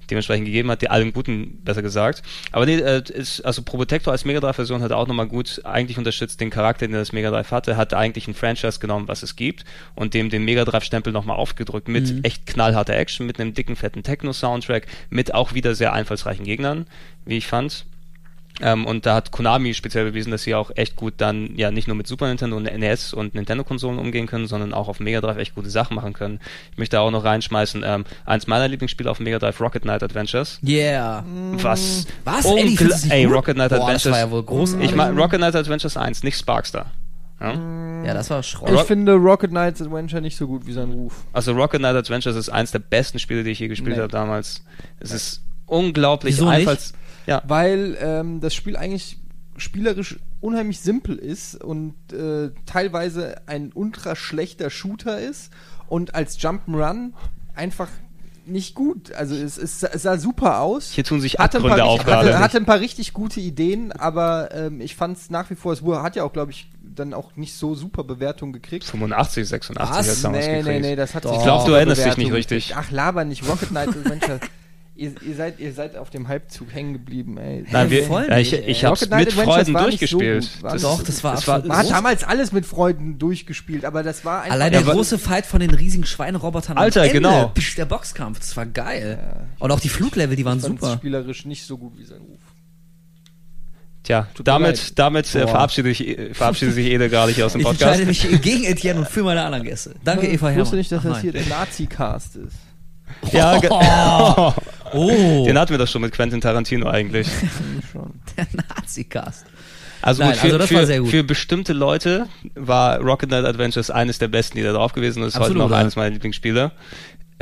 [0.10, 2.24] dementsprechend gegeben hat, die allen guten, besser gesagt.
[2.52, 5.98] Aber nee, äh, ist, also Probotector als Mega Drive Version hat auch nochmal gut eigentlich
[5.98, 9.36] unterstützt den Charakter, den das Mega Drive hatte, hat eigentlich ein Franchise genommen, was es
[9.36, 9.64] gibt
[9.96, 12.20] und dem den Mega Drive Stempel nochmal aufgedrückt mit Mhm.
[12.24, 16.86] echt knallharter Action, mit einem dicken, fetten Techno-Soundtrack, mit auch wieder sehr einfallsreichen Gegnern,
[17.26, 17.86] wie ich fand.
[18.66, 21.90] Ähm, und da hat Konami speziell bewiesen, dass sie auch echt gut dann ja nicht
[21.90, 25.38] nur mit Super Nintendo und NES und Nintendo-Konsolen umgehen können, sondern auch auf Mega Drive
[25.38, 26.40] echt gute Sachen machen können.
[26.72, 30.60] Ich möchte auch noch reinschmeißen, ähm, eins meiner Lieblingsspiele auf Mega Drive, Rocket Knight Adventures.
[30.66, 31.26] Yeah.
[31.56, 32.08] Was?
[32.24, 32.46] Was?
[32.46, 32.78] Eddie,
[33.10, 33.34] Ey, gut?
[33.36, 34.04] Rocket Knight Boah, Adventures.
[34.04, 34.90] das war ja wohl großartig.
[34.90, 36.86] ich meine Rocket Knight Adventures 1, nicht Sparkstar.
[37.42, 37.54] Ja?
[38.06, 38.72] Ja, das war Schrott.
[38.74, 41.26] Ich finde Rocket Knights Adventure nicht so gut wie sein Ruf.
[41.34, 44.02] Also Rocket Knight Adventures ist eins der besten Spiele, die ich je gespielt Nee.
[44.02, 44.64] habe damals.
[45.02, 46.68] Es ist unglaublich Wieso nicht?
[47.26, 49.18] Ja, Weil ähm, das Spiel eigentlich
[49.58, 55.52] spielerisch unheimlich simpel ist und äh, teilweise ein ultra schlechter Shooter ist
[55.88, 57.12] und als Jump'n'Run
[57.56, 57.88] einfach
[58.46, 59.14] nicht gut.
[59.14, 60.90] Also es, es, es sah super aus.
[60.92, 62.44] hier tun sich hatte Abgründe auf richtig- hatte, gerade.
[62.44, 65.82] hatte ein paar richtig gute Ideen, aber ähm, ich fand es nach wie vor, es
[65.82, 68.84] wurde- hat ja auch, glaube ich, dann auch nicht so super Bewertungen gekriegt.
[68.84, 70.24] 85, 86 Was?
[70.32, 71.38] Nee, nee, nee, das hat Doch.
[71.38, 72.68] Ich glaub, super du erinnerst dich nicht richtig.
[72.68, 72.86] gekriegt.
[72.88, 74.40] Ach, laber nicht, Rocket Knight Adventure.
[74.96, 77.66] ihr, ihr, seid, ihr seid auf dem Halbzug hängen geblieben, ey.
[77.72, 80.50] Nein, wir, voll ja, ich, ich hab's mit Freuden so durchgespielt.
[80.54, 80.64] gut.
[80.64, 84.24] War Doch, das war das war Man hat damals alles mit Freuden durchgespielt, aber das
[84.24, 84.54] war einfach.
[84.54, 87.48] Allein Ja, der aber- große Fight von den riesigen Schweinerobotern am Alter, Ende, genau.
[87.50, 89.20] psch, der Boxkampf, das war geil.
[89.22, 89.48] Ja.
[89.60, 90.94] Und auch die Fluglevel, die waren super.
[90.94, 92.40] spielerisch nicht so gut wie sein Ruf.
[94.04, 95.48] Tja, Tut damit, damit äh, Boah.
[95.48, 98.02] verabschiedet, sich- verabschiedet sich Ede gerade hier aus dem Ich Podcast.
[98.02, 99.96] entscheide mich gegen Etienne und für meine anderen Gäste.
[100.04, 100.60] Danke, Eva Ich Herrmann.
[100.60, 102.56] wusste nicht, dass Ach, das hier der Nazi-Cast ist.
[103.32, 104.54] Ja,
[104.94, 107.28] Oh, den hatten wir doch schon mit Quentin Tarantino eigentlich.
[108.38, 109.46] Der Nazi-Cast.
[110.04, 111.10] Also, Nein, gut, für, also das für, war sehr gut.
[111.10, 115.36] für bestimmte Leute war Rocket Knight Adventures eines der besten, die da drauf gewesen ist
[115.36, 115.78] heute Absolut, noch ja.
[115.78, 116.72] eines meiner Lieblingsspiele.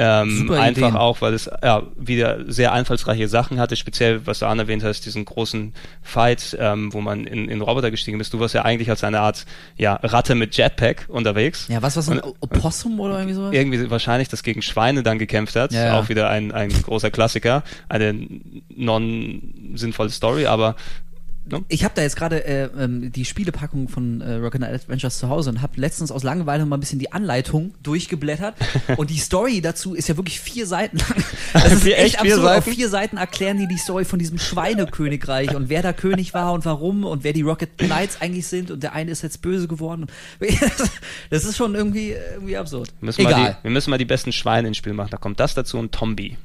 [0.04, 0.95] Ähm, einfach Ideen.
[0.95, 5.06] auch, weil es ja wieder sehr einfallsreiche Sachen hatte, speziell was du Anne erwähnt hast,
[5.06, 8.34] diesen großen Fight, ähm, wo man in, in Roboter gestiegen bist.
[8.34, 9.45] Du warst ja eigentlich als eine Art
[9.78, 11.68] ja, Ratte mit Jetpack unterwegs.
[11.70, 13.54] Ja, was war so ein Und- Opossum oder irgendwie sowas?
[13.54, 15.72] irgendwie wahrscheinlich das gegen Schweine dann gekämpft hat.
[15.72, 15.99] Ja, ja.
[15.99, 17.64] Auch wieder ein, ein großer Klassiker.
[17.88, 18.16] Eine
[18.76, 20.76] non-sinnvolle Story, aber
[21.50, 21.64] ne?
[21.68, 25.30] Ich habe da jetzt gerade äh, ähm, die Spielepackung von äh, Rocket Knight Adventures zu
[25.30, 28.56] Hause und habe letztens aus Langeweile mal ein bisschen die Anleitung durchgeblättert
[28.98, 31.24] und die Story dazu ist ja wirklich vier Seiten lang.
[31.54, 32.58] Das ist Vier- echt echt vier absurd.
[32.58, 32.76] Auf Seiten?
[32.78, 36.64] vier Seiten erklären die die Story von diesem Schweinekönigreich und wer da König war und
[36.66, 40.08] warum und wer die Rocket Knights eigentlich sind und der eine ist jetzt böse geworden.
[41.30, 42.89] Das ist schon irgendwie irgendwie absurd.
[43.00, 43.58] wir müssen, mal Egal.
[43.60, 45.10] die, wir müssen mal die besten Schweine ins Spiel machen.
[45.12, 46.38] Da kommt das dazu und Tombi.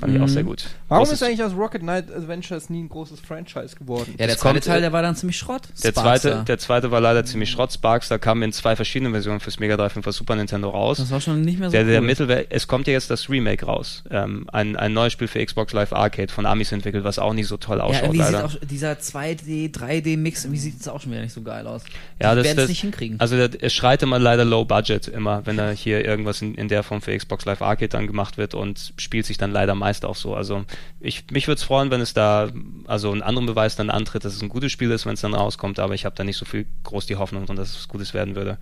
[0.00, 0.64] Fand ich auch sehr gut.
[0.88, 4.06] Warum Großes- ist eigentlich aus Rocket Knight Adventures nie ein großes Franchise geworden?
[4.12, 5.62] ja, der das zweite kommt, Teil, äh, der war dann ziemlich Schrott.
[5.84, 6.30] der Sparkster.
[6.32, 7.72] zweite, der zweite war leider ziemlich Schrott.
[7.72, 10.98] Sparks, da kam in zwei verschiedenen Versionen fürs Mega Drive und fürs Super Nintendo raus.
[10.98, 12.06] das war schon nicht mehr so Der, der cool.
[12.06, 14.02] Mittelwert, es kommt ja jetzt das Remake raus.
[14.10, 17.46] Ähm, ein, ein neues Spiel für Xbox Live Arcade von Amis entwickelt, was auch nicht
[17.46, 18.44] so toll Ja, ausschaut, sieht leider.
[18.46, 21.82] auch dieser 2D, 3D-Mix, irgendwie sieht es auch schon wieder nicht so geil aus.
[22.20, 23.20] Ja, Die das, werden das es nicht hinkriegen.
[23.20, 26.68] Also der, es schreit immer leider Low Budget immer, wenn da hier irgendwas in, in
[26.68, 30.04] der Form für Xbox Live Arcade dann gemacht wird und spielt sich dann leider meist
[30.04, 30.34] auch so.
[30.34, 30.64] Also
[31.00, 32.48] ich mich würde es freuen, wenn es da
[32.86, 35.34] also einen anderen Beweis dann antritt, dass es ein gutes Spiel ist, wenn es dann
[35.34, 38.14] rauskommt, aber ich habe da nicht so viel groß die Hoffnung drin, dass es Gutes
[38.14, 38.58] werden würde.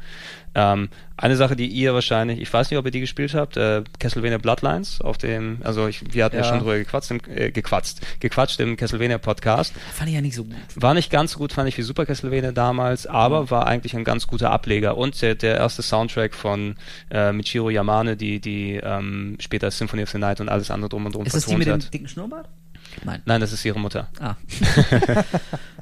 [0.55, 3.83] Ähm, eine Sache, die ihr wahrscheinlich, ich weiß nicht, ob ihr die gespielt habt, äh,
[3.99, 6.49] Castlevania Bloodlines auf dem, also ich, wir hatten ja, Ja.
[6.49, 9.75] schon drüber gequatscht, im, äh, gequatscht, gequatscht im Castlevania Podcast.
[9.95, 10.55] Fand ich ja nicht so gut.
[10.77, 14.05] War nicht ganz so gut, fand ich, wie Super Castlevania damals, aber war eigentlich ein
[14.05, 14.97] ganz guter Ableger.
[14.97, 16.77] Und der, der erste Soundtrack von
[17.11, 21.05] äh, Michiro Yamane, die, die ähm, später Symphony of the Night und alles andere drum
[21.07, 21.95] und drum Ist das die vertont mit dem hat.
[21.95, 22.49] dicken Schnurrbart?
[23.05, 23.23] Nein.
[23.25, 24.09] Nein, das ist ihre Mutter.
[24.21, 24.37] Ah.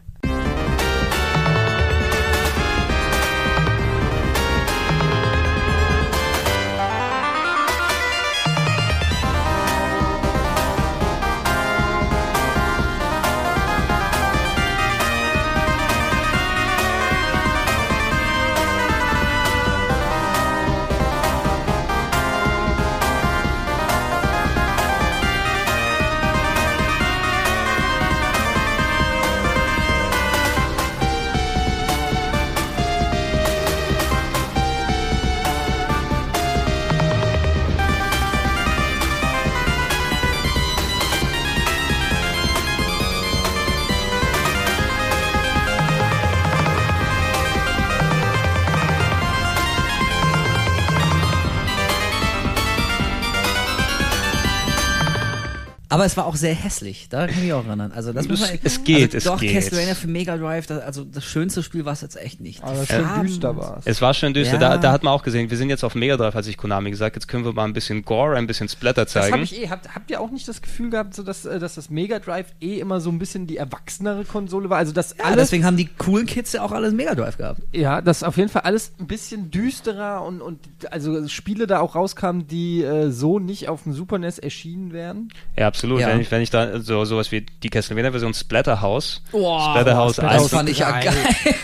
[55.96, 57.08] Aber es war auch sehr hässlich.
[57.08, 57.90] Da kann ich mich auch erinnern.
[57.92, 59.54] Also das muss Es- man, es geht, also es doch, geht.
[59.54, 62.62] Castlevania für Mega Drive, das, also das schönste Spiel war es jetzt echt nicht.
[62.62, 63.86] Aber schön Farben- düster war es.
[63.86, 64.54] Es war schön düster.
[64.54, 64.58] Ja.
[64.60, 66.90] Da, da hat man auch gesehen, wir sind jetzt auf Mega Drive, hat sich Konami
[66.90, 69.42] gesagt, jetzt können wir mal ein bisschen Gore, ein bisschen Splatter Das habe zeigen.
[69.42, 69.68] ich eh.
[69.70, 72.46] Habt, habt ihr auch nicht das Gefühl gehabt, so dass, äh, dass das Mega Drive
[72.60, 74.78] eh immer so ein bisschen die erwachsenere Konsole war?
[74.78, 77.62] Also dass Ja, alles, deswegen haben die coolen Kids ja auch alles Mega Drive gehabt.
[77.72, 80.60] ja, dass auf jeden Fall alles ein bisschen düsterer und, und
[80.92, 85.28] also Spiele da auch rauskamen, die äh, so nicht auf dem Super NES erschienen wären.
[85.56, 85.85] Ja, absolut.
[85.98, 86.08] Ja.
[86.08, 90.42] Wenn, ich, wenn ich da so sowas wie die Castlevania-Version Splatterhouse, Boah, Splatterhouse Splatterhouse 1.
[90.42, 91.04] Das fand ich ja drei.
[91.04, 91.16] geil.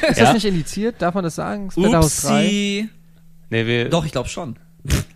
[0.09, 0.97] Ist das nicht indiziert?
[1.01, 1.71] Darf man das sagen?
[1.71, 2.45] Splatterhouse 3?
[2.45, 2.89] Upsi.
[3.51, 4.57] Nee, wir, Doch, ich glaube schon.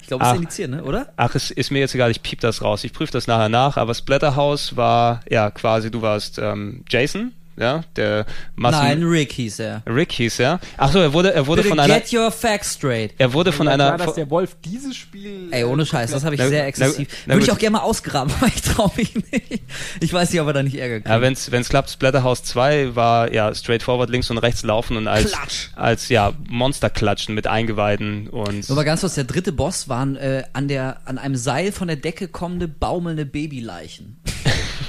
[0.01, 0.85] Ich glaube, es ist indiziert, ne?
[0.85, 1.13] oder?
[1.17, 2.85] Ach, es ist mir jetzt egal, ich piep das raus.
[2.85, 7.83] Ich prüfe das nachher nach, aber Splatterhouse war, ja, quasi, du warst ähm, Jason, ja,
[7.97, 9.83] der Massen Nein, Rick hieß er.
[9.87, 10.61] Rick hieß er.
[10.77, 13.13] Ach so, er wurde, er wurde Bitte von einer, get your facts straight.
[13.19, 15.49] er wurde von Ja, einer, klar, dass der Wolf dieses Spiel.
[15.51, 17.09] Ey, ohne Scheiß, das habe ich Na- sehr na- exzessiv.
[17.27, 19.63] na Würde ich auch gerne mal ausgraben, aber ich traue mich nicht.
[20.01, 21.09] Ich weiß nicht, ob er da nicht Ärger kriegt.
[21.09, 25.33] ja, wenn's, wenn's klappt, Splatterhouse 2 war, ja, straightforward links und rechts laufen und als,
[25.33, 25.69] Klatsch.
[25.77, 30.45] als, ja, Monsterklatschen mit Eingeweiden und, Nur mal ganz kurz, der dritte Boss waren äh,
[30.53, 34.19] an, der, an einem Seil von der Decke kommende, baumelnde Babyleichen.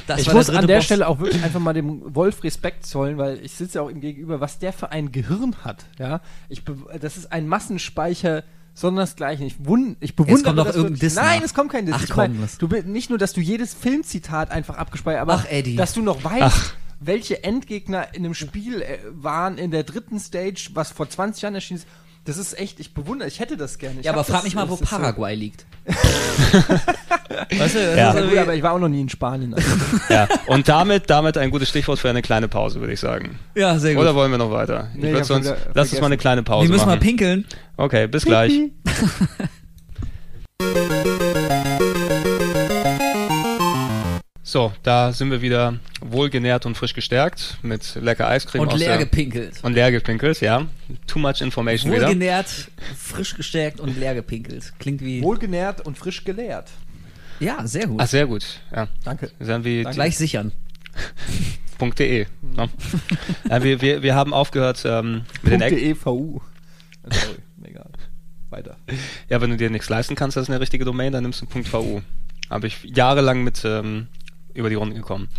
[0.07, 0.85] Das Ich muss der an der Boss.
[0.85, 3.99] Stelle auch wirklich einfach mal dem Wolf Respekt zollen, weil ich sitze ja auch ihm
[4.01, 5.85] gegenüber, was der für ein Gehirn hat.
[5.99, 6.63] Ja, ich
[6.99, 8.43] das ist ein Massenspeicher.
[8.73, 9.47] Sondersgleichen.
[9.47, 10.99] Ich, wund, ich bewundere kommt doch das irgendein.
[10.99, 11.45] Diss Nein, nach.
[11.45, 11.95] es kommt kein Diss.
[11.97, 15.45] Ach, ich komm, was- du, nicht nur, dass du jedes Filmzitat einfach abgespeichert, aber Ach,
[15.49, 15.75] Eddie.
[15.75, 16.73] dass du noch weißt, Ach.
[16.99, 21.55] welche Endgegner in einem Spiel äh, waren in der dritten Stage, was vor 20 Jahren
[21.55, 21.87] erschienen ist.
[22.27, 24.01] Das ist echt, ich bewundere, ich hätte das gerne.
[24.01, 25.65] Ich Ja, aber frag das- mich mal, wo ist so- Paraguay liegt.
[25.85, 28.11] weißt du, das Ja.
[28.11, 29.53] ist gut, aber ich war auch noch nie in Spanien.
[29.53, 29.69] Also.
[30.09, 33.39] ja, und damit, damit ein gutes Stichwort für eine kleine Pause, würde ich sagen.
[33.55, 34.01] ja, sehr gut.
[34.01, 34.89] Oder wollen wir noch weiter?
[34.93, 36.99] Nee, ich ich sonst, lass uns mal eine kleine Pause Wir müssen mal machen.
[37.07, 37.45] pinkeln.
[37.77, 38.51] Okay, bis gleich.
[44.47, 48.91] So, da sind wir wieder wohlgenährt und frisch gestärkt mit lecker Eiscreme Und aus leer
[48.91, 49.61] der, gepinkelt.
[49.61, 50.65] und leer gepinkelt, ja.
[51.05, 52.03] Too much information wieder.
[52.03, 54.71] Wohlgenährt, frisch gestärkt und leer gepinkelt.
[54.79, 55.21] Klingt wie.
[55.21, 56.69] Wohlgenährt und frisch geleert.
[57.41, 57.99] Ja, sehr gut.
[58.01, 58.61] Ach, sehr gut.
[58.73, 58.87] Ja.
[59.03, 59.31] Danke.
[59.37, 59.95] Sind wie Danke.
[59.95, 60.53] Gleich sichern.
[61.99, 62.25] .de.
[62.41, 62.69] Ne?
[63.49, 66.39] ja, wir, wir, wir haben aufgehört ähm, mit den Eck .evu.
[67.03, 67.89] Sorry, egal.
[68.49, 68.77] Weiter.
[69.27, 71.47] Ja, wenn du dir nichts leisten kannst, das ist eine richtige Domain, dann nimmst du
[71.73, 72.01] .vu.
[72.49, 74.07] Habe ich jahrelang mit ähm,
[74.57, 75.29] über die Runden gekommen.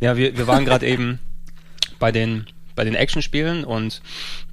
[0.00, 1.18] Ja, wir, wir waren gerade eben
[1.98, 4.00] bei den bei den Action-Spielen und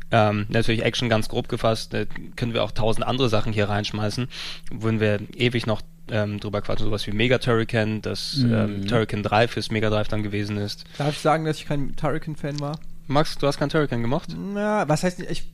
[0.09, 4.28] ähm, natürlich Action ganz grob gefasst, äh, können wir auch tausend andere Sachen hier reinschmeißen,
[4.71, 9.47] würden wir ewig noch ähm, drüber quatschen, sowas wie Mega Turrican, das ähm, Turrican 3
[9.47, 10.86] fürs Mega Drive dann gewesen ist.
[10.97, 12.80] Darf ich sagen, dass ich kein Turrican-Fan war?
[13.07, 14.36] Max, du hast kein Turrican gemocht?
[14.36, 15.30] Na, was heißt nicht?
[15.32, 15.51] Ich,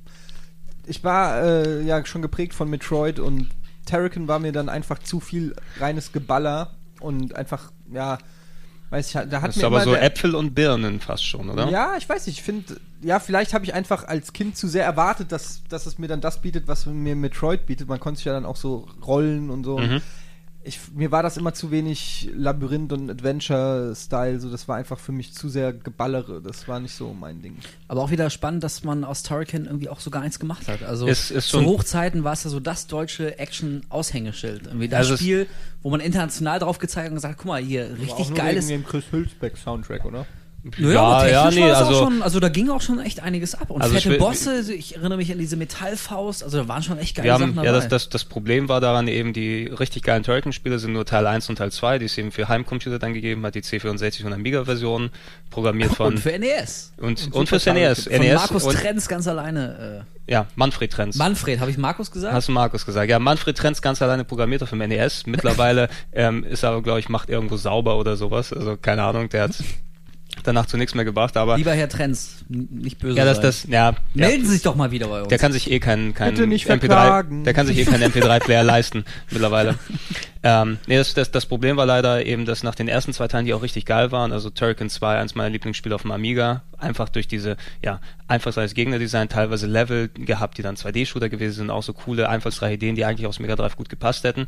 [0.86, 3.49] ich war äh, ja schon geprägt von Metroid und
[3.86, 8.17] Turrican war mir dann einfach zu viel reines Geballer und einfach, ja,
[8.92, 11.26] weiß ich, da hat Das mir ist aber immer so der, Äpfel und Birnen fast
[11.26, 11.70] schon, oder?
[11.70, 14.84] Ja, ich weiß nicht, ich finde, ja, vielleicht habe ich einfach als Kind zu sehr
[14.84, 17.88] erwartet, dass, dass es mir dann das bietet, was mir Metroid bietet.
[17.88, 19.78] Man konnte sich ja dann auch so rollen und so.
[19.80, 20.02] Mhm.
[20.64, 25.12] Ich, mir war das immer zu wenig Labyrinth und Adventure-Style, so das war einfach für
[25.12, 26.39] mich zu sehr Geballere.
[26.39, 27.55] Das war nicht so mein Ding.
[27.88, 30.84] Aber auch wieder spannend, dass man aus Turrican irgendwie auch sogar eins gemacht hat.
[30.84, 34.68] Also Ist- ist zu Hochzeiten war es ja so das deutsche Action-Aushängeschild.
[34.68, 35.47] Irgendwie das Also Spiel,
[35.82, 38.68] wo man international drauf gezeigt hat und gesagt, guck mal, hier richtig geiles.
[38.68, 40.28] dem Chris Hülsbeck Soundtrack, oder?
[40.78, 43.20] Naja, aber ja, technisch nee, war also- auch schon, also da ging auch schon echt
[43.22, 43.72] einiges ab.
[43.72, 46.68] Und Also ich fette will- Bosse, also ich erinnere mich an diese Metallfaust, also da
[46.68, 47.66] waren schon echt geile Wir Sachen haben, dabei.
[47.68, 51.26] ja, das, das, das Problem war daran eben, die richtig geilen Turrican-Spiele sind nur Teil
[51.26, 54.34] 1 und Teil 2, die es eben für Heimcomputer dann gegeben hat, die C64 und
[54.34, 55.09] Amiga-Version,
[55.49, 56.93] programmiert von, und für NES.
[56.97, 58.03] und, und und, fürs Super NES.
[58.03, 60.05] Von NES Markus und, Trenz ganz alleine.
[60.28, 61.16] ja, Manfred Trenz.
[61.16, 62.34] Äh, Manfred, habe ich Markus gesagt?
[62.34, 63.09] Hast du Markus gesagt?
[63.09, 65.26] Ja, Manfred Trenz ganz alleine programmiert auf dem NES.
[65.26, 68.53] Mittlerweile ähm, ist er aber, glaube ich, macht irgendwo sauber oder sowas.
[68.53, 69.51] Also keine Ahnung, der hat
[70.44, 73.64] danach zu nichts mehr gebracht, aber Lieber Herr Trenz, n- nicht böse ja, das, das,
[73.68, 73.96] ja, ja.
[74.14, 75.30] Melden Sie sich doch mal wieder bei uns.
[75.30, 77.44] Der kann sich eh keinen kein Bitte nicht MP3, verklagen.
[77.44, 79.76] der kann sich eh keinen MP3-Player leisten mittlerweile.
[80.43, 83.46] Ähm, nee, das, das, das Problem war leider eben, dass nach den ersten zwei Teilen,
[83.46, 87.09] die auch richtig geil waren, also Turrican 2, eins meiner Lieblingsspiele auf dem Amiga, einfach
[87.09, 91.93] durch diese, ja, einfallsreiches Gegnerdesign, teilweise Level gehabt, die dann 2D-Shooter gewesen sind, auch so
[91.93, 94.47] coole, einfallsreiche Ideen, die eigentlich aufs Mega Drive gut gepasst hätten.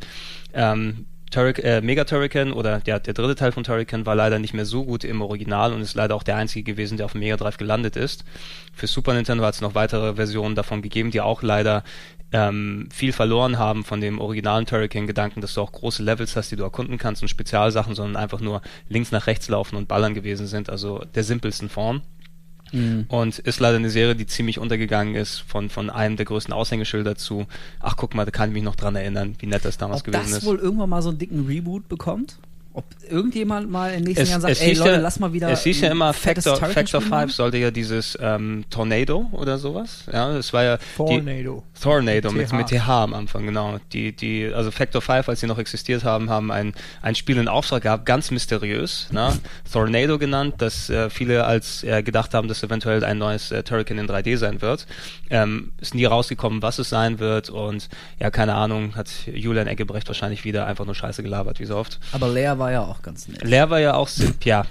[0.56, 4.53] Ähm, Turric, äh, Mega Turrican oder der, der dritte Teil von Turrican war leider nicht
[4.53, 7.22] mehr so gut im Original und ist leider auch der einzige gewesen, der auf dem
[7.22, 8.23] Mega Drive gelandet ist.
[8.73, 11.84] Für Super Nintendo hat es noch weitere Versionen davon gegeben, die auch leider
[12.31, 16.55] ähm, viel verloren haben von dem originalen Turrican-Gedanken, dass du auch große Levels hast, die
[16.55, 20.47] du erkunden kannst und Spezialsachen, sondern einfach nur links nach rechts laufen und ballern gewesen
[20.47, 22.01] sind, also der simpelsten Form.
[22.74, 23.06] Mhm.
[23.08, 27.16] Und ist leider eine Serie, die ziemlich untergegangen ist von, von einem der größten Aushängeschilder
[27.16, 27.45] zu,
[27.80, 30.06] ach guck mal, da kann ich mich noch dran erinnern, wie nett das damals Ob
[30.06, 30.45] gewesen das ist.
[30.45, 32.38] wohl irgendwann mal so einen dicken Reboot bekommt?
[32.74, 35.50] ob irgendjemand mal in den nächsten Es, Jahren sagt, ey Leute, ja, lass mal wieder.
[35.50, 37.30] es hieß ja immer, Factor, Factor Spiel 5 machen.
[37.30, 40.06] sollte ja dieses ähm, Tornado oder sowas.
[40.12, 41.45] Ja, das war ja die,
[41.84, 42.31] Tornado.
[42.31, 42.53] Mit, TH.
[42.53, 43.77] mit TH am Anfang, genau.
[43.91, 47.49] Die, die, also Factor 5, als sie noch existiert haben, haben ein, ein Spiel in
[47.49, 49.38] Auftrag gehabt, ganz mysteriös, ne?
[49.72, 53.97] Tornado genannt, dass äh, viele als äh, gedacht haben, dass eventuell ein neues äh, Turrican
[53.97, 54.88] in 3D sein wird.
[55.30, 60.07] Ähm, ist nie rausgekommen, was es sein wird und ja, keine Ahnung, hat Julian Eggebrecht
[60.07, 61.99] wahrscheinlich wieder einfach nur Scheiße gelabert, wie so oft.
[62.14, 63.43] Aber Lea war ja auch ganz nett.
[63.43, 64.65] Leer war ja auch, Simp, ja.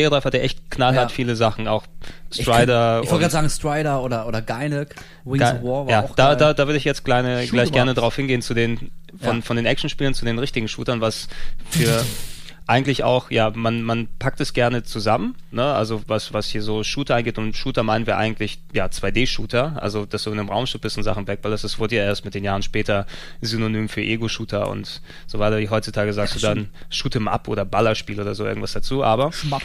[0.00, 1.14] Mega Drive hatte echt knallhart Ja.
[1.14, 1.84] viele Sachen, auch
[2.32, 3.00] Ich, Strider.
[3.02, 4.94] ich wollte und- gerade sagen Strider oder, oder Geinek.
[5.24, 6.36] Wings Ge- of War war ja, auch da, geil.
[6.36, 8.90] da, da würde ich jetzt kleine, Shoot gleich gerne drauf hingehen zu den
[9.20, 9.42] von, Ja.
[9.42, 11.28] von den Actionspielen zu den richtigen Shootern, was
[11.68, 12.02] für
[12.66, 15.64] eigentlich auch, ja, man, man packt es gerne zusammen, ne?
[15.74, 20.06] Also was, was hier so Shooter angeht und Shooter meinen wir eigentlich ja 2D-Shooter, also
[20.06, 22.44] dass du in einem Raumschiff bist und Sachen wegballest, das wurde ja erst mit den
[22.44, 23.06] Jahren später
[23.40, 25.58] Synonym für Ego-Shooter und so weiter.
[25.68, 29.62] Heutzutage sagst du dann Shoot'em Up oder Ballerspiel oder so irgendwas dazu, aber Schmapp.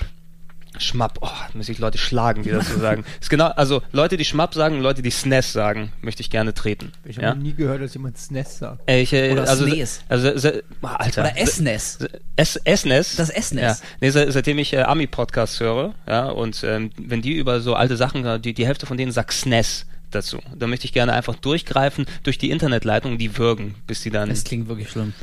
[0.79, 3.05] Schmapp, oh, muss ich Leute schlagen, die das so sagen.
[3.21, 6.91] Ist genau, also Leute, die Schmapp sagen, Leute, die SNES sagen, möchte ich gerne treten.
[7.03, 7.35] Ich habe ja?
[7.35, 8.89] noch nie gehört, dass jemand SNES sagt.
[8.89, 10.01] Äh, Ich, äh, Oder also, SNES.
[10.09, 11.21] Also, se, ah, Alter.
[11.21, 11.99] Oder SNES.
[12.35, 13.15] S SNES.
[13.15, 13.61] Das SNES.
[13.61, 13.77] Ja.
[14.01, 17.97] Nee, se, seitdem ich äh, Ami-Podcasts höre, ja, und ähm, wenn die über so alte
[17.97, 20.39] Sachen, äh, die, die Hälfte von denen sagt SNES dazu.
[20.55, 24.29] Da möchte ich gerne einfach durchgreifen durch die Internetleitung, die würgen, bis die dann.
[24.29, 25.13] Das klingt wirklich schlimm.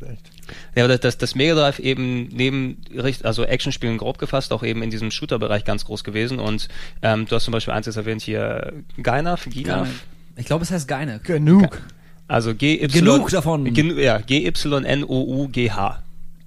[0.00, 0.35] Echt.
[0.74, 2.78] Ja, aber das, das Mega Drive eben neben,
[3.22, 6.38] also Actionspielen grob gefasst, auch eben in diesem Shooter-Bereich ganz groß gewesen.
[6.38, 6.68] Und
[7.02, 9.88] ähm, du hast zum Beispiel eins jetzt erwähnt hier, Gainaf, Ginaf.
[10.36, 11.24] Ich glaube, es heißt Geinek.
[11.24, 11.80] Genug.
[12.28, 12.88] Also GY.
[12.88, 13.72] Genug davon.
[13.72, 16.02] Gen, ja, G-Y-N-O-U-G-H.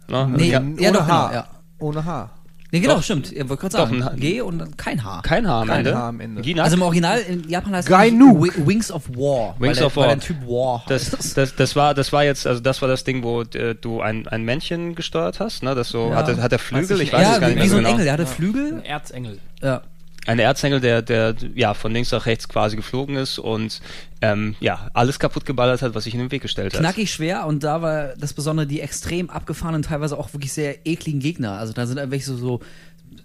[0.08, 0.30] Ne?
[0.36, 1.28] Nee, Kann- ja, Ohne doch, H.
[1.28, 1.48] genau, ja.
[1.80, 2.30] Ohne H.
[2.72, 3.04] Nee, genau, Doch.
[3.04, 3.32] stimmt.
[3.32, 5.22] Ihr wollt gerade Doch, sagen, ein H- G und kein H.
[5.24, 5.98] Kein H am Kein Ende.
[5.98, 6.42] H am Ende.
[6.44, 6.66] Ginaf.
[6.66, 8.44] Also im Original in Japan heißt Gainuk.
[8.44, 9.56] Wi- Wings of War.
[9.58, 10.16] weil Wings der, of Weil War.
[10.16, 11.36] der Typ War das, heißt.
[11.38, 14.28] das, das war, das war jetzt, also das war das Ding, wo äh, du ein,
[14.28, 15.74] ein Männchen gesteuert hast, ne?
[15.74, 16.16] Das so, Ja.
[16.18, 17.02] hat, er- hat er Flügel?
[17.02, 17.90] Ich weiß ja, es gar wie, nicht mehr wie so so ein genau.
[17.96, 18.74] Engel, der hatte Flügel.
[18.74, 19.40] Ein Erzengel.
[19.64, 19.82] Ja.
[20.30, 23.82] Ein Erzengel, der, der ja von links nach rechts quasi geflogen ist und
[24.22, 26.82] ähm, ja alles kaputt geballert hat, was sich in den Weg gestellt hat.
[26.82, 31.20] Knackig schwer und da war das Besondere die extrem abgefahrenen, teilweise auch wirklich sehr ekligen
[31.20, 31.54] Gegner.
[31.54, 32.60] Also da sind irgendwelche so, so,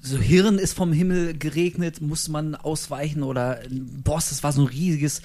[0.01, 3.59] so Hirn ist vom Himmel geregnet, musste man ausweichen oder
[4.03, 5.21] Boss, das war so ein riesiges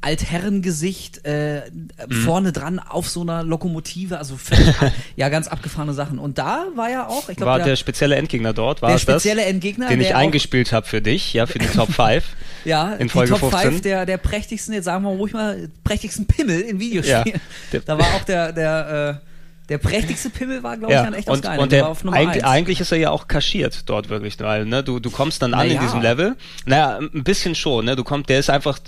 [0.00, 1.62] Altherrengesicht äh,
[2.06, 2.14] Mhm.
[2.24, 4.74] vorne dran auf so einer Lokomotive, also völlig,
[5.16, 6.18] ja ganz abgefahrene Sachen.
[6.18, 8.96] Und da war ja auch, ich war glaube, der, der, spezielle Endgegner dort, war der
[8.96, 9.22] es das?
[9.22, 12.24] spezielle Endgegner, den ich eingespielt habe für dich, ja, für die Top 5.
[12.64, 13.70] ja, in die Folge Top 15.
[13.70, 17.40] 5 der, der prächtigsten, jetzt sagen wir ruhig mal, prächtigsten Pimmel in Videospielen.
[17.72, 17.80] Ja.
[17.84, 19.26] Da war auch der, der, äh,
[19.68, 21.60] der prächtigste Pimmel war, glaube ich, ja, dann echt das und, Geile.
[21.62, 22.52] und Der der, war auf Nummer eigentlich, eins.
[22.52, 25.66] eigentlich ist er ja auch kaschiert dort wirklich, weil ne, du, du kommst dann an
[25.66, 25.74] Naja.
[25.74, 26.36] in diesem Level.
[26.66, 27.96] Naja, ein bisschen schon, ne?
[27.96, 28.78] Du kommst, der ist einfach,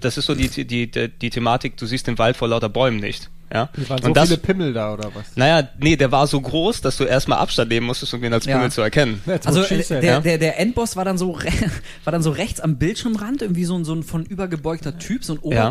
[0.00, 2.98] das ist so die, die, die, die Thematik, du siehst den Wald vor lauter Bäumen
[2.98, 3.28] nicht.
[3.52, 3.68] Ja?
[3.80, 5.36] Es waren so und das, viele Pimmel da, oder was?
[5.36, 8.44] naja, nee, der war so groß, dass du erstmal Abstand nehmen musstest, um ihn als
[8.46, 8.56] Ja.
[8.56, 9.22] Pimmel zu erkennen.
[9.44, 10.20] Also der, ja.
[10.20, 11.38] der, der Endboss war dann so
[12.04, 15.34] war dann so rechts am Bildschirmrand irgendwie so ein, so ein von übergebeugter Typ, so
[15.34, 15.70] ein Ja.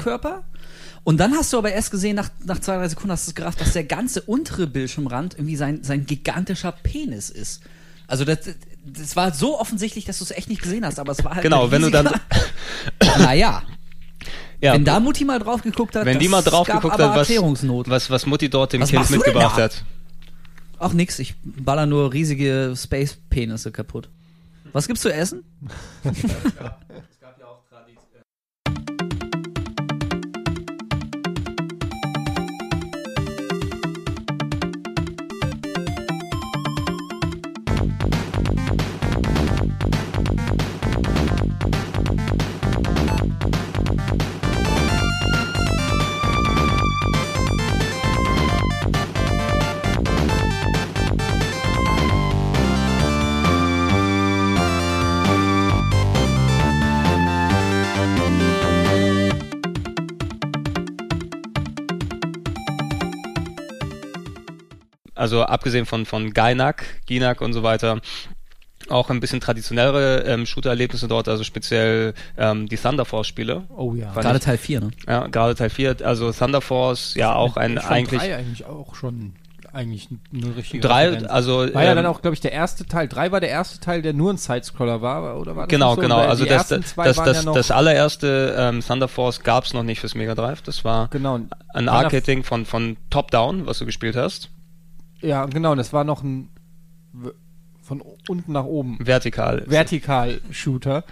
[1.06, 3.36] Und dann hast du aber erst gesehen, nach, nach zwei, drei Sekunden hast du es
[3.36, 7.62] gerafft, dass der ganze untere Bildschirmrand irgendwie sein, sein gigantischer Penis ist.
[8.08, 8.40] Also das,
[8.86, 11.44] das war so offensichtlich, dass du es echt nicht gesehen hast, aber es war halt
[11.44, 12.10] Genau, wenn du dann-
[13.20, 13.62] naja,
[14.62, 17.16] Ja, wenn da Mutti mal drauf geguckt hat, wenn die mal drauf gab geguckt hat,
[17.16, 19.84] was, was, was Mutti dort dem Was Kind mitgebracht hat.
[20.80, 24.10] Ach nix, ich baller nur riesige Space-Penisse kaputt.
[24.74, 25.44] Was gibt's zu essen?
[65.16, 68.00] also abgesehen von, von Gainak, Ginak und so weiter,
[68.90, 73.64] auch ein bisschen traditionellere ähm, Shooter-Erlebnisse dort, also speziell ähm, die Thunder Force-Spiele.
[73.76, 74.14] Oh ja.
[74.14, 74.92] Gerade ich- Teil 4, ne?
[75.08, 79.34] Ja, gerade Teil 4, also Thunder Force, ja auch ein eigentlich drei eigentlich auch schon
[79.74, 81.30] eigentlich eine richtige drei, Referenz.
[81.30, 83.10] also War ja ähm, dann auch, glaube ich, der erste Teil.
[83.10, 86.02] Drei war der erste Teil, der nur ein Sidescroller war, oder war das Genau, so?
[86.02, 86.18] genau.
[86.18, 88.82] Weil Also die das, ersten das, zwei das, waren das, ja noch, das allererste ähm,
[88.86, 90.62] Thunder Force gab es noch nicht fürs Mega Drive.
[90.62, 91.42] Das war genau.
[91.74, 94.50] ein Arcade-Ding von, von Top-Down, was du gespielt hast.
[95.26, 95.76] Ja, genau.
[95.76, 96.50] Das war noch ein
[97.82, 99.64] von unten nach oben Vertikal.
[99.68, 101.04] Vertikal-Shooter.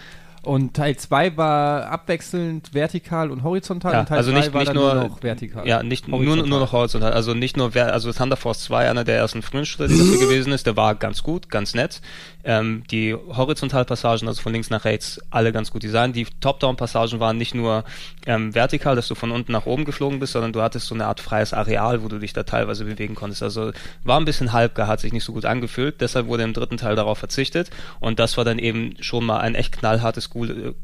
[0.44, 4.68] Und Teil 2 war abwechselnd vertikal und horizontal Ja, und Teil also 3 nicht, nicht
[4.68, 5.65] dann nur, noch vertikal.
[5.65, 6.49] Ja, nicht nur, Horizontal.
[6.49, 7.14] nur noch horizontal.
[7.14, 10.52] Also nicht nur, also Thunder Force 2, einer der ersten frühen Shooter, die dafür gewesen
[10.52, 12.02] ist, der war ganz gut, ganz nett.
[12.44, 16.14] Ähm, die Horizontalpassagen, also von links nach rechts, alle ganz gut designt.
[16.18, 17.86] Die Top-Down-Passagen waren nicht nur
[18.26, 21.06] ähm, vertikal, dass du von unten nach oben geflogen bist, sondern du hattest so eine
[21.06, 23.44] Art freies Areal, wo du dich da teilweise bewegen konntest.
[23.44, 23.72] Also
[24.03, 26.02] war ein bisschen halbgar, hat sich nicht so gut angefühlt.
[26.02, 27.70] Deshalb wurde im dritten Teil darauf verzichtet.
[28.02, 30.76] Und das war dann eben schon mal ein echt knallhartes, cool,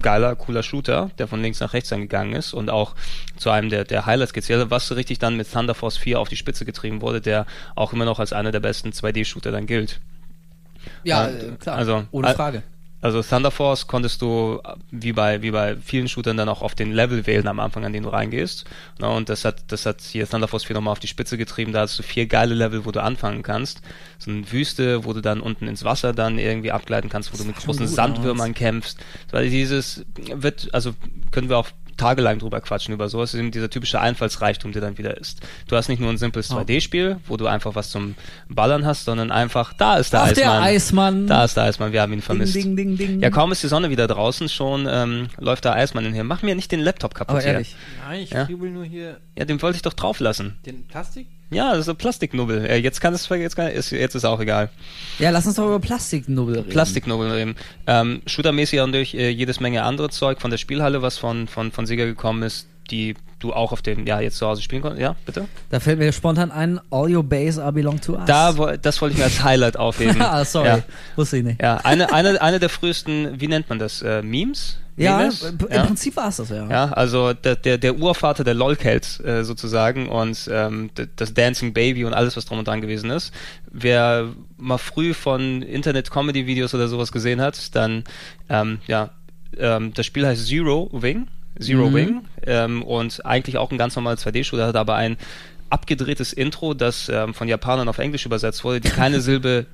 [0.00, 2.94] geiler, cooler Shooter, der von links nach rechts dann gegangen ist und auch
[3.36, 6.18] zu einem der, der Highlights gezählt hat, was so richtig dann mit Thunder Force 4
[6.18, 9.66] auf die Spitze getrieben wurde, der auch immer noch als einer der besten 2D-Shooter dann
[9.66, 10.00] gilt.
[11.04, 11.76] Ja, Äh, äh, klar.
[11.76, 12.62] also, ohne äh, Frage.
[13.02, 14.62] Also Thunder Force konntest du
[14.92, 17.92] wie bei wie bei vielen Shootern dann auch auf den Level wählen am Anfang, an
[17.92, 18.64] den du reingehst.
[18.98, 21.72] Na, und das hat das hat hier Thunder Force 4 nochmal auf die Spitze getrieben.
[21.72, 23.82] Da hast du vier geile Level, wo du anfangen kannst.
[24.18, 27.44] So eine Wüste, wo du dann unten ins Wasser dann irgendwie abgleiten kannst, wo du
[27.44, 28.98] mit großen gut, Sandwürmern kämpfst.
[29.32, 30.94] Weil dieses wird, also
[31.32, 33.30] können wir auch tagelang drüber quatschen über sowas.
[33.30, 35.40] Das ist eben dieser typische Einfallsreichtum, der dann wieder ist.
[35.68, 36.56] Du hast nicht nur ein simples Oh.
[36.56, 38.14] 2D-Spiel, wo du einfach was zum
[38.48, 40.44] Ballern hast, sondern einfach, da ist der Ach, Eismann.
[40.44, 41.26] der Eismann.
[41.26, 42.54] Da ist der Eismann, wir haben ihn vermisst.
[42.54, 43.20] Ding, ding, ding, ding.
[43.20, 46.24] Ja, kaum ist die Sonne wieder draußen, schon ähm, läuft der Eismann in hier.
[46.24, 47.52] Mach mir nicht den Laptop kaputt Aber hier.
[47.52, 47.76] ehrlich.
[48.06, 48.44] Nein, ich Ja.
[48.44, 50.58] kriebel nur hier Ja, den wollte ich doch drauf lassen.
[50.66, 51.26] den Plastik.
[51.52, 52.64] Ja, das ist ein Plastiknubbel.
[52.66, 54.70] Äh, jetzt kann es jetzt, kann, ist, jetzt ist auch egal.
[55.18, 56.70] Ja, lass uns doch über Plastiknubbel reden.
[56.70, 57.56] Plastiknubbel reden.
[57.86, 61.86] Ähm, Shootermäßig durch äh, jedes Menge andere Zeug von der Spielhalle, was von, von, von
[61.86, 65.02] Sega gekommen ist, die du auch auf dem, ja, jetzt zu Hause spielen konntest.
[65.02, 65.46] Ja, bitte?
[65.70, 68.24] Da fällt mir spontan ein, all your base are belong to us.
[68.26, 70.20] Da, das wollte ich mir als Highlight aufheben.
[70.22, 70.68] ah, sorry.
[70.68, 70.82] Ja.
[71.16, 71.60] Wusste ich nicht.
[71.60, 74.02] Ja, eine, eine, eine der frühesten, wie nennt man das?
[74.02, 74.78] Äh, Memes?
[74.96, 75.42] Ja, Memes?
[75.42, 76.68] im im Prinzip war es das, ja.
[76.68, 82.04] Ja, also der, der, der Urvater der Lolcats äh, sozusagen und ähm, das Dancing Baby
[82.04, 83.32] und alles, was drum und dran gewesen ist.
[83.70, 84.28] Wer
[84.58, 88.04] mal früh von Internet-Comedy-Videos oder sowas gesehen hat, dann,
[88.50, 89.10] ähm, ja,
[89.56, 91.26] ähm, das Spiel heißt Zero Wing,
[91.60, 91.94] Zero Mhm.
[91.94, 95.16] Wing ähm, und eigentlich auch ein ganz normaler 2D-Shooter, hat aber ein
[95.70, 99.66] abgedrehtes Intro, das ähm, von Japanern auf Englisch übersetzt wurde, die keine Silbe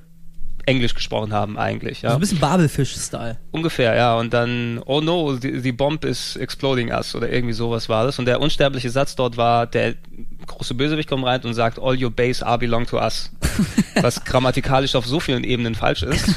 [0.69, 2.03] Englisch gesprochen haben eigentlich.
[2.03, 2.11] Ja.
[2.11, 3.37] So ein bisschen Babelfisch-Style.
[3.51, 4.15] Ungefähr, ja.
[4.15, 8.19] Und dann, oh no, the, the bomb is exploding us oder irgendwie sowas war das.
[8.19, 9.95] Und der unsterbliche Satz dort war, der
[10.45, 13.31] große Bösewicht kommt rein und sagt, all your base are belong to us.
[14.01, 16.35] Was grammatikalisch auf so vielen Ebenen falsch ist.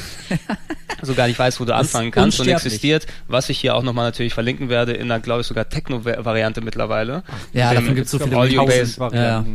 [1.03, 3.83] so gar nicht weiß, wo du Das anfangen kannst und existiert, was ich hier auch
[3.83, 7.23] nochmal natürlich verlinken werde, in einer, glaube ich, sogar Techno-Variante mittlerweile.
[7.51, 8.65] Ja, davon gibt's so viele All You.
[8.65, 8.99] Base.
[9.13, 9.45] Ja.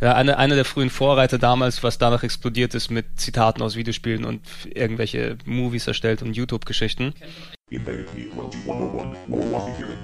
[0.00, 4.24] Ja, eine, eine der frühen Vorreiter damals, was danach explodiert ist mit Zitaten aus Videospielen
[4.24, 4.42] und
[4.72, 7.14] irgendwelche Movies erstellt und YouTube-Geschichten.
[7.70, 9.98] Invade P2101 Milwaukee here.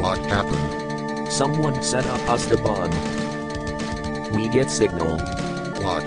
[0.00, 1.30] What happened?
[1.30, 2.90] Someone set up us the bomb.
[4.32, 5.18] We get signal.
[5.82, 6.04] What?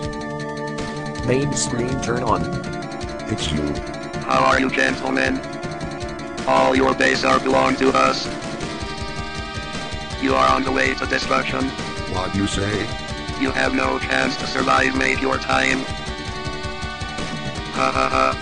[1.27, 2.41] Main screen turn on.
[3.29, 3.61] It's you.
[4.25, 5.39] How are you gentlemen?
[6.47, 8.27] All your base are belong to us.
[10.21, 11.59] You are on the way to destruction.
[12.13, 12.85] What you say?
[13.41, 15.79] You have no chance to survive, make your time.
[17.75, 18.35] Ha ha ha.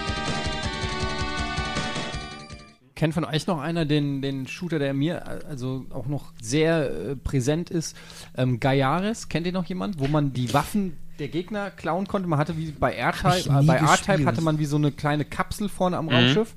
[2.95, 7.15] Kennt von euch noch einer den, den Shooter, der mir also auch noch sehr äh,
[7.15, 7.95] präsent ist?
[8.35, 9.99] Ähm, Gaiares, kennt ihr noch jemand?
[9.99, 12.27] Wo man die Waffen der Gegner klauen konnte.
[12.27, 15.69] Man hatte wie bei R-Type, äh, bei R-Type hatte man wie so eine kleine Kapsel
[15.69, 16.09] vorne Mhm.
[16.09, 16.55] am Raumschiff.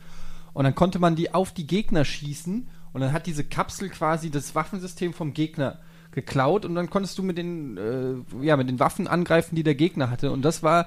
[0.53, 2.69] Und dann konnte man die auf die Gegner schießen.
[2.93, 5.78] Und dann hat diese Kapsel quasi das Waffensystem vom Gegner
[6.12, 6.64] geklaut.
[6.64, 10.10] Und dann konntest du mit den, äh, ja, mit den Waffen angreifen, die der Gegner
[10.10, 10.31] hatte.
[10.31, 10.86] Und das war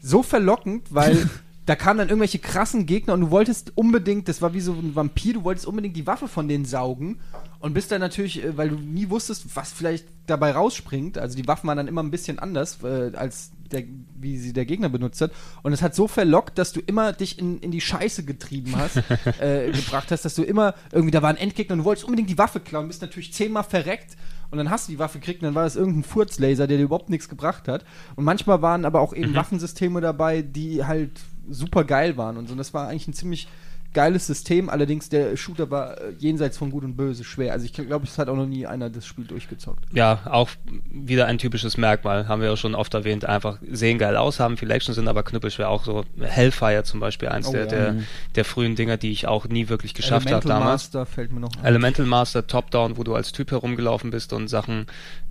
[0.00, 1.28] so verlockend, weil
[1.66, 4.94] da kamen dann irgendwelche krassen Gegner und du wolltest unbedingt, das war wie so ein
[4.94, 7.20] Vampir, du wolltest unbedingt die Waffe von denen saugen
[7.60, 11.46] und bist dann natürlich, äh, weil du nie wusstest, was vielleicht dabei rausspringt, also die
[11.46, 13.84] Waffen waren dann immer ein bisschen anders, äh, als der,
[14.20, 15.32] wie sie der Gegner benutzt hat.
[15.62, 18.96] Und es hat so verlockt, dass du immer dich in, in die Scheiße getrieben hast,
[19.40, 22.28] äh, gebracht hast, dass du immer irgendwie, da war ein Endgegner und du wolltest unbedingt
[22.28, 24.16] die Waffe klauen, bist natürlich zehnmal verreckt
[24.50, 26.84] und dann hast du die Waffe gekriegt und dann war das irgendein Furzlaser, der dir
[26.84, 27.84] überhaupt nichts gebracht hat.
[28.16, 32.52] Und manchmal waren aber auch eben Waffensysteme dabei, die halt super geil waren und so.
[32.52, 33.48] Und das war eigentlich ein ziemlich
[33.94, 37.52] geiles System, allerdings der Shooter war äh, jenseits von Gut und Böse schwer.
[37.52, 39.84] Also ich glaube, es hat auch noch nie einer das Spiel durchgezockt.
[39.92, 40.50] Ja, auch
[40.90, 43.24] wieder ein typisches Merkmal, haben wir ja schon oft erwähnt.
[43.24, 45.70] Einfach sehen geil aus, haben viel Action, sind aber knüppelschwer.
[45.70, 47.66] Auch so Hellfire zum Beispiel, eins Oh der, ja.
[47.66, 47.96] der,
[48.34, 50.82] der frühen Dinger, die ich auch nie wirklich geschafft habe Elemental damals.
[50.82, 51.64] Master fällt mir noch ein.
[51.64, 54.86] Elemental Master Top-Down, wo du als Typ herumgelaufen bist und Sachen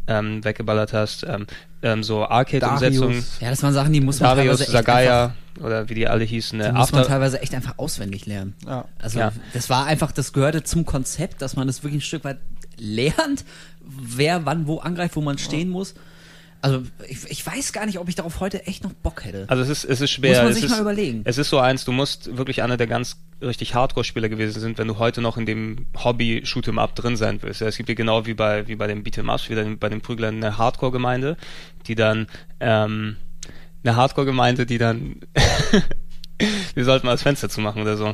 [0.08, 1.26] ähm, weggeballert hast.
[1.28, 1.48] Ähm,
[1.82, 3.26] ähm, so Arcade-Umsetzungen.
[3.42, 6.24] Ja, das waren Sachen, die muss man Darius, teilweise echt Sagaya oder wie die alle
[6.24, 6.60] hießen.
[6.62, 8.54] einfach, Äh, die muss man teilweise echt einfach auswendig lernen.
[8.66, 8.86] Ja.
[9.00, 9.32] Also Ja.
[9.54, 12.40] das war einfach, das gehörte zum Konzept, dass man das wirklich ein Stück weit
[12.78, 13.46] lernt,
[13.82, 15.94] wer wann wo angreift, wo man stehen muss.
[16.62, 19.44] Also ich, ich weiß gar nicht, ob ich darauf heute echt noch Bock hätte.
[19.50, 20.32] Also es ist, es ist schwer.
[20.32, 21.22] Muss man es sich ist, mal überlegen.
[21.26, 24.88] Es ist so eins, du musst wirklich einer der ganz richtig Hardcore-Spieler gewesen sind, wenn
[24.88, 27.60] du heute noch in dem Hobby Shoot'em Up drin sein willst.
[27.60, 30.00] Ja, es gibt ja genau wie bei, wie bei dem Beat'em Up, wie bei den
[30.00, 31.36] Prüglern eine Hardcore-Gemeinde,
[31.88, 32.28] die dann,
[32.62, 33.18] ähm,
[33.84, 35.18] eine Hardcore-Gemeinde, die dann,
[36.76, 38.14] wir sollten mal das Fenster zumachen oder so.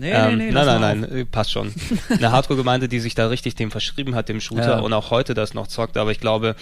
[0.00, 1.72] Nee, ähm, nee, nee, nein, nein, nein, äh, passt schon.
[2.08, 4.78] Eine Hardcore-Gemeinde, die sich da richtig dem verschrieben hat, dem Shooter Ja.
[4.80, 5.96] und auch heute das noch zockt.
[5.96, 6.56] Aber ich glaube,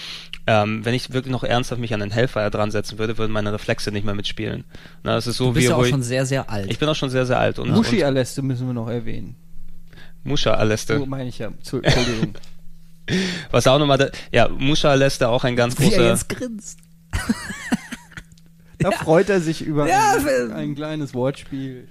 [0.47, 3.53] ähm, wenn ich wirklich noch ernsthaft mich an den Hellfire dran setzen würde, würden meine
[3.53, 4.65] Reflexe nicht mehr mitspielen.
[5.05, 6.71] Na, das ist so Du bist wie ja auch wo ich, schon sehr, sehr alt.
[6.71, 9.37] ich bin auch schon sehr, sehr alt und, Mushi Aleste müssen wir noch erwähnen.
[10.25, 10.99] Musha Aleste.
[10.99, 11.47] So meine ich ja.
[11.47, 12.35] Entschuldigung.
[13.51, 16.79] Was auch nochmal, ja, Musha Aleste auch ein ganz Wie er großer, jetzt grinst.
[18.79, 21.89] Da freut er sich über Ja, ein, ein kleines Wortspiel.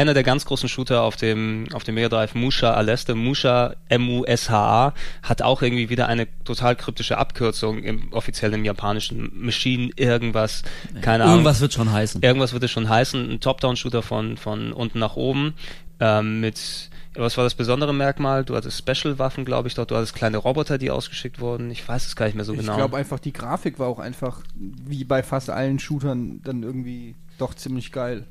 [0.00, 4.94] Einer der ganz großen Shooter auf dem, auf dem Mega Drive, Musha Aleste, Musha M-U-S-H-A,
[5.22, 10.62] hat auch irgendwie wieder eine total kryptische Abkürzung im offiziellen japanischen Machine irgendwas,
[11.02, 11.36] keine Ahnung.
[11.36, 12.22] Irgendwas wird schon heißen.
[12.22, 13.30] Irgendwas wird es schon heißen.
[13.30, 15.54] Ein Top-Down-Shooter von, von unten nach oben.
[16.00, 18.44] Ähm, mit, was war das besondere Merkmal?
[18.44, 19.90] Du hattest Special-Waffen, glaube ich, dort.
[19.90, 21.70] Du hattest kleine Roboter, die ausgeschickt wurden.
[21.70, 22.76] Ich weiß es gar nicht mehr so Ich genau.
[22.76, 27.52] glaube einfach, die Grafik war auch einfach, wie bei fast allen Shootern, dann irgendwie doch
[27.52, 28.26] ziemlich geil.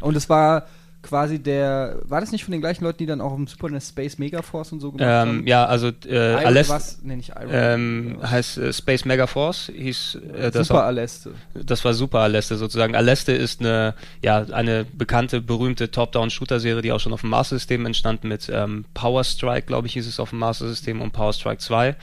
[0.00, 0.66] Und es war
[1.02, 3.90] quasi der, war das nicht von den gleichen Leuten, die dann auch im Super NES
[3.90, 5.46] Space Megaforce und so gemacht ähm, haben?
[5.46, 6.98] ja, also äh, Aleste, was?
[7.02, 7.50] Nee, nicht Iron.
[7.52, 11.34] ähm, heißt äh, Space Megaforce, hieß äh, das Super auch, Aleste.
[11.54, 12.94] Das war super Aleste sozusagen.
[12.94, 17.86] Aleste ist eine, ja, eine bekannte, berühmte Top-Down-Shooter-Serie, die auch schon auf dem Master System
[17.86, 21.32] entstand mit ähm, Power Strike, glaube ich, hieß es auf dem Master System und Power
[21.32, 21.96] Strike 2.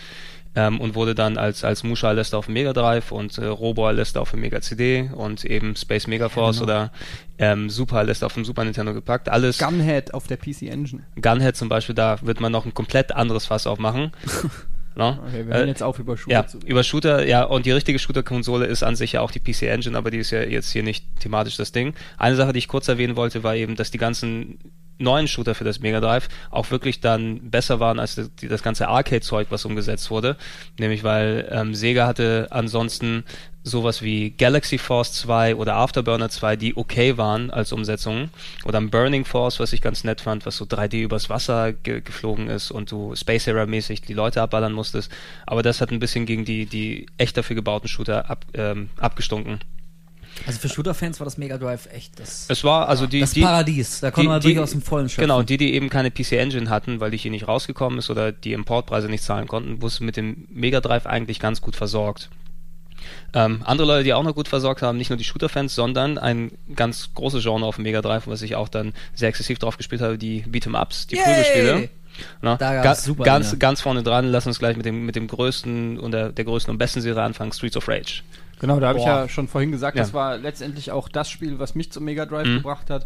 [0.56, 3.88] Ähm, und wurde dann als, als Musha Aleste auf dem Mega Drive und äh, Robo
[3.88, 6.64] Aleste auf dem Mega CD und eben Space Megaforce genau.
[6.72, 6.92] oder
[7.38, 9.28] ähm, Super Aleste auf dem Super Nintendo gepackt.
[9.28, 11.04] Alles Gunhead auf der PC Engine.
[11.22, 14.12] Gunhead zum Beispiel, da wird man noch ein komplett anderes Fass aufmachen.
[14.96, 15.20] no?
[15.28, 16.68] Okay, wir Äh, hören jetzt auf über Shooter ja, zu reden.
[16.68, 19.98] über Shooter, ja, und die richtige Shooter-Konsole ist an sich ja auch die PC Engine,
[19.98, 21.94] aber die ist ja jetzt hier nicht thematisch das Ding.
[22.18, 24.60] Eine Sache, die ich kurz erwähnen wollte, war eben, dass die ganzen
[24.98, 28.88] neuen Shooter für das Mega Drive auch wirklich dann besser waren als das, das ganze
[28.88, 30.38] Arcade-Zeug, was umgesetzt wurde.
[30.80, 33.24] Nämlich weil ähm, Sega hatte ansonsten
[33.66, 38.30] sowas wie Galaxy Force 2 oder Afterburner 2, die okay waren als Umsetzungen.
[38.64, 42.48] Oder Burning Force, was ich ganz nett fand, was so 3D übers Wasser ge geflogen
[42.48, 45.12] ist und du Space Era mäßig die Leute abballern musstest.
[45.48, 49.60] Aber das hat ein bisschen gegen die, die echt dafür gebauten Shooter ab, ähm, abgestunken.
[50.46, 53.42] Also für Shooter-Fans war das Mega Drive echt das, Es war also die, das die
[53.42, 54.00] Paradies.
[54.00, 55.24] Da konnte man wirklich aus dem Vollen schöpfen.
[55.24, 58.32] Genau, die, die eben keine PC Engine hatten, weil die hier nicht rausgekommen ist oder
[58.32, 62.30] die Importpreise nicht zahlen konnten, wussten mit dem Mega Drive eigentlich ganz gut versorgt.
[63.34, 66.52] Ähm, andere Leute, die auch noch gut versorgt haben, nicht nur die Shooter-Fans, sondern ein
[66.76, 70.02] ganz großes Genre auf dem Mega Drive, was ich auch dann sehr exzessiv drauf gespielt
[70.02, 71.16] habe, die Beat'em-Ups, die!
[71.18, 71.90] Prügelspiele.
[72.42, 73.58] Na, Da ga, ganz, Dinge.
[73.58, 76.72] ganz vorne dran, lass uns gleich mit dem, mit dem größten und der, der größten
[76.72, 78.22] und besten Serie anfangen, Streets of Rage.
[78.68, 80.04] Genau, da habe ich ja schon vorhin gesagt, Ja.
[80.04, 82.56] das war letztendlich auch das Spiel, was mich zum Mega Drive Mhm.
[82.58, 83.06] gebracht hat.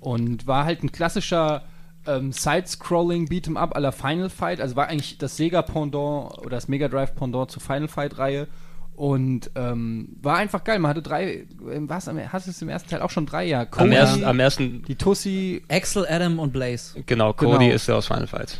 [0.00, 1.62] Und war halt ein klassischer
[2.06, 4.60] ähm, Side-Scrolling Beat'em Up aller Final Fight.
[4.60, 8.46] Also war eigentlich das Sega Pendant oder das Mega Drive Pendant zur Final Fight-Reihe.
[8.94, 10.78] Und ähm, war einfach geil.
[10.80, 13.44] Man hatte drei, ähm, was, am- hast du es im ersten Teil auch schon drei,
[13.44, 13.60] ja.
[13.60, 17.00] Am, Cody, ersten, am ersten, die Tussi, Axel, Adam und Blaze.
[17.06, 17.74] genau, Cody Genau.
[17.74, 18.58] ist der aus Final Fight.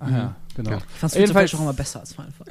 [0.00, 0.36] ah, ja.
[0.56, 0.70] Genau.
[0.70, 0.76] Ja.
[0.76, 2.48] Ich fand Rage auch immer besser als Final Fight.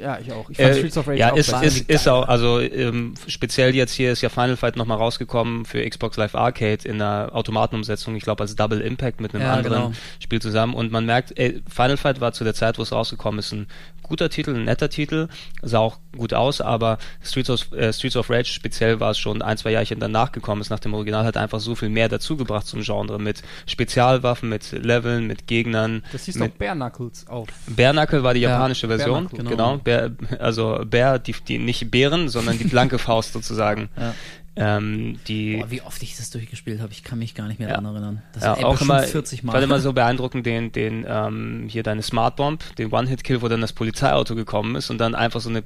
[0.00, 0.48] Ja, ich auch.
[0.50, 3.74] Ich fand Äh, Streets of Rage ja, auch ist, ist, ist auch, also ähm, speziell
[3.74, 8.16] jetzt hier ist ja Final Fight nochmal rausgekommen für Xbox Live Arcade in einer Automatenumsetzung,
[8.16, 9.92] ich glaube als Double Impact mit einem Ja, anderen genau.
[10.20, 13.38] Spiel zusammen und man merkt, ey, Final Fight war zu der Zeit, wo es rausgekommen
[13.38, 13.66] ist, ein
[14.02, 15.26] guter Titel, ein netter Titel,
[15.62, 19.42] sah auch gut aus, aber Streets of, äh, Streets of Rage speziell war es schon
[19.42, 22.66] ein, zwei Jahrchen danach gekommen ist, nach dem Original hat einfach so viel mehr dazugebracht
[22.66, 27.48] zum Genre mit Spezialwaffen, mit Leveln, mit Gegnern, Das hieß mit doch Bare Knuckles auf.
[27.66, 29.78] Bärnackel war die Ja, japanische Version, Bärnackel, genau.
[29.86, 33.88] Bär, also Bär, die, die nicht Bären, sondern die blanke Faust sozusagen.
[33.96, 34.14] Ja.
[34.58, 37.68] Ähm, die Boah, wie oft ich das durchgespielt habe, ich kann mich gar nicht mehr
[37.68, 37.74] Ja.
[37.76, 38.22] daran erinnern.
[38.32, 39.52] Das ja, war ey, auch immer, 40 Mal.
[39.52, 43.60] fand immer so beeindruckend den, den ähm, hier deine Smart Bomb, den One-Hit-Kill, wo dann
[43.60, 45.58] das Polizeiauto gekommen ist und dann einfach so eine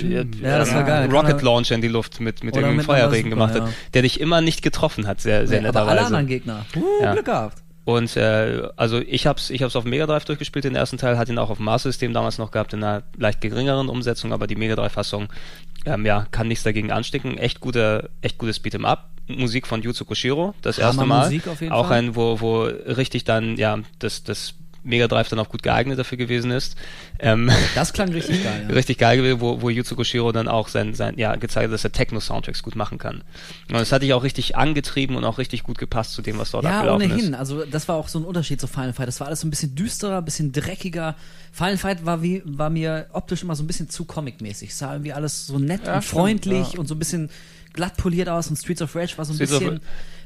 [0.00, 1.08] äh, Ja, das war geil.
[1.08, 3.72] Kann Rocket er- Launcher in die Luft mit, mit irgendeinem Feuerregen gemacht hat, ja.
[3.92, 6.64] der dich immer nicht getroffen hat, sehr, sehr nee, aber alle anderen Gegner.
[6.74, 7.12] Uh, Ja.
[7.12, 7.61] Glück gehabt.
[7.84, 11.28] Und äh, also ich hab's, ich hab's auf Mega Drive durchgespielt, den ersten Teil, hat
[11.28, 14.46] ihn auch auf dem Master System damals noch gehabt, in einer leicht geringeren Umsetzung, aber
[14.46, 15.28] die Mega Drive Fassung,
[15.84, 17.38] ähm, ja, kann nichts dagegen anstecken.
[17.38, 19.08] Echt guter, echt gutes Beat'em Up.
[19.28, 21.24] Musik von Yuzo Koshiro, das erste Hammer Mal.
[21.24, 21.98] Musik auf jeden auch Fall.
[21.98, 24.54] ein, wo, wo richtig dann, ja, das, das
[24.84, 26.76] Mega Drive dann auch gut geeignet dafür gewesen ist.
[27.20, 28.66] Ähm, Das klang richtig geil.
[28.68, 28.74] Ja.
[28.74, 31.84] richtig geil gewesen, wo, wo Yuzo Koshiro dann auch sein, sein, ja, gezeigt hat, dass
[31.84, 33.22] er Techno-Soundtracks gut machen kann.
[33.68, 36.50] Und das hat dich auch richtig angetrieben und auch richtig gut gepasst zu dem, was
[36.50, 37.32] dort Ja, abgelaufen ohnehin.
[37.32, 37.38] ist.
[37.38, 39.06] Also das war auch so ein Unterschied zu Final Fight.
[39.08, 41.14] Das war alles so ein bisschen düsterer, ein bisschen dreckiger.
[41.52, 44.70] Final Fight war wie war mir optisch immer so ein bisschen zu comic-mäßig.
[44.70, 46.78] Es sah irgendwie alles so nett Ja, und stimmt, freundlich ja.
[46.80, 47.30] und so ein bisschen
[47.72, 48.48] glatt poliert aus.
[48.48, 49.80] Und Streets of Rage war so ein Streets bisschen,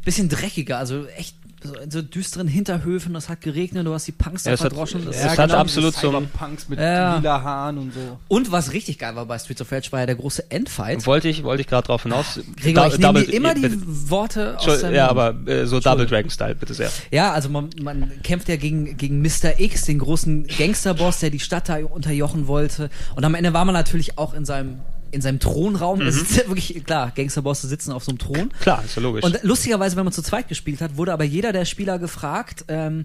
[0.04, 0.78] bisschen dreckiger.
[0.78, 1.36] Also echt
[1.66, 3.14] so, in so düsteren Hinterhöfen.
[3.16, 5.04] Es hat geregnet, du hast die Punks da Ja, es hat- verdroschen.
[5.04, 7.16] Das es ist- hat genau, absolut zum- Cyberpunks mit Ja.
[7.16, 8.18] lila Haaren und so.
[8.28, 11.06] und was richtig geil war bei Streets of Rage war ja der große Endfight.
[11.06, 12.40] Wollte ich, wollte ich gerade drauf hinaus.
[12.60, 13.76] Gregor, Da- ich nehme immer die bitte.
[14.10, 16.90] Worte aus deinem Ja, aber äh, so Double Dragon Style, bitte sehr.
[17.10, 19.58] Ja, also man, man kämpft ja gegen, gegen Mr.
[19.58, 22.90] X, den großen Gangsterboss, der die Stadt da unterjochen wollte.
[23.14, 24.78] Und am Ende war man natürlich auch in seinem,
[25.10, 26.00] in seinem Thronraum.
[26.00, 28.50] Das ist ja wirklich, klar, Gangsterbosse sitzen auf so einem Thron.
[28.60, 29.24] Klar, ist ja logisch.
[29.24, 33.04] Und lustigerweise, wenn man zu zweit gespielt hat, wurde aber jeder der Spieler gefragt, ähm,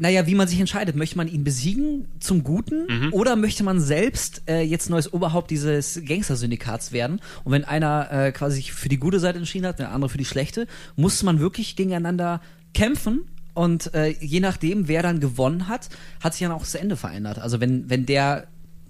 [0.00, 0.94] naja, wie man sich entscheidet.
[0.94, 3.12] Möchte man ihn besiegen zum Guten Mhm.
[3.12, 7.20] oder möchte man selbst äh, jetzt neues Oberhaupt dieses Gangster-Syndikats werden?
[7.42, 10.18] Und wenn einer äh, quasi sich für die gute Seite entschieden hat, der andere für
[10.18, 12.40] die schlechte, musste man wirklich gegeneinander
[12.74, 13.22] kämpfen.
[13.54, 15.88] Und äh, je nachdem, wer dann gewonnen hat,
[16.22, 17.40] hat sich dann auch das Ende verändert.
[17.40, 18.46] Also wenn, wenn der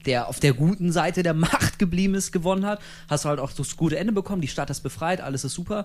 [0.08, 3.52] der auf der guten Seite der Macht geblieben ist, gewonnen hat, hast du halt auch
[3.52, 5.84] das gute Ende bekommen, die Stadt ist befreit, alles ist super.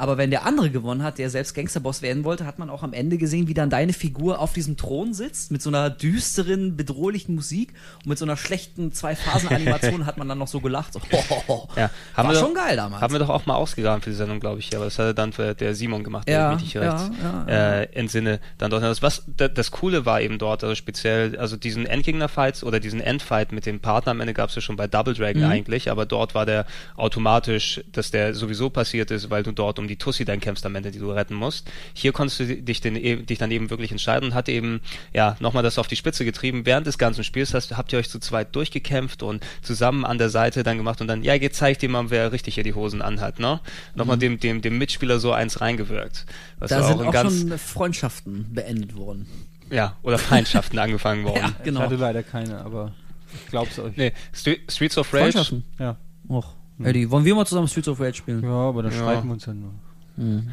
[0.00, 2.92] Aber wenn der andere gewonnen hat, der selbst Gangsterboss werden wollte, hat man auch am
[2.92, 7.34] Ende gesehen, wie dann deine Figur auf diesem Thron sitzt, mit so einer düsteren, bedrohlichen
[7.34, 7.72] Musik
[8.02, 10.92] und mit so einer schlechten Zwei-Phasen-Animation hat man dann noch so gelacht.
[10.94, 11.00] So,
[11.76, 13.02] ja, War wir schon doch, geil damals.
[13.02, 14.74] Haben wir doch auch mal ausgegraben für die Sendung, glaube ich.
[14.74, 17.80] Aber das hat er dann der Simon gemacht, Ja, wenn ich mich ja, recht ja,
[17.80, 18.40] äh, entsinne.
[18.58, 18.82] Dann dort.
[18.82, 23.00] Das, was da, das Coole war eben dort, also speziell, also diesen Endgegner-Fights oder diesen
[23.00, 25.48] Endfight mit dem Partner am Ende gab es ja schon bei Double Dragon Mhm.
[25.50, 26.66] eigentlich, aber dort war der
[26.96, 30.74] automatisch, dass der sowieso passiert ist, weil du dort um die Tussi dann kämpfst am
[30.76, 31.70] Ende, die du retten musst.
[31.92, 34.80] Hier konntest du dich, den, e- dich dann eben wirklich entscheiden und hat eben,
[35.12, 36.64] ja, nochmal das auf die Spitze getrieben.
[36.64, 40.30] Während des ganzen Spiels hast, habt ihr euch zu zweit durchgekämpft und zusammen an der
[40.30, 43.02] Seite dann gemacht und dann, ja, jetzt zeigt dir mal, wer richtig hier die Hosen
[43.02, 43.60] anhat, ne?
[43.94, 46.24] Nochmal dem, dem, dem Mitspieler so eins reingewirkt.
[46.58, 46.74] Was Mhm.
[46.74, 49.26] da sind auch, ganz, schon Freundschaften beendet worden.
[49.70, 51.36] ja, oder Feindschaften angefangen worden.
[51.42, 51.80] Ja, genau.
[51.80, 52.92] Ich hatte leider keine, aber
[53.34, 53.96] ich glaub's euch.
[53.96, 55.22] Nee, Stre Streets of Rage.
[55.32, 55.64] Freundschaften.
[55.78, 55.96] Ja.
[56.28, 56.54] Och.
[56.84, 58.42] Eddie, wollen wir mal zusammen Streets of Rage spielen?
[58.42, 58.98] ja, aber dann Ja.
[58.98, 59.72] streiten wir uns ja nur.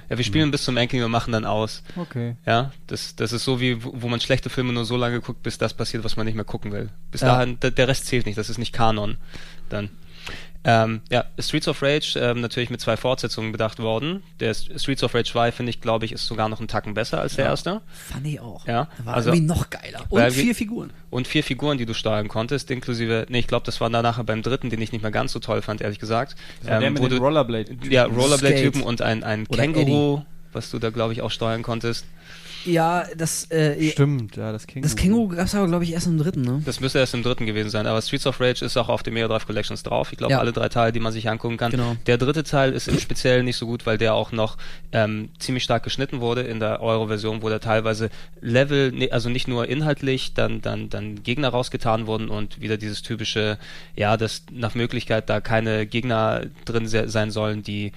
[0.10, 1.84] Ja, wir spielen bis zum Endgame, wir machen dann aus.
[1.98, 2.38] Okay.
[2.46, 5.44] Ja, das, das ist so wie, wo wo man schlechte Filme nur so lange guckt,
[5.44, 6.90] bis das passiert, was man nicht mehr gucken will.
[7.12, 7.28] Bis Ja.
[7.36, 9.18] dahin, der, der Rest zählt nicht, das ist nicht Kanon.
[9.68, 9.90] Dann.
[10.70, 14.22] Ähm, ja, Streets of Rage ähm, natürlich mit zwei Fortsetzungen bedacht worden.
[14.42, 17.22] Der Streets of Rage 2, finde ich, glaube ich, ist sogar noch einen Tacken besser
[17.22, 17.82] als der erste.
[18.12, 18.68] Fand ich auch.
[18.68, 20.04] Ja, War also- irgendwie noch geiler.
[20.10, 20.92] Und vier Figuren.
[21.10, 24.26] Und vier Figuren, die du steuern konntest, inklusive, nee, ich glaube, das war dann nachher
[24.26, 26.36] beim dritten, den ich nicht mehr ganz so toll fand, ehrlich gesagt.
[26.62, 27.78] Das war der mit wo den du- Rollerblade.
[27.90, 32.06] Ja, Rollerblade-Typen und ein, ein Känguru, was du da, glaube ich, auch steuern konntest.
[32.68, 34.84] Ja, das, äh, Stimmt, ja, das Känguru.
[34.84, 36.62] das Känguru gab's aber, glaube ich, erst im dritten, ne?
[36.66, 39.14] Das müsste erst im dritten gewesen sein, aber Streets of Rage ist auch auf den
[39.14, 40.12] Mega Drive Collections drauf.
[40.12, 40.40] Ich glaube, Ja.
[40.40, 41.72] alle drei Teile, die man sich angucken kann.
[41.72, 41.96] Genau.
[42.06, 44.58] Der dritte Teil ist im Speziellen nicht so gut, weil der auch noch
[44.92, 48.10] ähm, ziemlich stark geschnitten wurde in der Euro-Version, wo da teilweise
[48.42, 53.02] Level, ne- also nicht nur inhaltlich, dann, dann, dann Gegner rausgetan wurden und wieder dieses
[53.02, 53.58] typische,
[53.96, 57.94] ja, dass nach Möglichkeit da keine Gegner drin se sein sollen, die,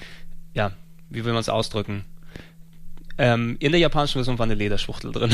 [0.54, 0.72] ja,
[1.08, 2.04] wie will man es ausdrücken?
[3.22, 5.30] Ähm, in der japanischen Version war eine Lederschwuchtel drin.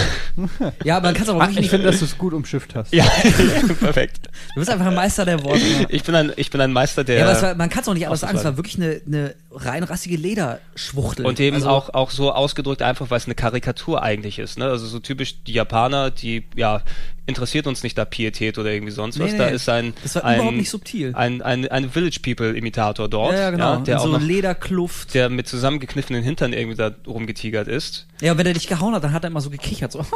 [0.83, 1.71] Ja, aber man kann es aber Ah, wirklich ich nicht.
[1.71, 2.93] finde, dass du es gut umschifft hast.
[2.93, 3.05] ja,
[3.81, 4.29] perfekt.
[4.55, 5.61] Du bist einfach ein Meister der Worte.
[5.89, 7.19] Ich bin ein, ich bin ein Meister der.
[7.19, 8.37] Ja, aber es war, man kann es auch nicht anders sagen.
[8.37, 11.27] Es war wirklich eine, eine rein rassige Lederschwuchtel.
[11.27, 14.59] Und eben also, auch, auch so ausgedrückt einfach, weil es eine Karikatur eigentlich ist.
[14.59, 14.67] Ne?
[14.67, 16.83] Also so typisch die Japaner, die, ja,
[17.27, 19.33] interessiert uns nicht da Pietät oder irgendwie sonst was.
[19.33, 21.13] Nee, Da ist ein, Das war ein, überhaupt nicht subtil.
[21.15, 23.77] Ein, ein, ein Village People Imitator dort, Ja, ja, genau.
[23.79, 25.15] der In auch so noch, Lederkluft.
[25.15, 28.07] der mit zusammengekniffenen Hintern irgendwie da rumgetigert ist.
[28.21, 29.93] Ja, wenn er dich gehauen hat, dann hat er immer so gekichert.
[29.93, 30.05] So.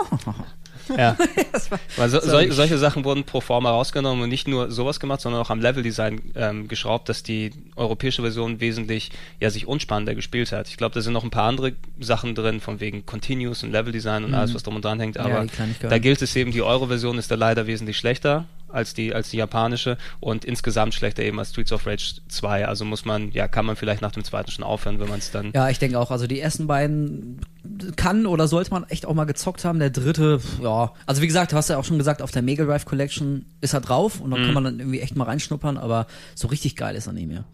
[0.97, 1.17] Ja.
[1.97, 5.41] Weil so, wirklich- solche Sachen wurden pro forma rausgenommen und nicht nur sowas gemacht, sondern
[5.41, 10.69] auch am Leveldesign ähm, geschraubt, dass die europäische Version wesentlich ja sich unspannender gespielt hat.
[10.69, 14.25] Ich glaube, da sind noch ein paar andere Sachen drin, von wegen Continuous und Leveldesign
[14.25, 15.15] und alles, was drum und dran hängt.
[15.15, 15.91] Ja, Aber Kleinigkeiten.
[15.91, 19.37] da gilt es eben, die Euro-Version ist da leider wesentlich schlechter als die, als die
[19.37, 22.67] japanische und insgesamt schlechter eben als Streets of Rage 2.
[22.67, 25.31] Also muss man, ja, kann man vielleicht nach dem zweiten schon aufhören, wenn man es
[25.31, 26.11] dann Ja, ich denke auch.
[26.11, 27.41] Also die ersten beiden
[27.97, 29.79] kann oder sollte man echt auch mal gezockt haben.
[29.79, 30.93] Der dritte, ja.
[31.07, 33.75] Also wie gesagt, du hast ja auch schon gesagt, auf der Mega Drive Collection ist
[33.75, 36.97] er drauf und dann kann man dann irgendwie echt mal reinschnuppern, aber so richtig geil
[36.97, 37.45] ist er nicht mehr.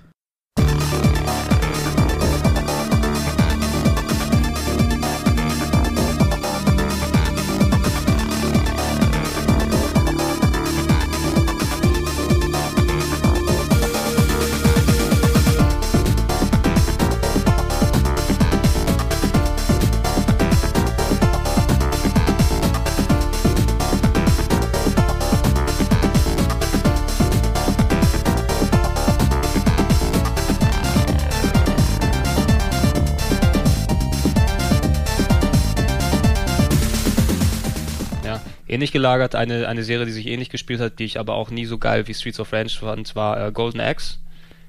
[38.77, 41.67] Ähnlich gelagert, eine, eine Serie, die sich ähnlich gespielt hat, die ich aber auch nie
[41.67, 44.19] so geil wie Streets of Rage fand, war äh, Golden Axe.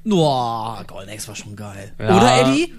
[0.03, 1.93] Boah, Golden Axe war schon geil.
[1.99, 2.17] Ja.
[2.17, 2.73] Oder Eddie?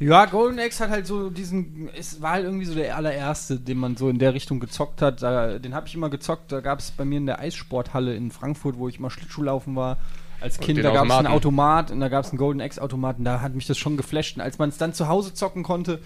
[0.00, 3.78] Ja, Golden Axe hat halt so diesen, es war halt irgendwie so der allererste, den
[3.78, 5.22] man so in der Richtung gezockt hat.
[5.22, 6.52] Da, den habe ich immer gezockt.
[6.52, 9.98] Da gab es bei mir in der Eissporthalle in Frankfurt, wo ich immer Schlittschuhlaufen war.
[10.40, 11.26] Als Kind, da gab es einen.
[11.26, 13.24] Automat und da gab es einen Golden Axe Automaten.
[13.24, 14.36] Da hat mich das schon geflasht.
[14.36, 15.98] Und als man es dann zu Hause zocken konnte,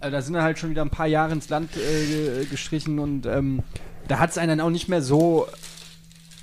[0.00, 2.98] äh, da sind dann halt schon wieder ein paar Jahre ins Land äh, ge- gestrichen
[2.98, 3.62] und ähm,
[4.08, 5.46] da hat es einen dann auch nicht mehr so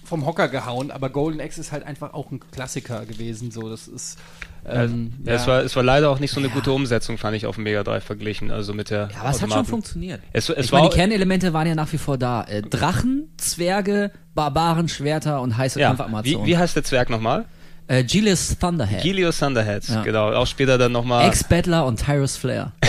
[0.03, 0.91] vom Hocker gehauen.
[0.91, 3.51] Aber Golden Axe ist halt einfach auch ein Klassiker gewesen.
[3.51, 4.19] So, das ist
[4.65, 7.45] ähm, Ja, Es, war, es war leider auch nicht so eine gute Umsetzung, fand ich,
[7.45, 10.21] auf dem Mega Drive verglichen, also mit der Ja, aber es hat schon funktioniert.
[10.31, 12.43] Es, es ich war meine, die Kernelemente waren ja nach wie vor da.
[12.43, 16.47] Äh, Drachen, Zwerge, Barbaren, Schwerter und heiße ja, wie, Kampfarmationen.
[16.47, 17.45] wie heißt der Zwerg nochmal?
[17.99, 19.01] Äh, Gilius Thunderhead.
[19.01, 20.01] Gilius Thunderhead, Ja.
[20.03, 20.31] genau.
[20.33, 22.71] Auch später dann nochmal Ex-Battler und Tyrus Flair.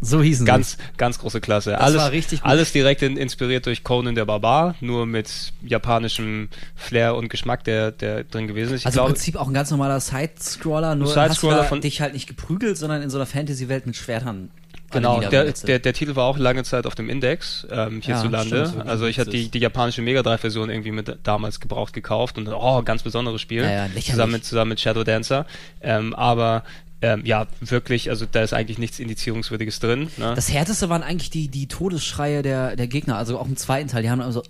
[0.00, 1.72] So hießen ganz, ganz große Klasse.
[1.72, 2.50] Das alles, war richtig gut.
[2.50, 7.90] alles direkt in, inspiriert durch Conan der Barbar, nur mit japanischem Flair und Geschmack, der,
[7.90, 8.80] der drin gewesen ist.
[8.82, 11.80] Ich Also im glaube, Prinzip auch ein ganz normaler Side-Scroller, nur Side-Scroller hast du von-
[11.80, 14.50] dich halt nicht geprügelt, sondern in so einer Fantasy-Welt mit Schwertern.
[14.94, 18.66] Genau, der, der, der Titel war auch lange Zeit auf dem Index ähm, Ja, hierzulande.
[18.66, 21.92] stimmt, so also ich hatte die, die japanische Mega Drive Version irgendwie mit damals gebraucht
[21.92, 23.62] gekauft und oh, ganz besonderes Spiel.
[23.62, 25.46] Ja, ja, zusammen, mit, zusammen mit Shadow Dancer.
[25.80, 26.64] Ähm, aber
[27.02, 30.08] ähm, ja, wirklich, also da ist eigentlich nichts Indizierungswürdiges drin.
[30.16, 30.32] Ne?
[30.34, 34.02] Das härteste waren eigentlich die, die Todesschreie der, der Gegner, also auch im zweiten Teil,
[34.02, 34.42] die haben immer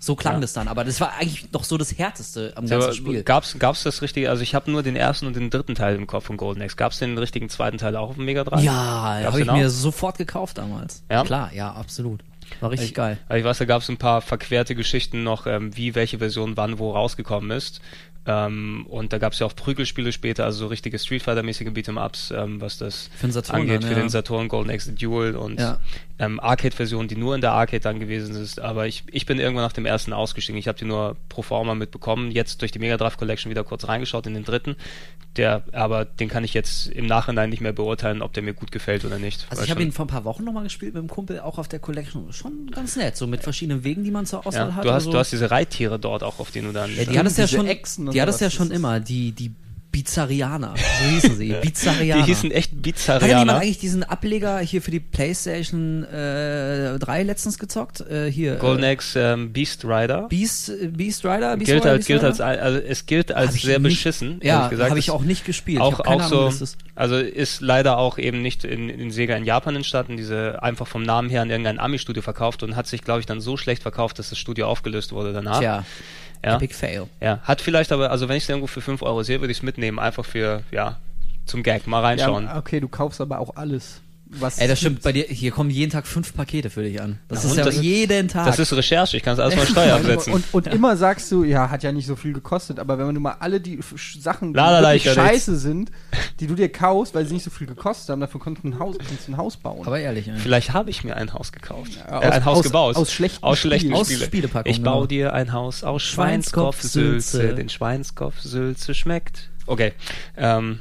[0.00, 2.94] so, klang das dann, aber das war eigentlich noch so das härteste am ganzen aber
[2.94, 3.22] Spiel.
[3.24, 6.06] gab's, gab's das richtige, also ich habe nur den ersten und den dritten Teil im
[6.06, 6.76] Kopf von Golden Axe.
[6.76, 8.62] Gab's den richtigen zweiten Teil auch auf dem Mega Drive?
[8.62, 9.56] Ja, Gab's habe ich auch?
[9.56, 11.02] mir sofort gekauft damals.
[11.10, 11.24] Ja?
[11.24, 12.20] Klar, ja, absolut.
[12.60, 13.18] War richtig Ich, geil.
[13.34, 16.78] ich weiß, da gab es ein paar verquerte Geschichten noch, ähm, wie welche Version wann
[16.78, 17.80] wo rausgekommen ist.
[18.26, 22.30] Ähm, und da gab es ja auch Prügelspiele später, also so richtige Street Fighter-mäßige Beat'em-Ups,
[22.30, 24.00] ähm, was das Für angeht, dann, für ja.
[24.00, 25.78] den Saturn Golden Axe Duel und Ja.
[26.18, 28.60] Ähm, Arcade-Version, die nur in der Arcade dann gewesen ist.
[28.60, 30.58] Aber ich, ich bin irgendwann nach dem ersten ausgestiegen.
[30.58, 32.30] Ich habe die nur pro forma mitbekommen.
[32.30, 34.76] Jetzt durch die Mega Drive Collection wieder kurz reingeschaut in den dritten.
[35.36, 38.72] Der, aber den kann ich jetzt im Nachhinein nicht mehr beurteilen, ob der mir gut
[38.72, 39.46] gefällt oder nicht.
[39.50, 41.68] Also ich habe ihn vor ein paar Wochen nochmal gespielt mit dem Kumpel, auch auf
[41.68, 42.32] der Collection.
[42.32, 44.84] Schon ganz nett, so mit verschiedenen Wegen, die man zur Auswahl ja, hat.
[44.84, 46.94] du, hast, also, du hast diese Reittiere dort auch, auf denen du dann.
[46.96, 47.70] ja, die hat es ja schon, die
[48.20, 49.54] hat es sowas, ja schon immer, die, die
[49.90, 52.22] Bizarrianer, so hießen sie, Bizarrianer.
[52.22, 53.38] Die hießen echt Hat Bizarrianer.
[53.40, 58.00] jemand eigentlich diesen Ableger hier für die Playstation äh, 3 letztens gezockt?
[58.02, 60.28] Äh, hier, Golden äh, Axe ähm, Beast Rider.
[60.28, 61.56] Beast, äh, Beast Rider?
[61.56, 62.28] Beast gilt Rider, als, Beast gilt Rider?
[62.28, 64.40] als, also es gilt als sehr nicht- beschissen.
[64.42, 65.80] Ja, habe ich auch nicht gespielt.
[65.80, 69.10] Auch, ich hab keine auch Ahnung, so, also ist leider auch eben nicht in, in
[69.10, 72.86] Sega in Japan entstanden, diese einfach vom Namen her an irgendein Ami-Studio verkauft und hat
[72.86, 75.60] sich, glaube ich, dann so schlecht verkauft, dass das Studio aufgelöst wurde danach.
[75.60, 75.84] Tja,
[76.44, 76.56] ja.
[76.56, 77.08] Epic Fail.
[77.20, 77.40] ja.
[77.42, 79.62] Hat vielleicht aber, also wenn ich es irgendwo für 5 Euro sehe, würde ich es
[79.62, 80.98] mitnehmen, einfach für, ja,
[81.46, 82.44] zum Gag, mal reinschauen.
[82.44, 84.02] Ja, okay, du kaufst aber auch alles.
[84.30, 87.18] Was Ey, das stimmt, bei dir, hier kommen jeden Tag fünf Pakete für dich an.
[87.28, 88.44] Das Ja, ist ja das ist- jeden Tag.
[88.46, 90.34] Das ist Recherche, ich kann es alles mal Steuer absetzen.
[90.34, 93.20] Und, und immer sagst du, ja, hat ja nicht so viel gekostet, aber wenn du
[93.20, 93.80] mal alle die
[94.20, 95.90] Sachen, die wirklich scheiße sind,
[96.40, 98.78] die du dir kaufst, weil sie nicht so viel gekostet haben, dafür kannst du ein
[98.78, 99.86] Haus, du ein Haus bauen.
[99.86, 100.36] aber ehrlich, ey.
[100.36, 101.92] Vielleicht habe ich mir ein Haus gekauft.
[101.96, 102.96] Ja, äh, ein aus- Haus aus- gebaut.
[102.96, 104.00] aus schlechten aus schlechten Spielen.
[104.00, 104.24] Aus Spiele.
[104.26, 105.06] Spielepackungen, Ich baue genau.
[105.06, 107.36] dir ein Haus aus Schweinskopf, Schweinskopf-Sülze.
[107.38, 107.54] Sülze.
[107.54, 109.48] Den Schweinskopf-Sülze schmeckt.
[109.66, 109.92] Okay.
[110.36, 110.80] Ähm,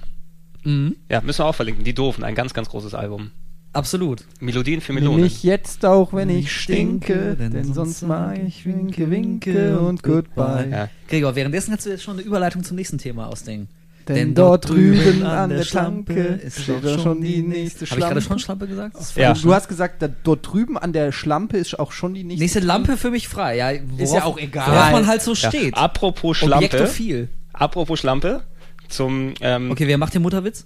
[1.10, 1.84] Ja, müssen wir auch verlinken.
[1.84, 3.32] Die Doofen, ein ganz, ganz großes Album.
[3.74, 4.24] Absolut.
[4.40, 5.22] Melodien für Melonen.
[5.22, 10.68] mich jetzt auch, wenn ich stinke, denn denn sonst sag ich winke, winke und goodbye.
[10.72, 10.90] Ja.
[11.08, 13.70] Gregor, währenddessen kannst du jetzt schon eine Überleitung zum nächsten Thema ausdenken.
[14.08, 18.22] Denn, dort drüben an der Schlampe steht doch schon die nächste Habe ich gerade Schlampe.
[18.22, 18.96] schon Schlampe gesagt?
[18.98, 19.34] Ist Ja.
[19.34, 22.42] Du hast gesagt, da, dort drüben an der Schlampe ist auch schon die nächste.
[22.44, 23.58] Nächste Lampe für mich frei.
[23.58, 24.72] Ja, worauf, ja auch egal.
[24.72, 25.50] Worauf man halt so Ja.
[25.50, 25.74] steht.
[25.76, 26.56] Apropos Schlampe.
[26.66, 27.28] Objektophil.
[27.52, 28.44] Apropos Schlampe.
[28.90, 30.66] Zum, ähm, Okay, wer macht den Mutterwitz?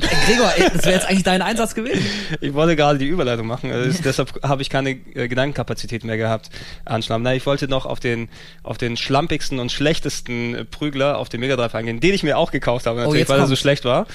[0.00, 2.06] Ey, Gregor, ey, das wäre jetzt eigentlich dein Einsatz gewesen.
[2.40, 6.50] Ich wollte gerade die Überleitung machen, also deshalb habe ich keine äh, Gedankenkapazität mehr gehabt
[6.84, 7.22] an Schlamm.
[7.22, 8.28] Nein, ich wollte noch auf den,
[8.62, 12.38] auf den schlampigsten und schlechtesten äh, Prügler auf dem Mega Drive eingehen, den ich mir
[12.38, 14.06] auch gekauft habe, natürlich, Oh, weil er so schlecht war.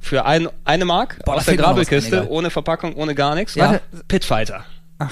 [0.00, 2.26] Für ein, eine Mark Boah, aus der egal.
[2.28, 3.54] ohne Verpackung, ohne gar nichts.
[3.54, 3.80] Ja.
[4.08, 4.64] Pitfighter.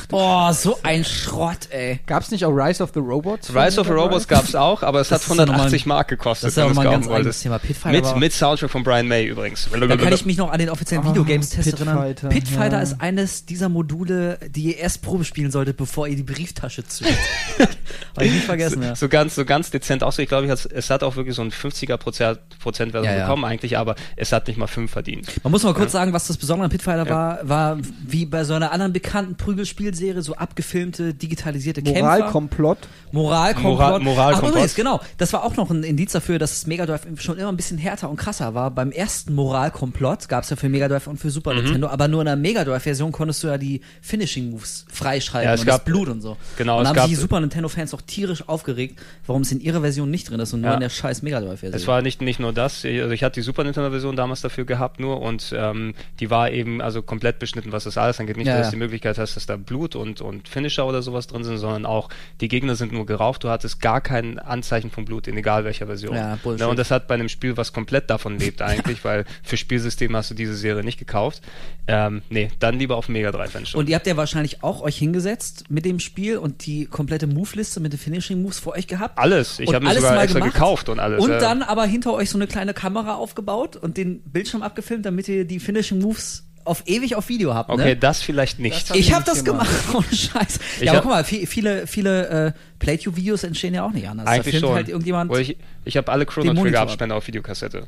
[0.09, 2.01] Boah, so ein Schrott, ey.
[2.07, 3.55] Gab's nicht auch Rise of the Robots?
[3.55, 5.89] Rise of the Robots gab's auch, aber es Das hat ist ja nochmal 180 ein-
[5.89, 7.43] Mark gekostet, das ist ja wenn du es nochmal ein kaufen ganz eigenes wolltest.
[7.45, 7.59] Thema.
[7.61, 9.69] Pitfighter Mit, mit Soundtrack von Brian May übrigens.
[9.71, 11.97] Da kann ich mich noch an den offiziellen Oh, Videogames-Test erinnern.
[11.99, 12.83] Pitfighter, Pitfighter ja.
[12.83, 17.13] ist eines dieser Module, die ihr erst Probe spielen solltet, bevor ihr die Brieftasche zückt.
[18.17, 18.95] Habe ich nicht vergessen, ja.
[18.97, 20.19] so ganz, so ganz dezent aus.
[20.19, 23.21] Ich glaube, ich hat's- es hat auch wirklich so ein 50er Prozent Prozent Ja, ja.
[23.27, 25.29] bekommen eigentlich, aber es hat nicht mal 5 verdient.
[25.45, 28.55] Man muss mal kurz sagen, was das Besondere an Pitfighter war, war wie bei so
[28.55, 32.01] einer anderen bekannten Prügelspielserie, so abgefilmte, digitalisierte Kämpfer.
[32.03, 32.79] Moralkomplott.
[33.13, 33.79] Moralkomplott.
[33.79, 34.51] Moral- Moralkomplott.
[34.53, 35.01] Übrigens, genau.
[35.19, 37.79] Das war auch noch ein Indiz dafür, dass das Mega Drive schon immer ein bisschen
[37.79, 38.71] härter und krasser war.
[38.71, 41.63] Beim ersten Moralkomplott gab es ja für Mega Drive und für Super Mhm.
[41.63, 45.55] Nintendo, aber nur in der Mega Drive-Version konntest du ja die Finishing Moves freischalten Ja,
[45.55, 46.37] es und gab- das Blut und so.
[46.57, 47.41] genau, Und es haben gab- sich die Super
[47.77, 50.75] Nintendo-Fans auch tierisch aufgeregt, warum es in ihrer Version nicht drin ist und nur Ja.
[50.75, 51.75] in der scheiß Mega Drive-Version.
[51.81, 55.01] Es war nicht, nicht nur das, also ich hatte die Super Nintendo-Version damals dafür gehabt
[55.01, 58.37] nur und ähm, die war eben also komplett beschnitten, was das alles angeht.
[58.37, 58.71] Nicht, Ja, dass ja.
[58.71, 61.87] du die Möglichkeit hast, dass da Blut und, und Finisher oder sowas drin sind, sondern
[61.87, 62.09] auch
[62.41, 65.87] die Gegner sind nur gerauft, du hattest gar kein Anzeichen von Blut in egal welcher
[65.87, 66.15] Version.
[66.15, 66.61] Ja, Bullshit.
[66.61, 70.17] Ne, und das hat bei einem Spiel, was komplett davon lebt eigentlich, weil für Spielsysteme
[70.17, 71.43] hast du diese Serie nicht gekauft.
[71.89, 73.81] Ähm, nee, dann lieber auf Mega Drive wenn schon.
[73.81, 77.66] Und ihr habt ja wahrscheinlich auch euch hingesetzt mit dem Spiel und die komplette Move-Liste
[77.81, 79.19] mit den Finishing Moves vor euch gehabt.
[79.19, 79.59] Alles.
[79.59, 80.55] Ich habe mir alles sogar mal extra gemacht.
[80.55, 81.23] gekauft und alles.
[81.23, 81.39] Und ja.
[81.39, 85.45] dann aber hinter euch so eine kleine Kamera aufgebaut und den Bildschirm abgefilmt, damit ihr
[85.45, 87.71] die Finishing Moves auf ewig auf Video habt.
[87.71, 87.97] Okay, ne?
[87.97, 88.91] das vielleicht nicht.
[88.91, 89.69] hab Ich habe das gemacht.
[89.87, 90.59] gemacht, ohne Scheiß.
[90.81, 94.27] Ich Ja, aber guck mal, vi- viele, viele äh, Playthrough-Videos entstehen ja auch nicht anders.
[94.27, 94.75] Eigentlich schon.
[94.75, 95.37] halt irgendjemand.
[95.39, 97.87] Ich ich habe alle Chrono den Trigger Monitor Abstände auf Videokassette.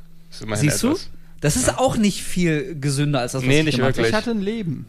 [0.49, 0.89] Das Siehst du?
[0.89, 1.11] etwas.
[1.41, 4.09] Das ist auch nicht viel gesünder als das, was Nee, ich nicht gemacht wirklich.
[4.11, 4.87] Ich hatte ein Leben.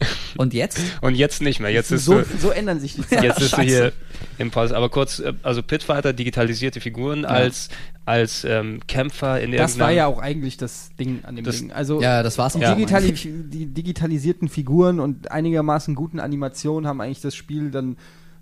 [0.36, 0.78] Und jetzt?
[1.00, 1.70] Und jetzt nicht mehr.
[1.70, 3.22] Jetzt ist So, du, so ändern sich die Zeiten.
[3.24, 3.92] jetzt ist du hier
[4.38, 4.76] im Pause.
[4.76, 7.68] Aber kurz, äh, also Pitfighter, digitalisierte Figuren als,
[8.06, 11.72] als ähm, Kämpfer in Das war ja auch eigentlich das Ding an dem Das- Ding.
[11.72, 12.60] Also Ja, das war's auch.
[12.60, 12.74] die, Ja.
[12.74, 17.96] digitali die digitalisierten Figuren und einigermaßen guten Animationen haben eigentlich das Spiel dann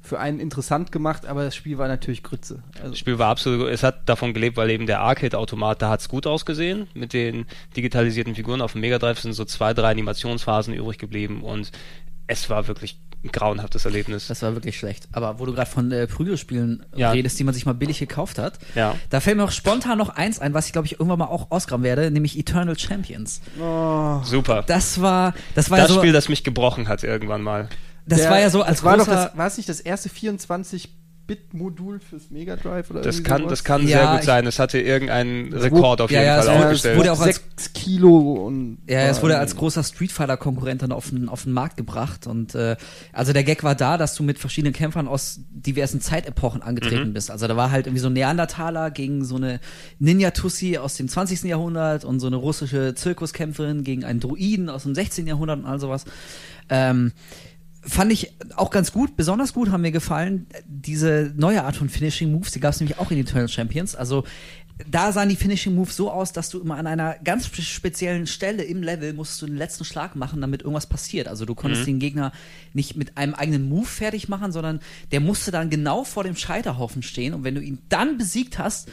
[0.09, 2.63] für einen interessant gemacht, aber das Spiel war natürlich Grütze.
[2.79, 6.01] Also, Das Spiel war absolut, es hat davon gelebt, weil eben der Arcade-Automat, da hat
[6.01, 6.89] es gut ausgesehen.
[6.95, 11.43] Mit den digitalisierten Figuren auf dem Mega Drive sind so zwei, drei Animationsphasen übrig geblieben
[11.43, 11.71] und
[12.27, 14.29] es war wirklich ein grauenhaftes Erlebnis.
[14.29, 15.09] Das war wirklich schlecht.
[15.13, 17.11] Aber wo du gerade von äh, Prügelspielen Ja.
[17.11, 18.95] redest, die man sich mal billig gekauft hat, Ja.
[19.11, 21.51] da fällt mir auch spontan noch eins ein, was ich glaube ich irgendwann mal auch
[21.51, 23.41] ausgraben werde, nämlich Eternal Champions.
[24.23, 24.63] Super.
[24.67, 27.69] Das war, das war das ja so, Spiel, das mich gebrochen hat irgendwann mal.
[28.09, 30.09] Das der- war ja so als war doch großer, das, war es nicht das erste
[30.09, 33.51] 24-Bit-Modul fürs Mega Drive oder Das kann, sowas?
[33.51, 34.47] das kann Ja, sehr gut sein.
[34.47, 36.95] Es hatte irgendeinen Rekord auf ja, jeden ja, Fall es wurde- aufgestellt.
[36.95, 40.37] es wurde auch als- 6 Kilo und Ja, es wurde war- als großer Street Fighter
[40.39, 42.77] Konkurrent dann auf den, auf den Markt gebracht und äh,
[43.13, 47.31] also der Gag war da, dass du mit verschiedenen Kämpfern aus diversen Zeitepochen angetreten bist.
[47.31, 49.61] Also da war halt irgendwie so ein Neandertaler gegen so eine
[49.99, 51.45] Ninja Tussi aus dem 20.
[51.45, 55.27] Jahrhundert und so eine russische Zirkuskämpferin gegen einen Druiden aus dem 16.
[55.27, 56.05] Jahrhundert und all sowas.
[56.71, 57.13] Ähm,
[57.89, 62.31] Fand ich auch ganz gut, besonders gut haben mir gefallen, diese neue Art von Finishing
[62.31, 63.95] Moves, die gab es nämlich auch in Eternal Champions.
[63.95, 64.25] Also
[64.89, 68.27] da sahen die Finishing Moves so aus, dass du immer an einer ganz spe- speziellen
[68.27, 71.27] Stelle im Level musst du den letzten Schlag machen, damit irgendwas passiert.
[71.27, 72.33] Also du konntest den Gegner
[72.75, 74.81] nicht mit einem eigenen Move fertig machen, sondern
[75.11, 78.89] der musste dann genau vor dem Scheiterhaufen stehen und wenn du ihn dann besiegt hast,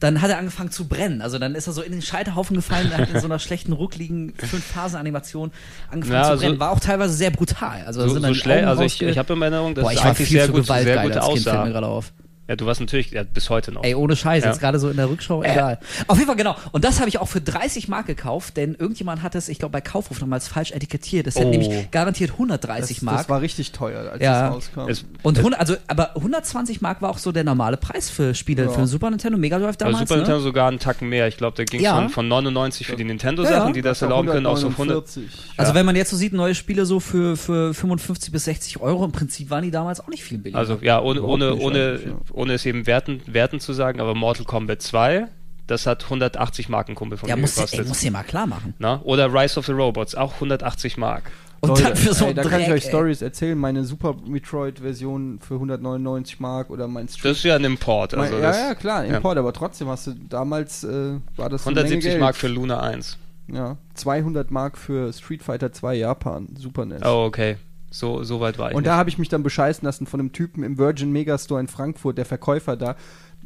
[0.00, 1.22] dann hat er angefangen zu brennen.
[1.22, 4.32] Also dann ist er so in den Scheiterhaufen gefallen, hat in so einer schlechten, ruckligen
[4.36, 5.50] Fünf-Phasen-Animation
[5.90, 6.60] angefangen Ja, zu also- brennen.
[6.60, 7.82] War auch teilweise sehr brutal.
[7.84, 10.04] Also da So, sind so Augen also ich, ich habe in Erinnerung, dass Boah, ich
[10.04, 11.68] war viel sehr zu gut, sehr gewaltgeil gut als Kind, fällt mir aussah.
[11.70, 12.12] gerade auf.
[12.48, 13.84] Ja, du warst natürlich, ja, bis heute noch.
[13.84, 14.50] Ey, ohne Scheiß, Ja.
[14.50, 15.78] jetzt gerade so in der Rückschau, egal.
[16.06, 16.56] Auf jeden Fall, genau.
[16.72, 19.72] Und das habe ich auch für 30 Mark gekauft, denn irgendjemand hat es, ich glaube,
[19.72, 21.26] bei Kaufhof nochmals falsch etikettiert.
[21.26, 21.50] Das hätte Oh.
[21.50, 23.18] nämlich garantiert 130 das, Mark.
[23.18, 24.46] das war richtig teuer, als Ja.
[24.48, 24.88] das rauskam.
[24.88, 28.64] Es, und 100, also, aber 120 Mark war auch so der normale Preis für Spiele
[28.64, 28.70] Ja.
[28.70, 30.00] für Super Nintendo, Mega Drive bei damals.
[30.00, 30.20] Super ne?
[30.22, 31.28] Nintendo sogar einen Tacken mehr.
[31.28, 31.96] Ich glaube, da ging es Ja.
[31.96, 33.72] von, von 99 für die Nintendo-Sachen, ja.
[33.72, 35.06] die das erlauben können, auf so 100.
[35.06, 35.28] 149.
[35.58, 35.74] Also Ja.
[35.74, 39.12] wenn man jetzt so sieht, neue Spiele so für, für 55 bis 60 Euro, im
[39.12, 40.58] Prinzip waren die damals auch nicht viel billiger.
[40.58, 42.00] Also ja, ohne, ohne, ohne.
[42.38, 45.26] Ohne es eben werten, werten zu sagen, aber Mortal Kombat 2,
[45.66, 47.80] Das hat 180 Mark ein Kumpel von Ja, mir muss, gekostet.
[47.80, 48.72] ey, muss dir mal klar machen.
[48.78, 49.02] Na?
[49.04, 51.30] Oder Rise of the Robots, auch 180 Mark.
[51.60, 52.84] Und Leute, dann für so ey, da kann ich Dreck, euch.
[52.84, 53.58] Stories erzählen.
[53.58, 57.24] Meine Super Metroid-Version für 199 Mark oder mein Street.
[57.32, 58.14] Das ist ja ein Import.
[58.14, 59.16] Also mein, ja, das, ja, klar, ja.
[59.16, 62.20] Import, aber trotzdem hast du damals äh, war das eine Menge 170 Geld.
[62.20, 63.18] Mark für Luna 1.
[63.52, 67.02] Ja, 200 Mark für Street Fighter 2 Japan, Super NES.
[67.04, 67.56] Oh, okay.
[67.90, 68.88] So, so weit war ich Und nicht.
[68.88, 72.18] da habe ich mich dann bescheißen lassen von einem Typen im Virgin Megastore in Frankfurt,
[72.18, 72.96] der Verkäufer da.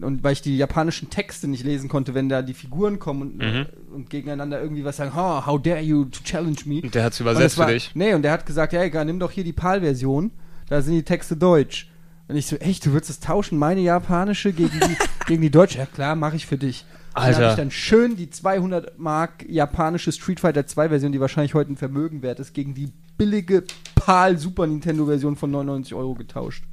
[0.00, 3.36] Und weil ich die japanischen Texte nicht lesen konnte, wenn da die Figuren kommen und,
[3.38, 3.66] Mhm.
[3.94, 6.80] und gegeneinander irgendwie was sagen, oh, how dare you to challenge me.
[6.82, 7.90] Und der Und das übersetzt war, für dich.
[7.94, 10.30] Nee, und der hat gesagt, ja, egal, nimm doch hier die PAL-Version,
[10.68, 11.88] da sind die Texte deutsch.
[12.28, 14.96] Und ich so, echt, du würdest es tauschen, meine japanische gegen die,
[15.26, 15.78] gegen die deutsche?
[15.78, 16.84] Ja klar, mache ich für dich.
[17.14, 17.36] Und Dann Alter.
[17.42, 21.70] habe ich dann schön die 200 Mark japanische Street Fighter 2 Version, die wahrscheinlich heute
[21.70, 22.90] ein Vermögen wert ist, gegen die
[23.22, 23.62] billige
[23.94, 26.64] PAL Super Nintendo Version von 99 Euro getauscht.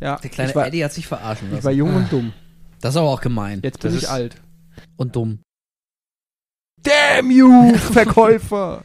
[0.00, 1.64] Ja, Der kleine ich war, Eddie hat sich verarschen ich lassen.
[1.64, 2.32] war jung und dumm.
[2.80, 3.60] Das ist aber auch gemein.
[3.62, 4.36] Jetzt bin Das ich alt.
[4.96, 5.40] Und dumm.
[6.82, 8.84] Damn you, Verkäufer!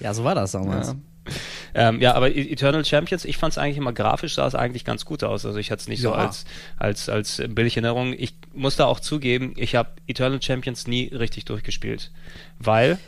[0.00, 0.88] Ja, so war das damals.
[0.88, 0.94] ja.
[1.76, 4.84] Ähm, ja, aber E- Eternal Champions, ich fand es eigentlich immer grafisch, sah es eigentlich
[4.84, 5.44] ganz gut aus.
[5.44, 6.14] Also ich hatte es nicht so Ja.
[6.16, 6.44] als,
[6.76, 8.12] als, als billige Erinnerung.
[8.16, 12.12] Ich muss da auch zugeben, ich habe Eternal Champions nie richtig durchgespielt.
[12.60, 12.98] Weil,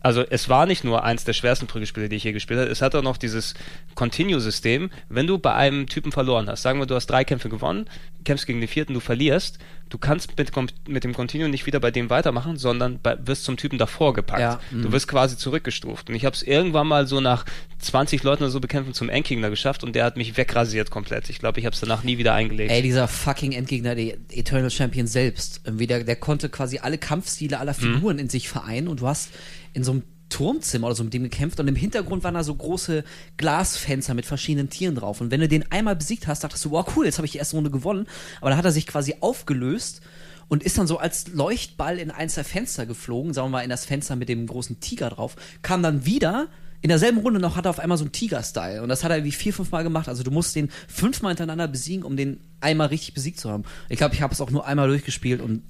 [0.00, 2.82] also es war nicht nur eins der schwersten Prügelspiele, die ich je gespielt habe, es
[2.82, 3.54] hat auch noch dieses
[3.94, 4.90] Continue-System.
[5.08, 7.88] Wenn du bei einem Typen verloren hast, sagen wir, du hast drei Kämpfe gewonnen,
[8.24, 9.58] kämpfst gegen den vierten, du verlierst,
[9.88, 10.52] du kannst mit,
[10.88, 14.40] mit dem Continue nicht wieder bei dem weitermachen, sondern bei, wirst zum Typen davor gepackt.
[14.40, 14.92] Ja, du mhm.
[14.92, 16.08] wirst quasi zurückgestuft.
[16.08, 17.44] Und ich habe es irgendwann mal so nach
[17.78, 21.30] 20 Leuten oder so bekämpfen zum Endgegner geschafft und der hat mich wegrasiert komplett.
[21.30, 22.70] Ich glaube, ich habe es danach nie wieder eingelegt.
[22.70, 27.60] Ey, dieser fucking Endgegner, der Eternal Champion selbst, irgendwie der, der konnte quasi alle Kampfstile
[27.60, 29.30] aller Figuren in sich vereinen und du hast
[29.76, 32.54] in so einem Turmzimmer oder so mit dem gekämpft und im Hintergrund waren da so
[32.54, 33.04] große
[33.36, 36.84] Glasfenster mit verschiedenen Tieren drauf und wenn du den einmal besiegt hast, dachtest du, wow,
[36.96, 38.06] cool, jetzt habe ich die erste Runde gewonnen,
[38.40, 40.00] aber dann hat er sich quasi aufgelöst
[40.48, 43.70] und ist dann so als Leuchtball in eins der Fenster geflogen, sagen wir mal in
[43.70, 46.48] das Fenster mit dem großen Tiger drauf, kam dann wieder
[46.82, 48.82] in derselben Runde noch hat er auf einmal so einen Tiger-Style.
[48.82, 50.08] Und das hat er wie vier, fünf Mal gemacht.
[50.08, 53.64] Also du musst den fünfmal hintereinander besiegen, um den einmal richtig besiegt zu haben.
[53.88, 55.62] Ich glaube, ich habe es auch nur einmal durchgespielt und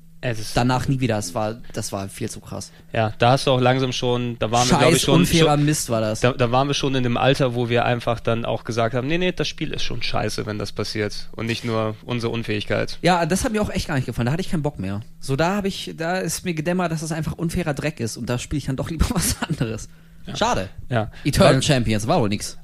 [0.54, 1.16] danach nie wieder.
[1.16, 2.72] Das war, das war viel zu krass.
[2.92, 5.56] Ja, da hast du auch langsam schon, da waren wir, glaube ich, Scheiß schon, unfairer
[5.56, 6.20] schon Mist war das.
[6.20, 9.06] da, da waren wir schon in dem Alter, wo wir einfach dann auch gesagt haben,
[9.06, 11.28] nee, nee, das Spiel ist schon scheiße, wenn das passiert.
[11.32, 12.98] Und nicht nur unsere Unfähigkeit.
[13.02, 14.26] Ja, das hat mir auch echt gar nicht gefallen.
[14.26, 15.02] Da hatte ich keinen Bock mehr.
[15.20, 18.26] So, da habe ich, da ist mir gedämmert, dass das einfach unfairer Dreck ist und
[18.26, 19.88] da spiele ich dann doch lieber was anderes.
[20.34, 20.68] Schade.
[20.88, 21.10] Ja.
[21.24, 22.58] Eternal Champions war wohl nix.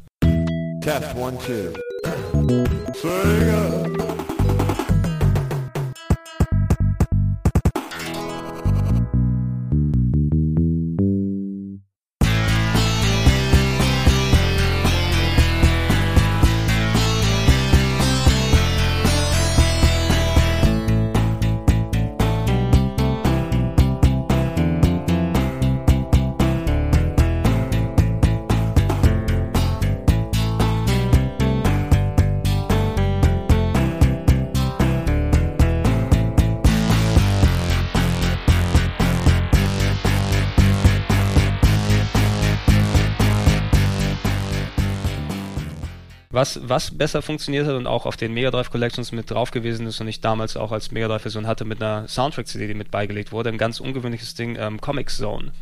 [0.83, 1.73] Test one, two.
[46.33, 49.87] Was, was besser funktioniert hat und auch auf den Mega Drive Collections mit drauf gewesen
[49.87, 52.91] ist und ich damals auch als Mega Drive Version hatte mit einer Soundtrack-CD, die mit
[52.91, 55.53] beigelegt wurde, ein ganz ungewöhnliches Ding, ähm, Comic Zone.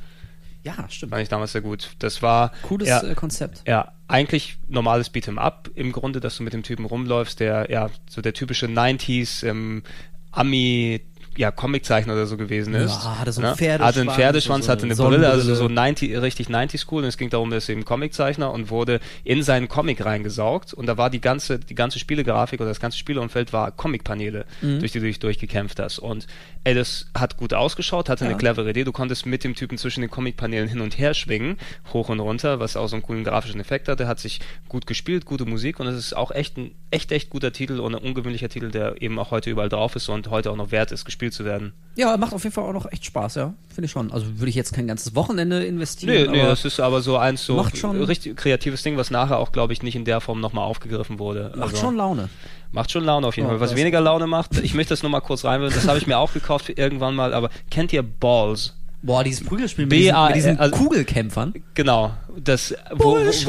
[0.63, 1.11] Ja, stimmt.
[1.11, 1.91] Fand ich damals sehr gut.
[1.99, 3.63] Das war Cooles ja, äh, Konzept.
[3.67, 7.91] ja, eigentlich normales Beat'em Up im Grunde, dass du mit dem Typen rumläufst, der ja
[8.09, 9.83] so der typische 90s ähm,
[10.31, 11.01] Ami
[11.41, 12.91] ja, Comiczeichner oder so gewesen ist.
[13.03, 13.57] Ja, hatte so einen ne?
[13.57, 15.75] Pferdeschwanz Hatte einen Pferdeschwanz, so hatte eine eine Brille, also so Sonnenbrille.
[15.89, 17.03] 90, richtig 90s cool.
[17.03, 20.75] Und es ging darum, dass er eben Comiczeichner und wurde in seinen Comic reingesaugt.
[20.75, 24.81] Und da war die ganze, die ganze Spielegrafik oder das ganze Spieleumfeld war Comicpaneele, Mhm.
[24.81, 25.99] durch die du dich durchgekämpft hast.
[25.99, 26.27] Und
[26.65, 28.39] ey, das hat gut ausgeschaut, hatte eine Ja.
[28.39, 28.85] clevere Idee.
[28.85, 31.57] Du konntest mit dem Typen zwischen den Comicpaneelen hin und her schwingen,
[31.93, 34.07] hoch und runter, was auch so einen coolen grafischen Effekt hatte.
[34.07, 37.53] Hat sich gut gespielt, gute Musik und es ist auch echt ein echt, echt guter
[37.53, 40.57] Titel und ein ungewöhnlicher Titel, der eben auch heute überall drauf ist und heute auch
[40.57, 41.73] noch wert ist, gespielt zu werden.
[41.97, 43.53] Ja, macht auf jeden Fall auch noch echt Spaß, ja.
[43.69, 44.13] Finde ich schon.
[44.13, 46.31] Also würde ich jetzt kein ganzes Wochenende investieren.
[46.31, 49.39] Nee, nee, das ist aber so eins so Macht schon- richtig kreatives Ding, was nachher
[49.39, 51.53] auch, glaube ich, nicht in der Form nochmal aufgegriffen wurde.
[51.57, 52.29] macht Also, schon Laune.
[52.73, 53.61] Macht schon Laune auf jeden Ja, Fall.
[53.61, 56.19] Was weniger Laune macht, ich möchte das nur mal kurz reinwerfen, das habe ich mir
[56.19, 58.77] auch gekauft irgendwann mal, aber kennt ihr Balls?
[59.03, 61.55] Boah, dieses Prügelspiel mit diesen, mit diesen also- Kugelkämpfern.
[61.75, 63.49] Genau, das wo, Bullshit!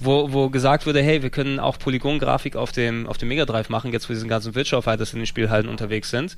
[0.00, 3.44] wo, wo, wo gesagt wurde, hey, wir können auch Polygongrafik auf dem auf dem Mega
[3.44, 6.36] Drive machen, jetzt wo diesen ganzen Virtual Fighters in den Spielhallen unterwegs sind.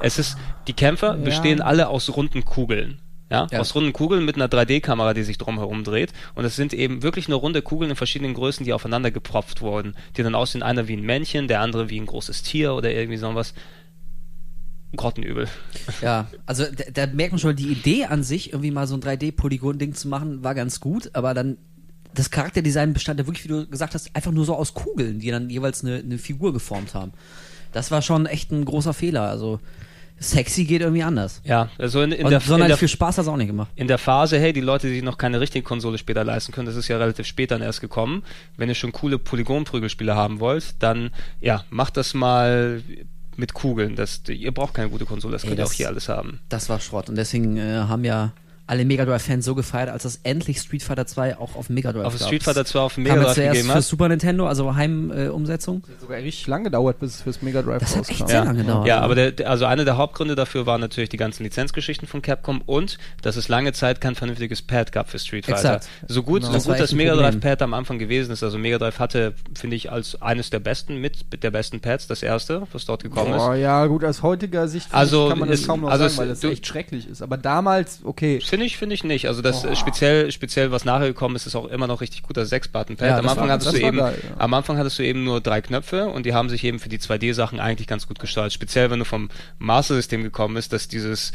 [0.00, 3.00] Es ist die Kämpfer bestehen alle aus runden Kugeln.
[3.30, 3.60] Ja, Ja.
[3.60, 6.12] aus runden Kugeln mit einer 3D-Kamera, die sich drumherum dreht.
[6.34, 9.94] Und es sind eben wirklich nur runde Kugeln in verschiedenen Größen, die aufeinander gepropft wurden.
[10.16, 13.18] Die dann aussehen, einer wie ein Männchen, der andere wie ein großes Tier oder irgendwie
[13.18, 13.54] sowas.
[14.96, 15.48] Grottenübel.
[16.02, 19.00] Ja, also da, da merkt man schon, die Idee an sich, irgendwie mal so ein
[19.00, 21.56] 3D-Polygon-Ding zu machen, war ganz gut, aber dann
[22.14, 25.30] das Charakterdesign bestand ja wirklich, wie du gesagt hast, einfach nur so aus Kugeln, die
[25.30, 27.12] dann jeweils eine, eine Figur geformt haben.
[27.72, 29.28] Das war schon echt ein großer Fehler.
[29.28, 29.60] Also
[30.18, 31.40] sexy geht irgendwie anders.
[31.44, 33.70] Ja, also in, in Und der, sonderlich viel Spaß hat es auch nicht gemacht.
[33.76, 36.66] in der Phase, hey, die Leute, die sich noch keine richtige Konsole später leisten können,
[36.66, 38.22] das ist ja relativ spät dann erst gekommen.
[38.56, 41.10] Wenn ihr schon coole Polygon-Prügelspiele haben wollt, dann
[41.40, 42.82] ja, macht das mal
[43.40, 43.96] mit Kugeln.
[43.96, 46.38] Das, ihr braucht keine gute Konsole, das Ey, könnt ihr auch das- hier alles haben.
[46.48, 47.08] Das war Schrott.
[47.08, 48.32] Und deswegen äh, haben ja
[48.70, 52.04] alle Mega Drive-Fans so gefeiert, als das endlich Street Fighter 2 auch auf Mega Drive
[52.06, 52.26] Auf gab.
[52.28, 53.82] Street Fighter 2 auf dem Mega ja Drive zuerst gegeben für hat.
[53.84, 55.82] Super Nintendo, also Heimumsetzung.
[55.88, 56.00] Äh.
[56.00, 58.30] Sogar richtig lang gedauert, bis es fürs Mega Drive Das hat echt rauskam.
[58.30, 58.86] sehr lange gedauert.
[58.86, 62.62] Ja, aber der, also einer der Hauptgründe dafür waren natürlich die ganzen Lizenzgeschichten von Capcom
[62.66, 65.58] und dass es lange Zeit kein vernünftiges Pad gab für Street Fighter.
[65.76, 65.88] Exakt.
[66.08, 66.52] So gut, Genau.
[66.52, 67.14] so Das gut das Mega.
[67.16, 68.42] Drive Pad am Anfang gewesen ist.
[68.42, 72.22] Also Mega Drive hatte, finde ich, als eines der besten mit der besten Pads das
[72.22, 73.60] erste, was dort gekommen Boah, ist.
[73.62, 76.18] ja, gut, aus heutiger Sicht Also, kann man das es- kaum noch also sagen, es-
[76.18, 77.22] weil das du- echt schrecklich ist.
[77.22, 79.26] Aber damals, okay, Finde ich, finde ich nicht.
[79.26, 82.36] Also das äh, speziell, speziell was nachher gekommen ist, ist auch immer noch richtig gut,
[82.36, 83.08] das 6-Button-Pad.
[83.08, 84.34] Ja, am Anfang war- hattest du eben, geil, ja.
[84.38, 86.98] am Anfang hattest du eben nur drei Knöpfe und die haben sich eben für die
[86.98, 88.52] 2D-Sachen eigentlich ganz gut gestaltet.
[88.52, 89.30] Speziell wenn du vom
[89.60, 91.32] Master-System gekommen bist, dass dieses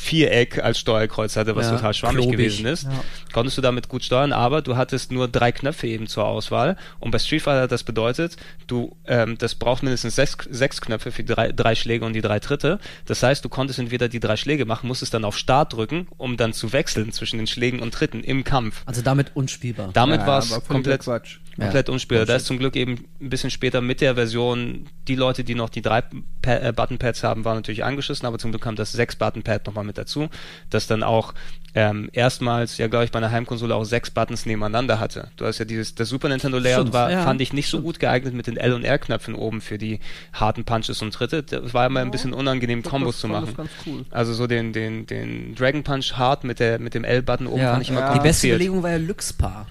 [0.00, 2.38] Viereck als Steuerkreuz hatte, was Ja, total schwammig klobig.
[2.38, 2.88] gewesen ist,
[3.32, 6.76] konntest du damit gut steuern, aber du hattest nur drei Knöpfe eben zur Auswahl.
[6.98, 8.36] Und bei Street Fighter hat das bedeutet,
[8.66, 12.22] du, ähm, das braucht mindestens sechs, sechs Knöpfe für die drei, drei Schläge und die
[12.22, 12.78] drei Tritte.
[13.06, 16.36] Das heißt, du konntest entweder die drei Schläge machen, musstest dann auf Start drücken, um
[16.36, 18.82] dann zu wechseln zwischen den Schlägen und Tritten im Kampf.
[18.86, 19.90] Also damit unspielbar.
[19.92, 21.38] Damit Ja, war es komplett, Quatsch.
[21.58, 22.26] komplett Ja, unspielbar.
[22.26, 25.68] Da ist zum Glück eben ein bisschen später mit der Version, die Leute, die noch
[25.68, 26.02] die drei
[26.42, 29.84] pa äh, Button-Pads haben, waren natürlich angeschissen, aber zum Glück kam das sechs Button-Pad nochmal
[29.84, 30.28] mit dazu,
[30.70, 31.34] das dann auch
[31.72, 35.28] ähm, erstmals, ja glaube ich, bei einer Heimkonsole auch sechs Buttons nebeneinander hatte.
[35.36, 37.22] Du hast ja dieses, das Super Nintendo Layout war, ja.
[37.22, 40.00] fand ich nicht so gut geeignet mit den L- und R-Knöpfen oben für die
[40.32, 41.44] harten Punches und Tritte.
[41.44, 43.54] Das war immer ein bisschen unangenehm, Kombos das zu machen.
[43.86, 44.04] cool.
[44.10, 47.70] Also so den, den, den Dragon Punch hart mit der, mit dem L-Button oben Ja.
[47.72, 48.14] fand ich immer Ja.
[48.14, 48.48] Die beste.
[48.48, 49.66] Überlegung war ja Luxpar.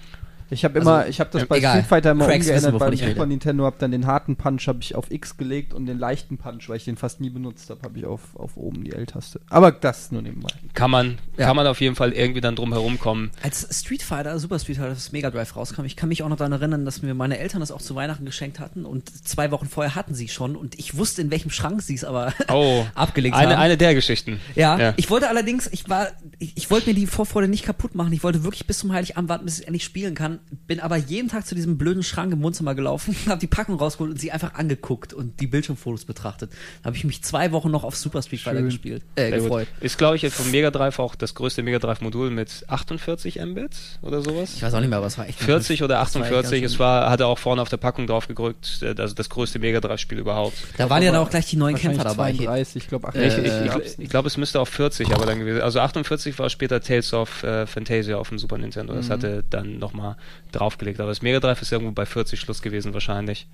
[0.52, 1.74] Ich habe immer, Also, ich habe das äh, bei egal.
[1.78, 3.12] Street Fighter immer Cracks umgeändert beim ich rede.
[3.14, 6.38] Super Nintendo, habe dann den harten Punch habe ich auf X gelegt und den leichten
[6.38, 9.42] Punch, weil ich den fast nie benutzt habe, habe ich auf, auf oben die L-Taste.
[9.50, 10.50] Aber das nur nebenbei.
[10.74, 11.46] Kann man, Ja.
[11.48, 13.32] kann man auf jeden Fall irgendwie dann drum herum kommen.
[13.44, 16.38] Als Street Fighter, Super Street Fighter, das Mega Drive rauskam, ich kann mich auch noch
[16.38, 19.68] daran erinnern, dass mir meine Eltern das auch zu Weihnachten geschenkt hatten und zwei Wochen
[19.68, 23.36] vorher hatten sie schon und ich wusste, in welchem Schrank sie es aber Oh, abgelegt
[23.36, 23.62] eine, haben.
[23.62, 24.40] eine der Geschichten.
[24.56, 24.94] Ja, Ja.
[24.98, 26.08] ich wollte allerdings, ich war,
[26.40, 28.12] ich, ich wollte mir die Vorfreude nicht kaputt machen.
[28.14, 30.39] Ich wollte wirklich bis zum Heiligabend warten, bis ich endlich spielen kann.
[30.68, 34.12] Bin aber jeden Tag zu diesem blöden Schrank im Wohnzimmer gelaufen, habe die Packung rausgeholt
[34.12, 36.52] und sie einfach angeguckt und die Bildschirmfotos betrachtet.
[36.82, 39.44] Da habe ich mich zwei Wochen noch auf Super Street Fighter gespielt, äh, Sehr gut.
[39.44, 39.68] gefreut.
[39.82, 43.72] Ist, glaube ich, vom Mega Drive auch das größte Mega Drive Modul mit 48 Mbit
[44.02, 44.54] oder sowas.
[44.56, 46.62] Ich weiß auch nicht mehr, aber es war echt 40 oder das war echt 48,
[46.62, 49.60] ganz es war, hatte auch vorne auf der Packung drauf gedrückt, äh, also das größte
[49.60, 50.58] Mega Drive Spiel überhaupt.
[50.78, 52.34] Da waren ja dann auch gleich die neuen Kämpfer dabei.
[52.34, 55.26] 32, ich glaube ich ich, 38 ich, ich, ich glaube, es müsste auf 40 aber
[55.26, 55.62] dann gewesen.
[55.62, 58.94] Also 48 war später Tales of äh, Fantasia auf dem Super Nintendo.
[58.94, 58.98] Mhm.
[58.98, 60.16] Das hatte dann nochmal
[60.52, 61.00] draufgelegt.
[61.00, 63.48] Aber das Mega Drive ist irgendwo bei 40 Schluss gewesen wahrscheinlich.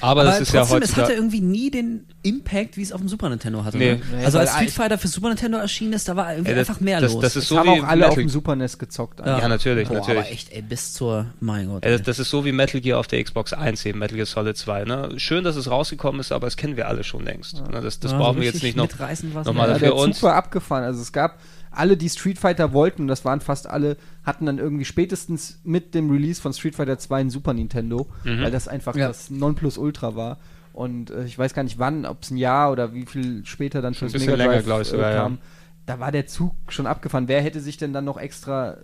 [0.00, 2.98] Aber, Aber das ist ja trotzdem, es hatte irgendwie nie den Impact, wie es auf
[3.00, 3.78] dem Super Nintendo hatte.
[3.78, 3.92] Nee.
[3.94, 4.24] Ne?
[4.24, 6.80] Also als Street Fighter für Super Nintendo erschienen ist, da war irgendwie Ja, das- einfach
[6.80, 7.22] mehr das- los.
[7.22, 9.20] das ist Das so haben wie auch alle auf Metal- dem Super NES gezockt.
[9.20, 9.38] Ja.
[9.38, 10.18] Ja, natürlich, Boah, natürlich.
[10.20, 11.84] aber echt, ey, bis zur, mein Gott.
[11.84, 11.96] Ja, ey.
[11.98, 14.56] das, das ist so wie Metal Gear auf der Xbox 1 eben, Metal Gear Solid
[14.56, 14.82] 2.
[14.82, 15.10] Ne?
[15.18, 17.62] Schön, dass es rausgekommen ist, aber das kennen wir alle schon längst.
[17.70, 17.80] Ne?
[17.80, 19.80] Das, das Ja, brauchen wir jetzt nicht noch, mitreißend war's noch mal nicht.
[19.80, 19.94] Ja, dafür.
[19.94, 20.82] der Und Zug war abgefahren.
[20.82, 21.38] Also es gab
[21.78, 25.94] alle, die Street Fighter wollten, und das waren fast alle, hatten dann irgendwie spätestens mit
[25.94, 28.42] dem Release von Street Fighter 2 ein Super Nintendo, Mhm.
[28.42, 29.08] weil das einfach Ja.
[29.08, 30.38] das Nonplusultra war.
[30.72, 33.80] Und äh, ich weiß gar nicht wann, ob es ein Jahr oder wie viel später
[33.82, 35.22] dann schon Ein das Mega länger, Drive, ich äh, sogar, ja.
[35.22, 35.38] kam.
[35.86, 37.28] Da war der Zug schon abgefahren.
[37.28, 38.76] Wer hätte sich denn dann noch extra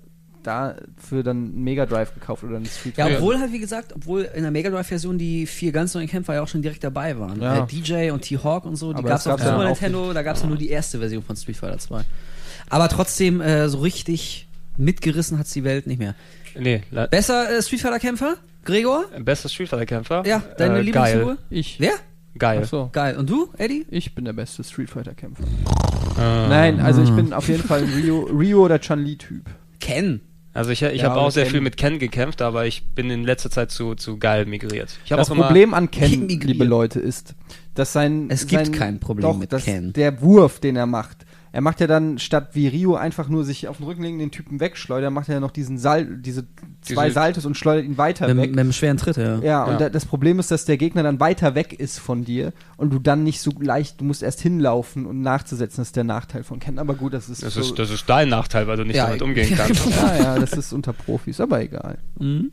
[0.43, 3.19] dafür dann einen Mega Drive gekauft oder einen Street Ja, Fighter?
[3.19, 6.43] obwohl halt, wie gesagt, obwohl in der Mega Drive-Version die vier ganz neuen Kämpfer ja
[6.43, 7.41] auch schon direkt dabei waren.
[7.41, 7.65] Ja.
[7.65, 10.23] Äh, DJ und T-Hawk und so, die Aber gab es auf Super ja Nintendo, da
[10.23, 12.03] gab es ja nur die erste Version von Street Fighter 2.
[12.75, 16.17] Aber trotzdem, äh, so richtig mitgerissen hat's die Welt nicht mehr.
[16.59, 18.35] nee, Besser äh, Street Fighter-Kämpfer?
[18.65, 19.05] Gregor?
[19.21, 20.25] bester Street Fighter Kämpfer.
[20.27, 21.39] Ja, deine äh, Lieblingsfigur?
[21.51, 21.79] Ich.
[21.79, 21.93] Wer?
[22.37, 22.63] Geil.
[22.65, 22.91] Ach so.
[22.93, 23.17] Geil.
[23.17, 23.87] Und du, Eddie?
[23.91, 25.45] Ich bin der beste Street Fighter Kämpfer.
[26.19, 29.45] Äh, Nein, also ich bin auf jeden Fall ein Rio, Rio oder Chun-Li-Typ.
[29.81, 30.21] Ken.
[30.53, 31.53] Also ich, ich Ja, habe auch sehr Ken.
[31.53, 34.99] viel mit Ken gekämpft, aber ich bin in letzter Zeit zu, zu geil migriert.
[35.05, 37.37] Ich habe Das Problem an Ken, liebe Leute, ist,
[37.75, 38.27] dass sein.
[38.31, 39.93] Es gibt sein, kein Problem doch, mit Ken.
[39.93, 41.19] Der Wurf, den er macht.
[41.55, 44.33] Er macht ja dann statt wie Rio einfach nur sich auf den Rücken legen, den
[44.33, 46.47] Typen wegschleudern, macht er ja noch diesen Sal diese
[46.83, 48.51] zwei Diese- Saltos und schleudert ihn weiter Mit, weg.
[48.51, 49.39] mit einem schweren Tritt, ja.
[49.39, 49.79] ja, und Ja.
[49.79, 52.99] da, das Problem ist, dass der Gegner dann weiter weg ist von dir und du
[52.99, 56.59] dann nicht so leicht, du musst erst hinlaufen und nachzusetzen, das ist der Nachteil von
[56.59, 56.81] Ken.
[56.81, 59.07] Aber gut, das ist das so, ist, das ist dein Nachteil, weil du nicht Ja,
[59.07, 59.87] damit umgehen kannst.
[59.87, 61.99] ja, ja, das ist unter Profis, aber egal.
[62.19, 62.51] Mhm.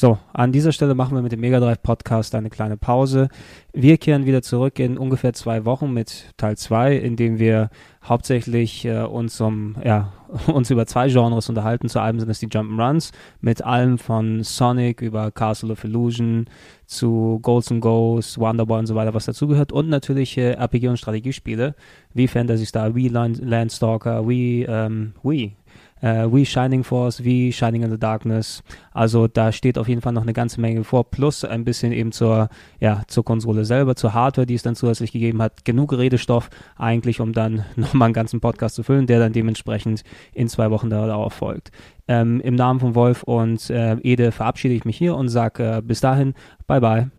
[0.00, 3.28] So, an dieser Stelle machen wir mit dem Mega Drive Podcast eine kleine Pause.
[3.72, 7.68] Wir kehren wieder zurück in ungefähr zwei Wochen mit Teil 2, in dem wir
[8.04, 10.12] hauptsächlich äh, uns um, ja,
[10.46, 11.88] uns über zwei Genres unterhalten.
[11.88, 13.10] Zu einem sind es die Jump'n'Runs
[13.40, 16.46] mit allem von Sonic über Castle of Illusion
[16.86, 19.72] zu Golds and Ghosts, Wonderboy und so weiter, was dazugehört.
[19.72, 21.74] Und natürlich äh, RPG und Strategiespiele
[22.14, 25.56] wie Fantasy Star, wie Land Landstalker, wie, ähm, wie
[26.00, 28.62] äh, We Shining Force, We Shining in the Darkness.
[28.92, 32.12] Also da steht auf jeden Fall noch eine ganze Menge vor, plus ein bisschen eben
[32.12, 32.48] zur,
[32.80, 35.64] ja, zur Konsole selber, zur Hardware, die es dann zusätzlich gegeben hat.
[35.64, 40.02] Genug Redestoff eigentlich, um dann nochmal einen ganzen Podcast zu füllen, der dann dementsprechend
[40.32, 41.70] in zwei Wochen darauf folgt.
[42.08, 45.82] Ähm, Im Namen von Wolf und äh, Ede verabschiede ich mich hier und sage äh,
[45.82, 46.34] bis dahin,
[46.66, 47.10] bye bye.